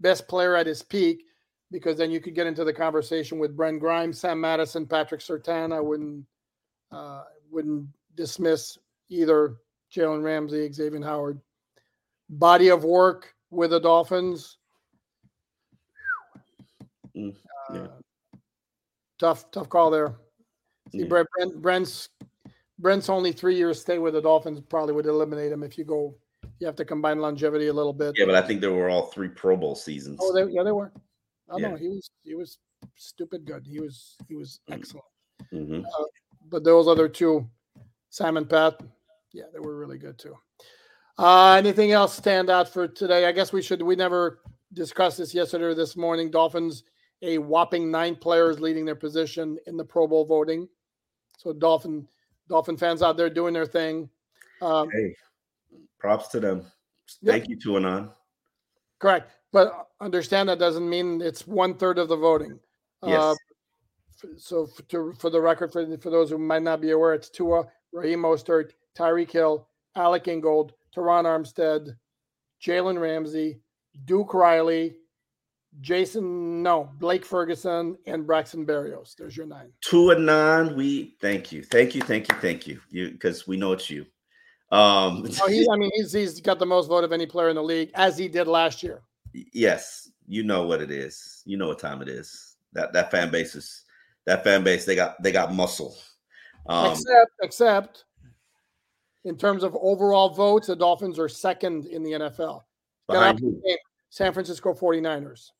best 0.00 0.28
player 0.28 0.56
at 0.56 0.66
his 0.66 0.82
peak, 0.82 1.24
because 1.70 1.96
then 1.96 2.10
you 2.10 2.20
could 2.20 2.34
get 2.34 2.46
into 2.46 2.64
the 2.64 2.72
conversation 2.72 3.38
with 3.38 3.56
Brent 3.56 3.80
Grimes, 3.80 4.20
Sam 4.20 4.40
Madison, 4.40 4.86
Patrick 4.86 5.20
Surtain. 5.20 5.72
I 5.72 5.80
wouldn't 5.80 6.24
uh, 6.92 7.22
wouldn't 7.50 7.86
dismiss 8.16 8.76
either 9.08 9.56
Jalen 9.94 10.22
Ramsey, 10.22 10.70
Xavier 10.72 11.02
Howard. 11.02 11.40
Body 12.28 12.68
of 12.68 12.84
work 12.84 13.34
with 13.50 13.70
the 13.70 13.80
Dolphins. 13.80 14.58
Mm, 17.16 17.34
yeah. 17.72 17.80
uh, 17.80 17.88
tough, 19.18 19.50
tough 19.50 19.68
call 19.68 19.90
there. 19.90 20.14
See, 20.90 20.98
yeah. 20.98 21.06
Brent, 21.06 21.28
Brent's 21.60 22.08
Brent's 22.78 23.08
only 23.08 23.32
three 23.32 23.56
years 23.56 23.80
stay 23.80 23.98
with 23.98 24.14
the 24.14 24.22
Dolphins 24.22 24.60
probably 24.68 24.94
would 24.94 25.06
eliminate 25.06 25.52
him 25.52 25.62
if 25.62 25.76
you 25.76 25.84
go. 25.84 26.14
You 26.58 26.66
have 26.66 26.76
to 26.76 26.84
combine 26.84 27.20
longevity 27.20 27.68
a 27.68 27.72
little 27.72 27.92
bit. 27.92 28.14
Yeah, 28.16 28.26
but 28.26 28.34
I 28.34 28.42
think 28.42 28.60
there 28.60 28.72
were 28.72 28.88
all 28.88 29.06
three 29.06 29.28
Pro 29.28 29.56
Bowl 29.56 29.74
seasons. 29.74 30.18
Oh, 30.20 30.32
they, 30.32 30.50
yeah, 30.50 30.62
they 30.62 30.72
were. 30.72 30.92
Oh 31.50 31.58
yeah. 31.58 31.68
no, 31.68 31.76
he 31.76 31.88
was 31.88 32.10
he 32.22 32.34
was 32.34 32.58
stupid 32.96 33.44
good. 33.44 33.66
He 33.66 33.80
was 33.80 34.16
he 34.28 34.36
was 34.36 34.60
mm. 34.70 34.74
excellent. 34.74 35.04
Mm-hmm. 35.52 35.84
Uh, 35.84 36.04
but 36.48 36.64
those 36.64 36.88
other 36.88 37.08
two, 37.08 37.48
Simon 38.10 38.46
Pat, 38.46 38.80
yeah, 39.32 39.44
they 39.52 39.58
were 39.58 39.76
really 39.76 39.98
good 39.98 40.18
too. 40.18 40.36
Uh, 41.18 41.54
anything 41.54 41.92
else 41.92 42.16
stand 42.16 42.48
out 42.48 42.68
for 42.68 42.88
today? 42.88 43.26
I 43.26 43.32
guess 43.32 43.52
we 43.52 43.62
should. 43.62 43.82
We 43.82 43.96
never 43.96 44.40
discussed 44.72 45.18
this 45.18 45.34
yesterday 45.34 45.64
or 45.64 45.74
this 45.74 45.96
morning. 45.96 46.30
Dolphins, 46.30 46.84
a 47.22 47.38
whopping 47.38 47.90
nine 47.90 48.16
players 48.16 48.60
leading 48.60 48.84
their 48.84 48.94
position 48.94 49.58
in 49.66 49.76
the 49.76 49.84
Pro 49.84 50.06
Bowl 50.06 50.24
voting. 50.24 50.68
So 51.40 51.54
Dolphin 51.54 52.06
Dolphin 52.50 52.76
fans 52.76 53.02
out 53.02 53.16
there 53.16 53.30
doing 53.30 53.54
their 53.54 53.64
thing. 53.64 54.10
Um, 54.60 54.90
hey, 54.90 55.14
props 55.98 56.28
to 56.28 56.40
them. 56.40 56.66
Thank 57.24 57.48
you, 57.48 57.56
Tuanon. 57.56 58.10
Correct, 58.98 59.30
but 59.50 59.88
understand 60.02 60.50
that 60.50 60.58
doesn't 60.58 60.86
mean 60.86 61.22
it's 61.22 61.46
one 61.46 61.74
third 61.74 61.98
of 61.98 62.08
the 62.08 62.16
voting. 62.16 62.60
Yes. 63.02 63.18
Uh, 63.18 63.34
so 64.36 64.66
for, 64.66 64.82
to, 64.82 65.14
for 65.18 65.30
the 65.30 65.40
record, 65.40 65.72
for, 65.72 65.96
for 65.96 66.10
those 66.10 66.28
who 66.28 66.36
might 66.36 66.62
not 66.62 66.82
be 66.82 66.90
aware, 66.90 67.14
it's 67.14 67.30
Tua, 67.30 67.64
Raheem 67.90 68.18
Mostert, 68.18 68.72
Tyreek 68.94 69.30
Hill, 69.30 69.66
Alec 69.96 70.28
Ingold, 70.28 70.74
Terron 70.94 71.24
Armstead, 71.24 71.96
Jalen 72.62 73.00
Ramsey, 73.00 73.60
Duke 74.04 74.34
Riley, 74.34 74.96
Jason, 75.80 76.62
no, 76.62 76.90
Blake 76.98 77.24
Ferguson, 77.24 77.96
and 78.06 78.26
Braxton 78.26 78.66
Berrios. 78.66 79.14
There's 79.14 79.36
your 79.36 79.46
nine. 79.46 79.72
Tuanon. 79.84 80.74
We 80.76 81.16
thank 81.20 81.52
you, 81.52 81.62
thank 81.62 81.94
you, 81.94 82.02
thank 82.02 82.28
you, 82.28 82.34
thank 82.40 82.66
you. 82.66 82.80
You 82.90 83.10
because 83.10 83.46
we 83.46 83.56
know 83.56 83.72
it's 83.72 83.88
you. 83.88 84.04
Um, 84.72 85.26
oh, 85.42 85.48
he, 85.48 85.66
I 85.70 85.76
mean, 85.76 85.90
he's 85.94 86.12
he's 86.12 86.40
got 86.40 86.58
the 86.58 86.66
most 86.66 86.88
vote 86.88 87.04
of 87.04 87.12
any 87.12 87.26
player 87.26 87.48
in 87.48 87.56
the 87.56 87.62
league, 87.62 87.90
as 87.94 88.18
he 88.18 88.28
did 88.28 88.48
last 88.48 88.82
year. 88.82 89.02
Yes, 89.32 90.10
you 90.26 90.42
know 90.42 90.64
what 90.64 90.82
it 90.82 90.90
is. 90.90 91.42
You 91.46 91.56
know 91.56 91.68
what 91.68 91.78
time 91.78 92.02
it 92.02 92.08
is. 92.08 92.56
That 92.72 92.92
that 92.92 93.10
fan 93.10 93.30
base 93.30 93.54
is 93.54 93.84
that 94.26 94.44
fan 94.44 94.64
base. 94.64 94.84
They 94.84 94.96
got 94.96 95.22
they 95.22 95.32
got 95.32 95.54
muscle. 95.54 95.96
Um, 96.66 96.90
except 96.90 97.30
except 97.42 98.04
in 99.24 99.36
terms 99.36 99.62
of 99.62 99.76
overall 99.80 100.30
votes, 100.30 100.66
the 100.66 100.76
Dolphins 100.76 101.18
are 101.18 101.28
second 101.28 101.86
in 101.86 102.02
the 102.02 102.12
NFL. 102.12 102.62
San 104.10 104.32
Francisco 104.32 104.74
49ers. 104.74 105.50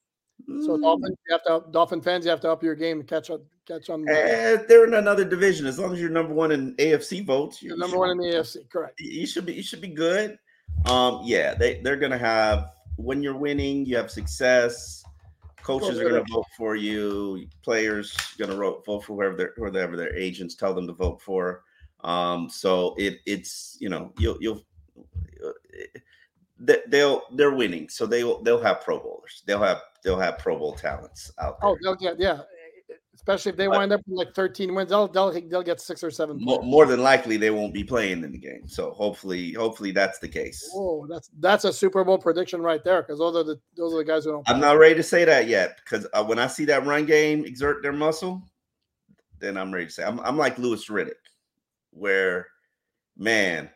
So 0.47 0.77
mm. 0.77 0.83
Dolphins, 0.83 1.17
you 1.27 1.33
have 1.33 1.45
to 1.45 1.71
Dolphin 1.71 2.01
fans, 2.01 2.25
you 2.25 2.31
have 2.31 2.41
to 2.41 2.51
up 2.51 2.63
your 2.63 2.75
game 2.75 3.01
to 3.01 3.05
catch 3.07 3.31
up, 3.31 3.43
catch 3.67 3.91
on. 3.91 4.09
Uh, 4.09 4.63
they're 4.69 4.87
in 4.87 4.95
another 4.95 5.25
division. 5.25 5.67
As 5.67 5.79
long 5.79 5.93
as 5.93 6.01
you're 6.01 6.11
number 6.11 6.35
one 6.35 6.53
in 6.53 6.75
AFC 6.77 7.25
votes, 7.25 7.63
you're 7.63 7.77
number 7.77 7.99
one 7.99 8.11
in 8.11 8.19
the 8.19 8.25
AFC. 8.25 8.69
Correct. 8.71 9.01
You 9.01 9.27
should 9.27 9.47
be. 9.47 9.55
You 9.55 9.63
should 9.63 9.81
be 9.81 9.89
good. 9.89 10.39
Um, 10.87 11.21
yeah, 11.25 11.55
they 11.55 11.81
they're 11.81 11.97
gonna 11.97 12.19
have 12.19 12.73
when 12.97 13.23
you're 13.23 13.37
winning, 13.37 13.85
you 13.85 13.97
have 13.97 14.11
success. 14.11 15.05
Coaches 15.63 15.99
are 15.99 16.09
gonna 16.09 16.25
vote 16.31 16.47
for 16.57 16.75
you. 16.75 17.47
Players 17.63 18.17
gonna 18.39 18.55
vote 18.55 18.85
for 18.85 19.03
whoever 19.03 19.37
their 19.37 19.53
whoever 19.57 19.97
their 19.97 20.15
agents 20.15 20.55
tell 20.55 20.75
them 20.75 20.87
to 20.87 20.93
vote 20.93 21.21
for. 21.21 21.63
Um, 22.03 22.49
so 22.49 22.95
it 22.99 23.19
it's 23.27 23.77
you 23.81 23.89
know 23.89 24.13
you'll 24.19 24.39
you'll 24.41 24.65
they'll 26.59 27.23
they're 27.33 27.55
winning, 27.55 27.89
so 27.89 28.07
they'll 28.07 28.43
they'll 28.43 28.61
have 28.61 28.81
Pro 28.83 28.99
Bowlers. 28.99 29.43
They'll 29.47 29.63
have 29.63 29.83
they'll 30.03 30.19
have 30.19 30.39
Pro 30.39 30.59
Bowl 30.59 30.75
talents 30.75 31.33
out 31.39 31.61
there. 31.61 31.71
oh, 31.71 31.79
they'll 31.83 31.95
get 31.97 32.19
yeah. 32.19 32.41
especially 33.15 33.51
if 33.51 33.57
they 33.57 33.67
But- 33.67 33.77
wind 33.79 33.93
up 33.93 34.01
with 34.07 34.19
like 34.19 34.35
13 34.35 34.75
wins. 34.75 34.89
They'll 34.91 35.09
they'll, 35.09 35.31
they'll 35.31 35.63
get 35.63 35.81
six 35.81 36.03
or 36.03 36.11
seven. 36.11 36.39
More, 36.41 36.63
more 36.63 36.87
than 36.87 37.03
likely, 37.03 37.37
they 37.37 37.51
won't 37.51 37.75
be 37.75 37.85
playing 37.85 38.25
in 38.25 38.33
the 38.33 38.39
game. 38.39 38.67
So 38.67 38.93
hopefully, 38.93 39.53
hopefully 39.53 39.93
that's 39.93 40.19
the 40.19 40.29
case. 40.29 40.69
Oh, 40.75 41.07
that's 41.09 41.31
that's 41.39 41.65
a 41.65 41.73
Super 41.73 42.03
Bowl 42.05 42.19
prediction 42.19 42.63
right 42.63 42.83
there 42.83 43.03
because 43.03 43.19
those 43.19 43.37
are 43.37 43.45
the 43.45 43.61
those 43.77 43.93
are 43.93 43.99
the 43.99 44.05
guys 44.05 44.25
who 44.25 44.33
don't. 44.33 44.49
I'm 44.49 44.61
not 44.61 44.79
ready 44.79 44.95
to 44.95 45.03
say 45.03 45.25
that 45.25 45.49
yet 45.49 45.79
because 45.85 46.07
uh, 46.13 46.25
when 46.25 46.39
I 46.39 46.47
see 46.47 46.65
that 46.67 46.87
run 46.87 47.07
game 47.07 47.45
exert 47.45 47.83
their 47.83 47.93
muscle, 47.93 48.43
then 49.39 49.57
I'm 49.57 49.73
ready 49.73 49.87
to 49.87 49.93
say 49.93 50.05
I'm, 50.05 50.21
I'm 50.21 50.37
like 50.37 50.59
Louis 50.59 50.85
Riddick, 50.89 51.13
where 51.91 52.47
man, 53.17 53.69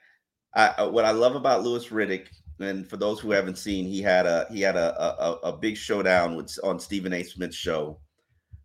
I, 0.54 0.68
uh, 0.68 0.88
what 0.88 1.04
I 1.04 1.10
love 1.10 1.34
about 1.36 1.62
Louis 1.62 1.86
Riddick, 1.88 2.28
and 2.60 2.88
for 2.88 2.96
those 2.96 3.20
who 3.20 3.30
haven't 3.30 3.58
seen, 3.58 3.84
he 3.84 4.00
had 4.00 4.26
a 4.26 4.46
he 4.50 4.60
had 4.60 4.76
a 4.76 5.00
a, 5.00 5.32
a 5.50 5.56
big 5.56 5.76
showdown 5.76 6.36
with 6.36 6.56
on 6.62 6.78
Stephen 6.78 7.12
A. 7.12 7.22
Smith's 7.22 7.56
show, 7.56 7.98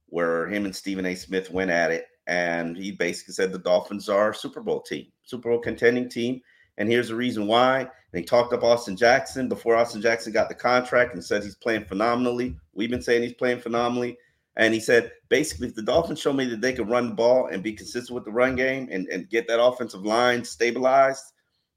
where 0.08 0.48
him 0.48 0.66
and 0.66 0.76
Stephen 0.76 1.06
A. 1.06 1.16
Smith 1.16 1.52
went 1.52 1.72
at 1.72 1.92
it, 1.92 2.06
and 2.28 2.78
he 2.78 2.92
basically 2.92 3.34
said 3.34 3.52
the 3.52 3.60
Dolphins 3.60 4.10
are 4.10 4.34
Super 4.34 4.62
Bowl 4.62 4.82
team, 4.82 5.08
Super 5.24 5.50
Bowl 5.50 5.60
contending 5.60 6.10
team, 6.10 6.42
and 6.78 6.90
here's 6.90 7.10
the 7.10 7.16
reason 7.16 7.48
why. 7.48 7.90
They 8.12 8.24
talked 8.24 8.54
up 8.54 8.64
Austin 8.64 8.98
Jackson 8.98 9.48
before 9.48 9.76
Austin 9.76 10.02
Jackson 10.02 10.34
got 10.34 10.50
the 10.50 10.56
contract 10.56 11.14
and 11.14 11.24
said 11.24 11.44
he's 11.44 11.56
playing 11.56 11.86
phenomenally. 11.86 12.56
We've 12.74 12.90
been 12.90 13.04
saying 13.04 13.22
he's 13.22 13.34
playing 13.34 13.60
phenomenally. 13.60 14.18
And 14.56 14.74
he 14.74 14.80
said, 14.80 15.12
basically, 15.30 15.68
if 15.68 15.76
the 15.76 15.84
Dolphins 15.84 16.20
show 16.20 16.34
me 16.34 16.46
that 16.46 16.60
they 16.60 16.74
can 16.74 16.88
run 16.88 17.10
the 17.10 17.16
ball 17.16 17.48
and 17.48 17.62
be 17.62 17.72
consistent 17.72 18.16
with 18.16 18.26
the 18.26 18.32
run 18.32 18.56
game 18.56 18.90
and, 18.92 19.08
and 19.08 19.30
get 19.30 19.48
that 19.48 19.64
offensive 19.64 20.06
line 20.06 20.44
stabilized, 20.44 21.24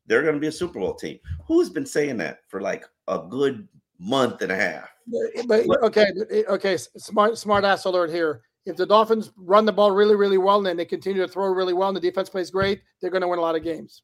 they're 0.06 0.22
going 0.22 0.34
to 0.34 0.40
be 0.40 0.46
a 0.48 0.52
Super 0.52 0.78
Bowl 0.80 0.94
team. 0.94 1.18
Who's 1.46 1.70
been 1.70 1.86
saying 1.86 2.16
that 2.18 2.40
for 2.48 2.60
like 2.60 2.84
a 3.08 3.18
good 3.28 3.68
month 3.98 4.42
and 4.42 4.52
a 4.52 4.56
half? 4.56 4.88
But 5.46 5.66
okay, 5.84 6.06
but- 6.16 6.48
okay, 6.48 6.74
s- 6.74 6.88
smart 6.96 7.38
smart 7.38 7.64
ass 7.64 7.84
alert 7.84 8.10
here. 8.10 8.42
If 8.64 8.76
the 8.76 8.86
Dolphins 8.86 9.32
run 9.36 9.64
the 9.64 9.72
ball 9.72 9.90
really 9.90 10.14
really 10.14 10.38
well 10.38 10.64
and 10.66 10.78
they 10.78 10.84
continue 10.84 11.22
to 11.22 11.28
throw 11.28 11.46
really 11.48 11.72
well 11.72 11.88
and 11.88 11.96
the 11.96 12.00
defense 12.00 12.28
plays 12.28 12.50
great, 12.50 12.82
they're 13.00 13.10
going 13.10 13.22
to 13.22 13.28
win 13.28 13.38
a 13.38 13.42
lot 13.42 13.56
of 13.56 13.64
games. 13.64 14.02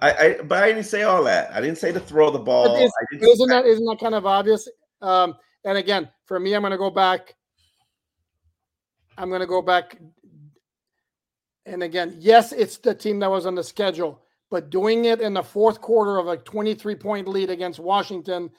I, 0.00 0.12
I 0.12 0.42
but 0.42 0.62
I 0.62 0.68
didn't 0.68 0.84
say 0.84 1.02
all 1.02 1.24
that. 1.24 1.50
I 1.52 1.60
didn't 1.60 1.78
say 1.78 1.90
to 1.92 2.00
throw 2.00 2.30
the 2.30 2.38
ball. 2.38 2.76
Is- 2.76 2.92
I 3.00 3.04
didn't 3.12 3.28
Isn't 3.28 3.48
that 3.48 3.66
isn't 3.66 3.84
that 3.86 3.98
kind 4.00 4.14
of 4.14 4.26
obvious? 4.26 4.68
Um, 5.02 5.34
and 5.64 5.76
again, 5.78 6.08
for 6.26 6.38
me, 6.38 6.54
I'm 6.54 6.62
going 6.62 6.72
to 6.72 6.78
go 6.78 6.90
back. 6.90 7.34
I'm 9.16 9.28
going 9.28 9.40
to 9.40 9.46
go 9.46 9.62
back. 9.62 9.98
And 11.66 11.82
again, 11.82 12.16
yes, 12.18 12.52
it's 12.52 12.78
the 12.78 12.94
team 12.94 13.18
that 13.20 13.30
was 13.30 13.44
on 13.44 13.54
the 13.54 13.64
schedule, 13.64 14.22
but 14.50 14.70
doing 14.70 15.04
it 15.06 15.20
in 15.20 15.34
the 15.34 15.42
fourth 15.42 15.80
quarter 15.80 16.18
of 16.18 16.28
a 16.28 16.36
23 16.36 16.94
point 16.94 17.28
lead 17.28 17.50
against 17.50 17.78
Washington, 17.78 18.50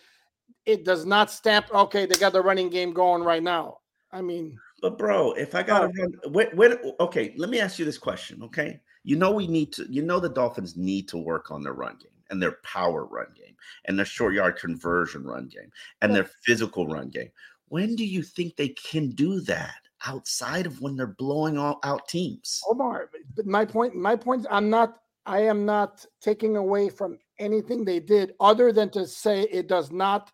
it 0.65 0.85
does 0.85 1.05
not 1.05 1.31
stamp. 1.31 1.73
Okay, 1.73 2.05
they 2.05 2.15
got 2.15 2.33
the 2.33 2.41
running 2.41 2.69
game 2.69 2.93
going 2.93 3.23
right 3.23 3.43
now. 3.43 3.79
I 4.11 4.21
mean, 4.21 4.59
But 4.81 4.97
bro, 4.97 5.33
if 5.33 5.55
I 5.55 5.63
gotta 5.63 5.87
Oh. 5.87 5.91
run, 5.97 6.33
where, 6.33 6.49
where, 6.51 6.79
okay, 6.99 7.33
let 7.37 7.49
me 7.49 7.59
ask 7.59 7.79
you 7.79 7.85
this 7.85 7.97
question. 7.97 8.41
Okay, 8.43 8.79
you 9.03 9.15
know 9.15 9.31
we 9.31 9.47
need 9.47 9.73
to, 9.73 9.85
you 9.89 10.01
know 10.01 10.19
the 10.19 10.29
Dolphins 10.29 10.77
need 10.77 11.07
to 11.09 11.17
work 11.17 11.51
on 11.51 11.61
their 11.63 11.73
run 11.73 11.97
game 11.99 12.11
and 12.29 12.41
their 12.41 12.57
power 12.63 13.05
run 13.05 13.27
game 13.35 13.55
and 13.85 13.97
their 13.97 14.05
short 14.05 14.33
yard 14.33 14.57
conversion 14.57 15.23
run 15.23 15.47
game 15.47 15.71
and 16.01 16.15
their 16.15 16.23
physical 16.23 16.87
run 16.87 17.09
game. 17.09 17.29
When 17.67 17.95
do 17.95 18.05
you 18.05 18.23
think 18.23 18.55
they 18.55 18.69
can 18.69 19.09
do 19.09 19.41
that 19.41 19.75
outside 20.07 20.65
of 20.65 20.81
when 20.81 20.95
they're 20.95 21.07
blowing 21.07 21.57
all 21.57 21.79
out 21.83 22.07
teams? 22.07 22.61
Omar, 22.69 23.09
but 23.35 23.45
my 23.45 23.65
point, 23.65 23.95
my 23.95 24.15
point, 24.15 24.47
I'm 24.49 24.69
not, 24.69 24.99
I 25.30 25.41
am 25.41 25.63
not 25.63 26.03
taking 26.21 26.57
away 26.57 26.89
from 26.89 27.19
anything 27.38 27.86
they 27.86 27.99
did 27.99 28.34
other 28.39 28.73
than 28.73 28.89
to 28.89 29.05
say 29.05 29.43
it 29.43 29.67
does 29.67 29.91
not, 29.91 30.32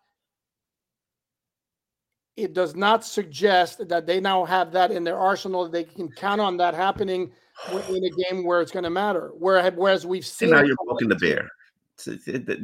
it 2.38 2.54
does 2.54 2.74
not 2.74 3.04
suggest 3.04 3.86
that 3.86 4.06
they 4.06 4.20
now 4.20 4.46
have 4.46 4.72
that 4.72 4.90
in 4.90 5.04
their 5.04 5.18
arsenal. 5.18 5.68
They 5.68 5.84
can 5.84 6.10
count 6.10 6.40
on 6.40 6.56
that 6.56 6.72
happening 6.72 7.30
in 7.90 8.04
a 8.04 8.10
game 8.22 8.42
where 8.42 8.62
it's 8.62 8.72
going 8.72 8.84
to 8.84 8.90
matter. 8.90 9.32
Whereas 9.38 10.06
we've 10.06 10.24
See, 10.24 10.46
seen 10.46 10.54
now 10.54 10.62
you're 10.62 10.76
poking 10.88 11.10
the 11.10 11.16
bear. 11.16 11.50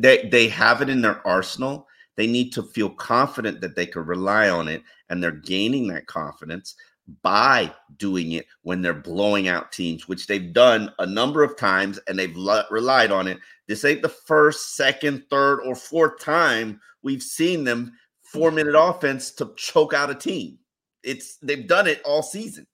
They 0.01 0.26
they 0.30 0.49
have 0.49 0.80
it 0.80 0.89
in 0.89 1.03
their 1.03 1.26
arsenal. 1.26 1.87
They 2.16 2.26
need 2.26 2.51
to 2.55 2.62
feel 2.62 2.89
confident 2.89 3.61
that 3.61 3.76
they 3.76 3.85
can 3.85 4.07
rely 4.07 4.49
on 4.49 4.68
it, 4.68 4.83
and 5.11 5.22
they're 5.22 5.33
gaining 5.33 5.87
that 5.89 6.07
confidence 6.07 6.76
by 7.22 7.72
doing 7.96 8.32
it 8.32 8.46
when 8.62 8.80
they're 8.82 8.94
blowing 8.94 9.48
out 9.48 9.72
teams, 9.72 10.09
which 10.09 10.26
they've 10.26 10.53
done 10.53 10.92
a 10.98 11.07
number 11.07 11.42
of 11.42 11.57
times, 11.57 11.98
and 12.07 12.18
they've 12.18 12.36
lo- 12.36 12.62
relied 12.70 13.11
on 13.11 13.26
it. 13.26 13.38
This 13.68 13.84
ain't 13.84 14.03
the 14.03 14.09
first, 14.09 14.76
second, 14.76 15.24
third, 15.30 15.61
or 15.61 15.74
fourth 15.74 16.20
time 16.20 16.80
we've 17.03 17.22
seen 17.22 17.64
them 17.64 17.92
four 18.22 18.50
minute 18.50 18.74
offense 18.78 19.30
to 19.32 19.53
choke 19.57 19.92
out 19.94 20.11
a 20.11 20.14
team. 20.14 20.59
It's 21.03 21.36
they've 21.38 21.66
done 21.66 21.86
it 21.86 22.00
all 22.05 22.22
season. 22.22 22.66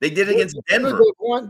They 0.00 0.10
did 0.10 0.28
it 0.28 0.34
against 0.36 0.56
They 0.68 0.78
Denver. 0.78 0.98
they 0.98 1.48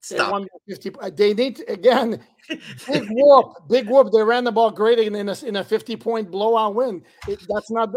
Stop. 0.00 0.32
won 0.32 0.46
50. 0.68 0.92
uh, 1.00 1.10
They 1.14 1.32
need 1.32 1.56
to, 1.56 1.72
again, 1.72 2.20
big 2.48 3.06
whoop, 3.10 3.54
big 3.68 3.88
whoop. 3.88 4.10
They 4.12 4.22
ran 4.22 4.44
the 4.44 4.52
ball 4.52 4.70
great 4.70 4.98
in, 4.98 5.14
in 5.14 5.28
a 5.28 5.36
in 5.44 5.56
a 5.56 5.64
50 5.64 5.96
point 5.96 6.30
blowout 6.30 6.74
win. 6.74 7.02
It, 7.28 7.40
that's 7.48 7.70
not. 7.70 7.90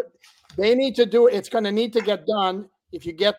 The- 0.55 0.61
They 0.61 0.75
need 0.75 0.95
to 0.95 1.05
do. 1.05 1.27
It's 1.27 1.49
going 1.49 1.63
to 1.63 1.71
need 1.71 1.93
to 1.93 2.01
get 2.01 2.25
done. 2.25 2.69
If 2.91 3.05
you 3.05 3.13
get 3.13 3.35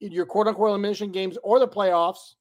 your 0.00 0.26
quote 0.26 0.48
unquote 0.48 0.70
elimination 0.70 1.12
games 1.12 1.38
or 1.42 1.58
the 1.58 1.68
playoffs, 1.68 2.34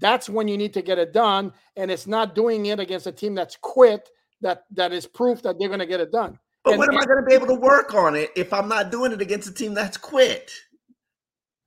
that's 0.00 0.28
when 0.28 0.48
you 0.48 0.56
need 0.56 0.72
to 0.74 0.82
get 0.82 0.98
it 0.98 1.12
done. 1.12 1.52
And 1.76 1.90
it's 1.90 2.06
not 2.06 2.34
doing 2.34 2.66
it 2.66 2.80
against 2.80 3.06
a 3.06 3.12
team 3.12 3.34
that's 3.34 3.56
quit. 3.60 4.08
That 4.40 4.64
that 4.72 4.92
is 4.92 5.06
proof 5.06 5.42
that 5.42 5.58
they're 5.58 5.68
going 5.68 5.80
to 5.80 5.86
get 5.86 6.00
it 6.00 6.10
done. 6.10 6.38
But 6.64 6.72
And- 6.72 6.80
when 6.80 6.88
am 6.90 6.98
I 6.98 7.04
going 7.04 7.22
to 7.22 7.26
be 7.26 7.34
able 7.34 7.46
to 7.48 7.54
work 7.54 7.94
on 7.94 8.16
it 8.16 8.30
if 8.36 8.52
I'm 8.52 8.68
not 8.68 8.90
doing 8.90 9.12
it 9.12 9.20
against 9.20 9.48
a 9.48 9.54
team 9.54 9.74
that's 9.74 9.96
quit? 9.96 10.50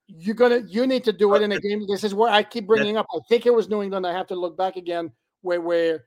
you're 0.08 0.36
gonna 0.36 0.60
you 0.68 0.86
need 0.86 1.04
to 1.04 1.12
do 1.12 1.34
it 1.34 1.42
in 1.42 1.52
a 1.52 1.60
game. 1.60 1.86
This 1.88 2.04
is 2.04 2.14
where 2.14 2.32
I 2.32 2.44
keep 2.44 2.68
bringing 2.68 2.96
up. 2.96 3.08
I 3.16 3.20
think 3.28 3.46
it 3.46 3.54
was 3.54 3.70
New 3.70 3.82
England. 3.82 4.06
I 4.06 4.14
have 4.14 4.28
to 4.28 4.36
look 4.36 4.56
back 4.56 4.76
again 4.76 5.12
where 5.42 5.60
where 5.62 6.06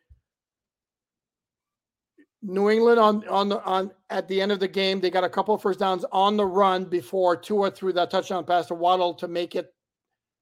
New 2.42 2.70
England 2.70 3.00
on 3.00 3.26
on 3.28 3.48
the 3.48 3.62
on 3.64 3.90
at 4.10 4.28
the 4.28 4.40
end 4.40 4.52
of 4.52 4.60
the 4.60 4.68
game 4.68 5.00
they 5.00 5.10
got 5.10 5.24
a 5.24 5.28
couple 5.28 5.54
of 5.54 5.60
first 5.60 5.80
downs 5.80 6.04
on 6.12 6.36
the 6.36 6.46
run 6.46 6.84
before 6.84 7.36
Tua 7.36 7.70
threw 7.70 7.92
that 7.94 8.10
touchdown 8.10 8.44
pass 8.44 8.66
to 8.66 8.74
Waddle 8.74 9.12
to 9.14 9.26
make 9.26 9.56
it 9.56 9.74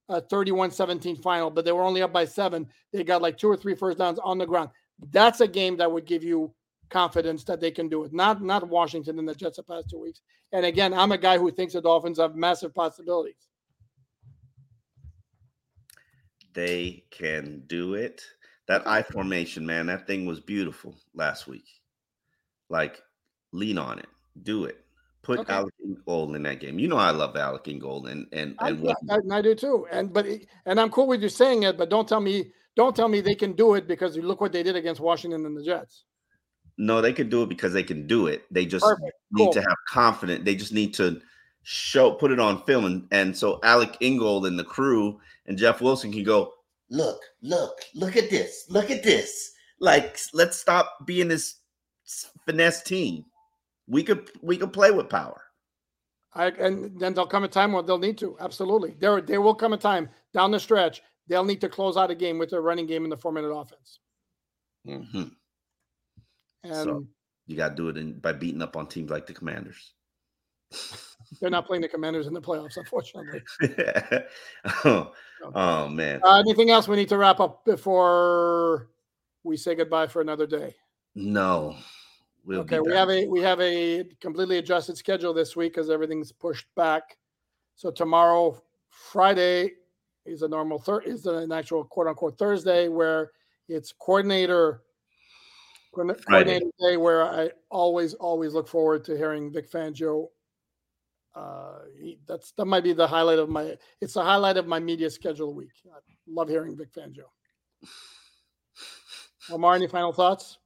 a 0.09 0.21
31-17 0.21 1.21
final, 1.21 1.49
but 1.49 1.65
they 1.65 1.71
were 1.71 1.83
only 1.83 2.01
up 2.01 2.13
by 2.13 2.23
seven. 2.23 2.67
They 2.93 3.03
got 3.03 3.21
like 3.21 3.37
two 3.37 3.49
or 3.49 3.57
three 3.57 3.75
first 3.75 3.97
downs 3.97 4.19
on 4.19 4.37
the 4.37 4.45
ground. 4.45 4.69
That's 5.11 5.41
a 5.41 5.47
game 5.47 5.75
that 5.77 5.91
would 5.91 6.05
give 6.05 6.23
you 6.23 6.53
confidence 6.89 7.43
that 7.43 7.59
they 7.59 7.71
can 7.71 7.89
do 7.89 8.03
it. 8.03 8.13
Not 8.13 8.41
not 8.41 8.67
Washington 8.67 9.19
and 9.19 9.27
the 9.27 9.35
Jets 9.35 9.57
the 9.57 9.63
past 9.63 9.89
two 9.89 9.99
weeks. 9.99 10.21
And 10.51 10.65
again, 10.65 10.93
I'm 10.93 11.11
a 11.11 11.17
guy 11.17 11.37
who 11.37 11.51
thinks 11.51 11.73
the 11.73 11.81
Dolphins 11.81 12.19
have 12.19 12.35
massive 12.35 12.73
possibilities. 12.73 13.47
They 16.53 17.03
can 17.11 17.63
do 17.67 17.95
it. 17.95 18.23
That 18.67 18.87
I 18.87 19.01
formation, 19.01 19.65
man, 19.65 19.85
that 19.87 20.07
thing 20.07 20.25
was 20.25 20.39
beautiful 20.39 20.95
last 21.13 21.47
week. 21.47 21.65
Like, 22.69 23.01
lean 23.53 23.77
on 23.77 23.99
it, 23.99 24.07
do 24.43 24.65
it. 24.65 24.83
Put 25.23 25.39
Okay. 25.39 25.53
Alec 25.53 25.73
Ingold 25.83 26.35
in 26.35 26.43
that 26.43 26.59
game. 26.61 26.79
You 26.79 26.87
know 26.87 26.95
I 26.97 27.11
love 27.11 27.35
Alec 27.35 27.67
Ingold 27.67 28.07
and 28.07 28.27
and 28.31 28.55
I, 28.59 28.69
and 28.69 28.89
I, 29.09 29.15
and 29.15 29.33
I 29.33 29.41
do 29.41 29.55
too. 29.55 29.85
And 29.91 30.13
but 30.13 30.25
and 30.65 30.79
I'm 30.79 30.89
cool 30.89 31.07
with 31.07 31.21
you 31.21 31.27
saying 31.29 31.63
it, 31.63 31.77
but 31.77 31.89
don't 31.89 32.07
tell 32.07 32.21
me 32.21 32.51
don't 32.77 32.95
tell 32.95 33.09
me 33.09 33.19
they 33.19 33.35
can 33.35 33.51
do 33.53 33.73
it 33.73 33.87
because 33.87 34.15
you 34.15 34.21
look 34.21 34.39
what 34.39 34.53
they 34.53 34.63
did 34.63 34.75
against 34.77 35.01
Washington 35.01 35.45
and 35.45 35.57
the 35.57 35.63
Jets. 35.63 36.05
no, 36.77 37.01
they 37.01 37.11
can 37.11 37.27
do 37.29 37.41
it 37.43 37.49
because 37.49 37.73
they 37.73 37.83
can 37.83 38.07
do 38.07 38.27
it. 38.27 38.43
They 38.51 38.65
just 38.65 38.85
Perfect. 38.85 39.11
need 39.31 39.45
Cool. 39.45 39.53
to 39.53 39.61
have 39.61 39.77
confidence. 39.89 40.45
They 40.45 40.55
just 40.55 40.71
need 40.73 40.93
to 40.93 41.19
show, 41.63 42.11
put 42.13 42.31
it 42.31 42.39
on 42.39 42.63
film, 42.63 42.85
and, 42.85 43.07
and 43.11 43.35
so 43.35 43.59
Alec 43.63 43.97
Ingold 43.99 44.45
and 44.45 44.57
the 44.57 44.63
crew 44.63 45.19
and 45.47 45.57
Jeff 45.57 45.81
Wilson 45.81 46.11
can 46.13 46.23
go. 46.23 46.53
Look, 46.89 47.19
look, 47.41 47.81
look 47.95 48.15
at 48.15 48.29
this, 48.29 48.65
look 48.69 48.91
at 48.91 49.03
this. 49.03 49.51
Like, 49.81 50.17
let's 50.33 50.57
stop 50.57 51.05
being 51.05 51.27
this 51.27 51.55
finesse 52.45 52.83
team. 52.83 53.25
We 53.87 54.03
could 54.03 54.29
we 54.41 54.57
could 54.57 54.73
play 54.73 54.91
with 54.91 55.09
power. 55.09 55.41
I, 56.33 56.47
and 56.47 56.99
then 56.99 57.13
there'll 57.13 57.27
come 57.27 57.43
a 57.45 57.47
time 57.47 57.71
when 57.71 57.85
they'll 57.85 57.97
need 57.97 58.17
to. 58.19 58.37
Absolutely, 58.39 58.95
there 58.99 59.21
there 59.21 59.41
will 59.41 59.55
come 59.55 59.73
a 59.73 59.77
time 59.77 60.09
down 60.33 60.51
the 60.51 60.59
stretch 60.59 61.01
they'll 61.27 61.43
need 61.43 61.61
to 61.61 61.69
close 61.69 61.97
out 61.97 62.11
a 62.11 62.15
game 62.15 62.37
with 62.37 62.49
their 62.49 62.61
running 62.61 62.85
game 62.85 63.03
in 63.03 63.09
the 63.09 63.17
four 63.17 63.31
minute 63.31 63.49
offense. 63.49 63.99
Mhm. 64.87 65.31
And 66.63 66.73
So- 66.73 67.07
You 67.45 67.55
got 67.55 67.69
to 67.69 67.75
do 67.75 67.87
it 67.89 67.97
in, 67.97 68.19
by 68.19 68.33
beating 68.33 68.61
up 68.61 68.75
on 68.75 68.87
teams 68.87 69.09
like 69.09 69.25
the 69.25 69.33
Commanders. 69.33 69.93
they're 71.41 71.49
not 71.49 71.65
playing 71.65 71.81
the 71.81 71.87
Commanders 71.87 72.27
in 72.27 72.33
the 72.33 72.41
playoffs, 72.41 72.75
unfortunately. 72.77 73.41
oh, 74.85 75.13
oh, 75.53 75.87
man, 75.87 76.19
Uh, 76.23 76.39
anything 76.39 76.69
else 76.71 76.87
we 76.89 76.97
need 76.97 77.07
to 77.09 77.17
wrap 77.17 77.39
up 77.39 77.63
before 77.63 78.89
we 79.43 79.55
say 79.55 79.75
goodbye 79.75 80.07
for 80.07 80.21
another 80.21 80.47
day? 80.47 80.75
no. 81.15 81.75
We'll 82.47 82.61
okay, 82.61 82.79
we 82.79 82.93
have 82.93 83.09
a 83.09 83.27
we 83.27 83.41
have 83.41 83.59
a 83.59 84.05
completely 84.21 84.57
adjusted 84.57 84.97
schedule 84.97 85.33
this 85.33 85.55
week 85.55 85.73
because 85.73 85.89
everything's 85.89 86.31
pushed 86.31 86.65
back. 86.75 87.17
So 87.75 87.91
tomorrow, 87.91 88.63
Friday, 88.89 89.73
is 90.25 90.41
a 90.41 90.47
normal 90.47 90.79
third 90.79 91.05
is 91.05 91.25
an 91.25 91.51
actual 91.51 91.83
quote 91.83 92.07
unquote 92.07 92.37
Thursday 92.37 92.87
where 92.87 93.31
it's 93.67 93.91
coordinator 93.91 94.81
coordina- 95.93 96.19
Friday. 96.21 96.59
coordinator 96.59 96.71
day 96.79 96.97
where 96.97 97.23
I 97.23 97.51
always 97.69 98.13
always 98.13 98.53
look 98.53 98.69
forward 98.69 99.03
to 99.05 99.17
hearing 99.17 99.51
Vic 99.51 99.69
Fangio 99.69 100.29
uh, 101.37 101.81
he, 101.99 102.17
that's 102.27 102.51
that 102.53 102.65
might 102.65 102.83
be 102.83 102.93
the 102.93 103.05
highlight 103.07 103.37
of 103.37 103.47
my. 103.47 103.77
It's 104.01 104.13
the 104.13 104.23
highlight 104.23 104.57
of 104.57 104.65
my 104.65 104.79
media 104.79 105.09
schedule 105.09 105.53
week. 105.53 105.71
I 105.85 105.99
love 106.27 106.49
hearing 106.49 106.75
Vic 106.75 106.91
Fangio. 106.91 107.25
Omar, 109.51 109.75
any 109.75 109.87
final 109.87 110.11
thoughts? 110.11 110.57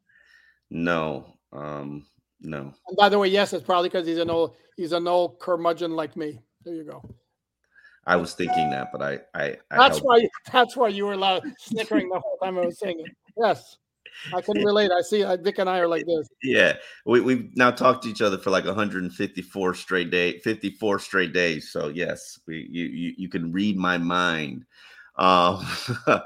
No, 0.69 1.25
um, 1.53 2.05
no. 2.41 2.73
And 2.87 2.97
by 2.97 3.09
the 3.09 3.19
way, 3.19 3.27
yes, 3.27 3.53
it's 3.53 3.63
probably 3.63 3.89
because 3.89 4.07
he's 4.07 4.17
an 4.17 4.29
old 4.29 4.55
he's 4.75 4.93
an 4.93 5.07
old 5.07 5.39
curmudgeon 5.39 5.95
like 5.95 6.15
me. 6.15 6.39
There 6.63 6.75
you 6.75 6.83
go. 6.83 7.03
I 8.07 8.15
was 8.15 8.33
thinking 8.33 8.69
that, 8.71 8.91
but 8.91 9.01
I, 9.01 9.19
I, 9.35 9.57
I 9.69 9.77
that's 9.77 9.99
why 9.99 10.27
that's 10.51 10.75
why 10.75 10.87
you 10.87 11.05
were 11.05 11.15
loud 11.15 11.43
snickering 11.59 12.09
the 12.09 12.19
whole 12.19 12.37
time 12.41 12.57
I 12.57 12.65
was 12.65 12.79
saying 12.79 12.99
it. 12.99 13.11
Yes. 13.37 13.77
I 14.33 14.41
can 14.41 14.57
relate. 14.65 14.91
I 14.91 15.01
see 15.01 15.23
Vic 15.41 15.59
and 15.59 15.69
I 15.69 15.79
are 15.79 15.87
like 15.87 16.05
this. 16.05 16.27
Yeah. 16.43 16.73
We 17.05 17.21
we've 17.21 17.55
now 17.55 17.71
talked 17.71 18.03
to 18.03 18.09
each 18.09 18.21
other 18.21 18.37
for 18.37 18.49
like 18.49 18.65
154 18.65 19.73
straight 19.75 20.11
day, 20.11 20.39
54 20.39 20.99
straight 20.99 21.33
days. 21.33 21.71
So 21.71 21.89
yes, 21.89 22.39
we 22.47 22.67
you 22.69 22.85
you, 22.85 23.13
you 23.17 23.29
can 23.29 23.51
read 23.51 23.77
my 23.77 23.97
mind. 23.97 24.65
Um 25.17 25.65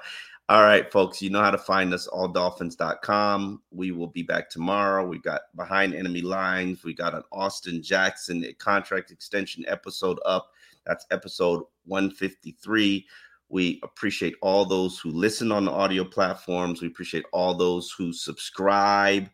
All 0.48 0.62
right, 0.62 0.92
folks, 0.92 1.24
you 1.24 1.32
know 1.32 1.42
how 1.42 1.50
to 1.50 1.58
find 1.58 1.92
us 1.92 2.08
alldolphins.com. 2.08 3.64
We 3.72 3.90
will 3.90 4.08
be 4.08 4.22
back 4.22 4.48
tomorrow. 4.48 5.04
We 5.04 5.18
got 5.18 5.42
behind 5.56 5.96
enemy 5.96 6.22
lines. 6.22 6.84
We 6.84 6.94
got 6.94 7.16
an 7.16 7.24
Austin 7.32 7.82
Jackson 7.82 8.46
contract 8.60 9.10
extension 9.10 9.66
episode 9.68 10.20
up. 10.24 10.52
That's 10.86 11.08
episode 11.10 11.64
153. 11.86 13.08
We 13.50 13.80
appreciate 13.84 14.36
all 14.44 14.66
those 14.66 15.00
who 15.00 15.10
listen 15.10 15.52
on 15.52 15.66
the 15.66 15.72
audio 15.72 16.06
platforms. 16.06 16.80
We 16.80 16.90
appreciate 16.90 17.26
all 17.34 17.56
those 17.56 17.92
who 17.98 18.14
subscribe. 18.14 19.32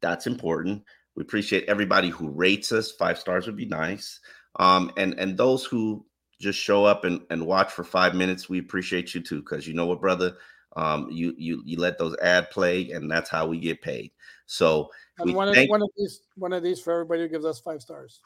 That's 0.00 0.26
important. 0.26 0.82
We 1.14 1.22
appreciate 1.22 1.68
everybody 1.68 2.08
who 2.08 2.30
rates 2.30 2.72
us. 2.72 2.92
Five 2.92 3.18
stars 3.18 3.44
would 3.44 3.56
be 3.56 3.66
nice. 3.66 4.18
Um, 4.58 4.92
and 4.96 5.12
and 5.18 5.36
those 5.36 5.66
who 5.66 6.06
just 6.38 6.58
show 6.58 6.84
up 6.84 7.04
and, 7.04 7.20
and 7.30 7.46
watch 7.46 7.70
for 7.72 7.84
five 7.84 8.14
minutes, 8.14 8.48
we 8.48 8.58
appreciate 8.58 9.14
you 9.14 9.20
too. 9.20 9.40
Because 9.40 9.66
you 9.66 9.74
know 9.74 9.86
what, 9.86 10.00
brother, 10.00 10.36
um, 10.76 11.08
you 11.10 11.34
you 11.36 11.62
you 11.64 11.78
let 11.78 11.98
those 11.98 12.16
ad 12.22 12.50
play, 12.50 12.90
and 12.92 13.10
that's 13.10 13.30
how 13.30 13.46
we 13.46 13.58
get 13.58 13.82
paid. 13.82 14.12
So 14.46 14.90
and 15.18 15.34
one, 15.34 15.52
thank- 15.52 15.68
of, 15.68 15.70
one 15.70 15.82
of 15.82 15.90
these 15.96 16.20
one 16.36 16.52
of 16.52 16.62
these 16.62 16.80
for 16.80 16.92
everybody 16.92 17.22
who 17.22 17.28
gives 17.28 17.44
us 17.44 17.60
five 17.60 17.82
stars. 17.82 18.20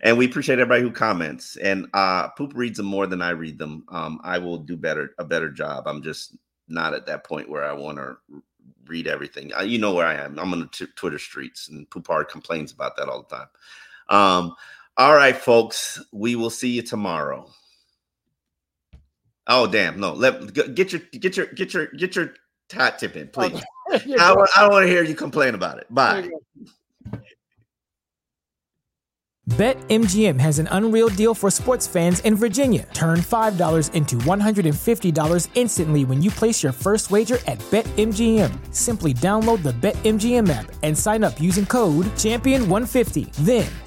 and 0.01 0.17
we 0.17 0.25
appreciate 0.25 0.59
everybody 0.59 0.81
who 0.81 0.91
comments. 0.91 1.57
And 1.57 1.87
uh, 1.93 2.29
Poop 2.29 2.53
reads 2.55 2.77
them 2.77 2.85
more 2.85 3.07
than 3.07 3.21
I 3.21 3.31
read 3.31 3.57
them. 3.57 3.83
Um, 3.89 4.19
I 4.23 4.37
will 4.37 4.57
do 4.57 4.77
better 4.77 5.13
a 5.17 5.25
better 5.25 5.49
job. 5.49 5.87
I'm 5.87 6.01
just 6.01 6.35
not 6.67 6.93
at 6.93 7.05
that 7.07 7.23
point 7.23 7.49
where 7.49 7.63
I 7.63 7.73
want 7.73 7.97
to 7.97 8.17
read 8.85 9.07
everything. 9.07 9.53
Uh, 9.53 9.61
you 9.63 9.79
know 9.79 9.93
where 9.93 10.05
I 10.05 10.15
am. 10.15 10.39
I'm 10.39 10.53
on 10.53 10.59
the 10.59 10.67
t- 10.67 10.87
Twitter 10.95 11.19
streets, 11.19 11.69
and 11.69 11.89
Poupart 11.89 12.29
complains 12.29 12.71
about 12.71 12.95
that 12.97 13.09
all 13.09 13.25
the 13.27 13.35
time. 13.35 13.47
Um, 14.09 14.55
all 14.97 15.15
right, 15.15 15.35
folks. 15.35 16.01
We 16.11 16.35
will 16.35 16.49
see 16.49 16.69
you 16.69 16.81
tomorrow. 16.81 17.49
Oh 19.47 19.67
damn! 19.67 19.99
No, 19.99 20.13
let 20.13 20.53
get 20.53 20.91
your 20.91 21.01
get 21.11 21.37
your 21.37 21.45
get 21.47 21.73
your 21.73 21.87
get 21.87 22.15
your 22.15 22.33
hat 22.71 22.99
tip 22.99 23.15
in, 23.15 23.29
please. 23.29 23.53
Okay. 23.93 24.15
I, 24.19 24.31
I 24.31 24.61
don't 24.61 24.71
want 24.71 24.83
to 24.83 24.89
hear 24.89 25.03
you 25.03 25.15
complain 25.15 25.55
about 25.55 25.79
it. 25.79 25.87
Bye. 25.89 26.29
BetMGM 29.51 30.41
has 30.41 30.59
an 30.59 30.67
unreal 30.71 31.07
deal 31.07 31.33
for 31.33 31.49
sports 31.49 31.87
fans 31.87 32.19
in 32.19 32.35
Virginia. 32.35 32.85
Turn 32.93 33.19
$5 33.19 33.93
into 33.93 34.17
$150 34.17 35.47
instantly 35.55 36.03
when 36.03 36.21
you 36.21 36.29
place 36.29 36.61
your 36.61 36.73
first 36.73 37.11
wager 37.11 37.39
at 37.47 37.57
BetMGM. 37.71 38.75
Simply 38.75 39.13
download 39.13 39.63
the 39.63 39.71
BetMGM 39.71 40.49
app 40.49 40.69
and 40.83 40.97
sign 40.97 41.23
up 41.23 41.39
using 41.39 41.65
code 41.65 42.07
Champion150. 42.17 43.31
Then, 43.45 43.71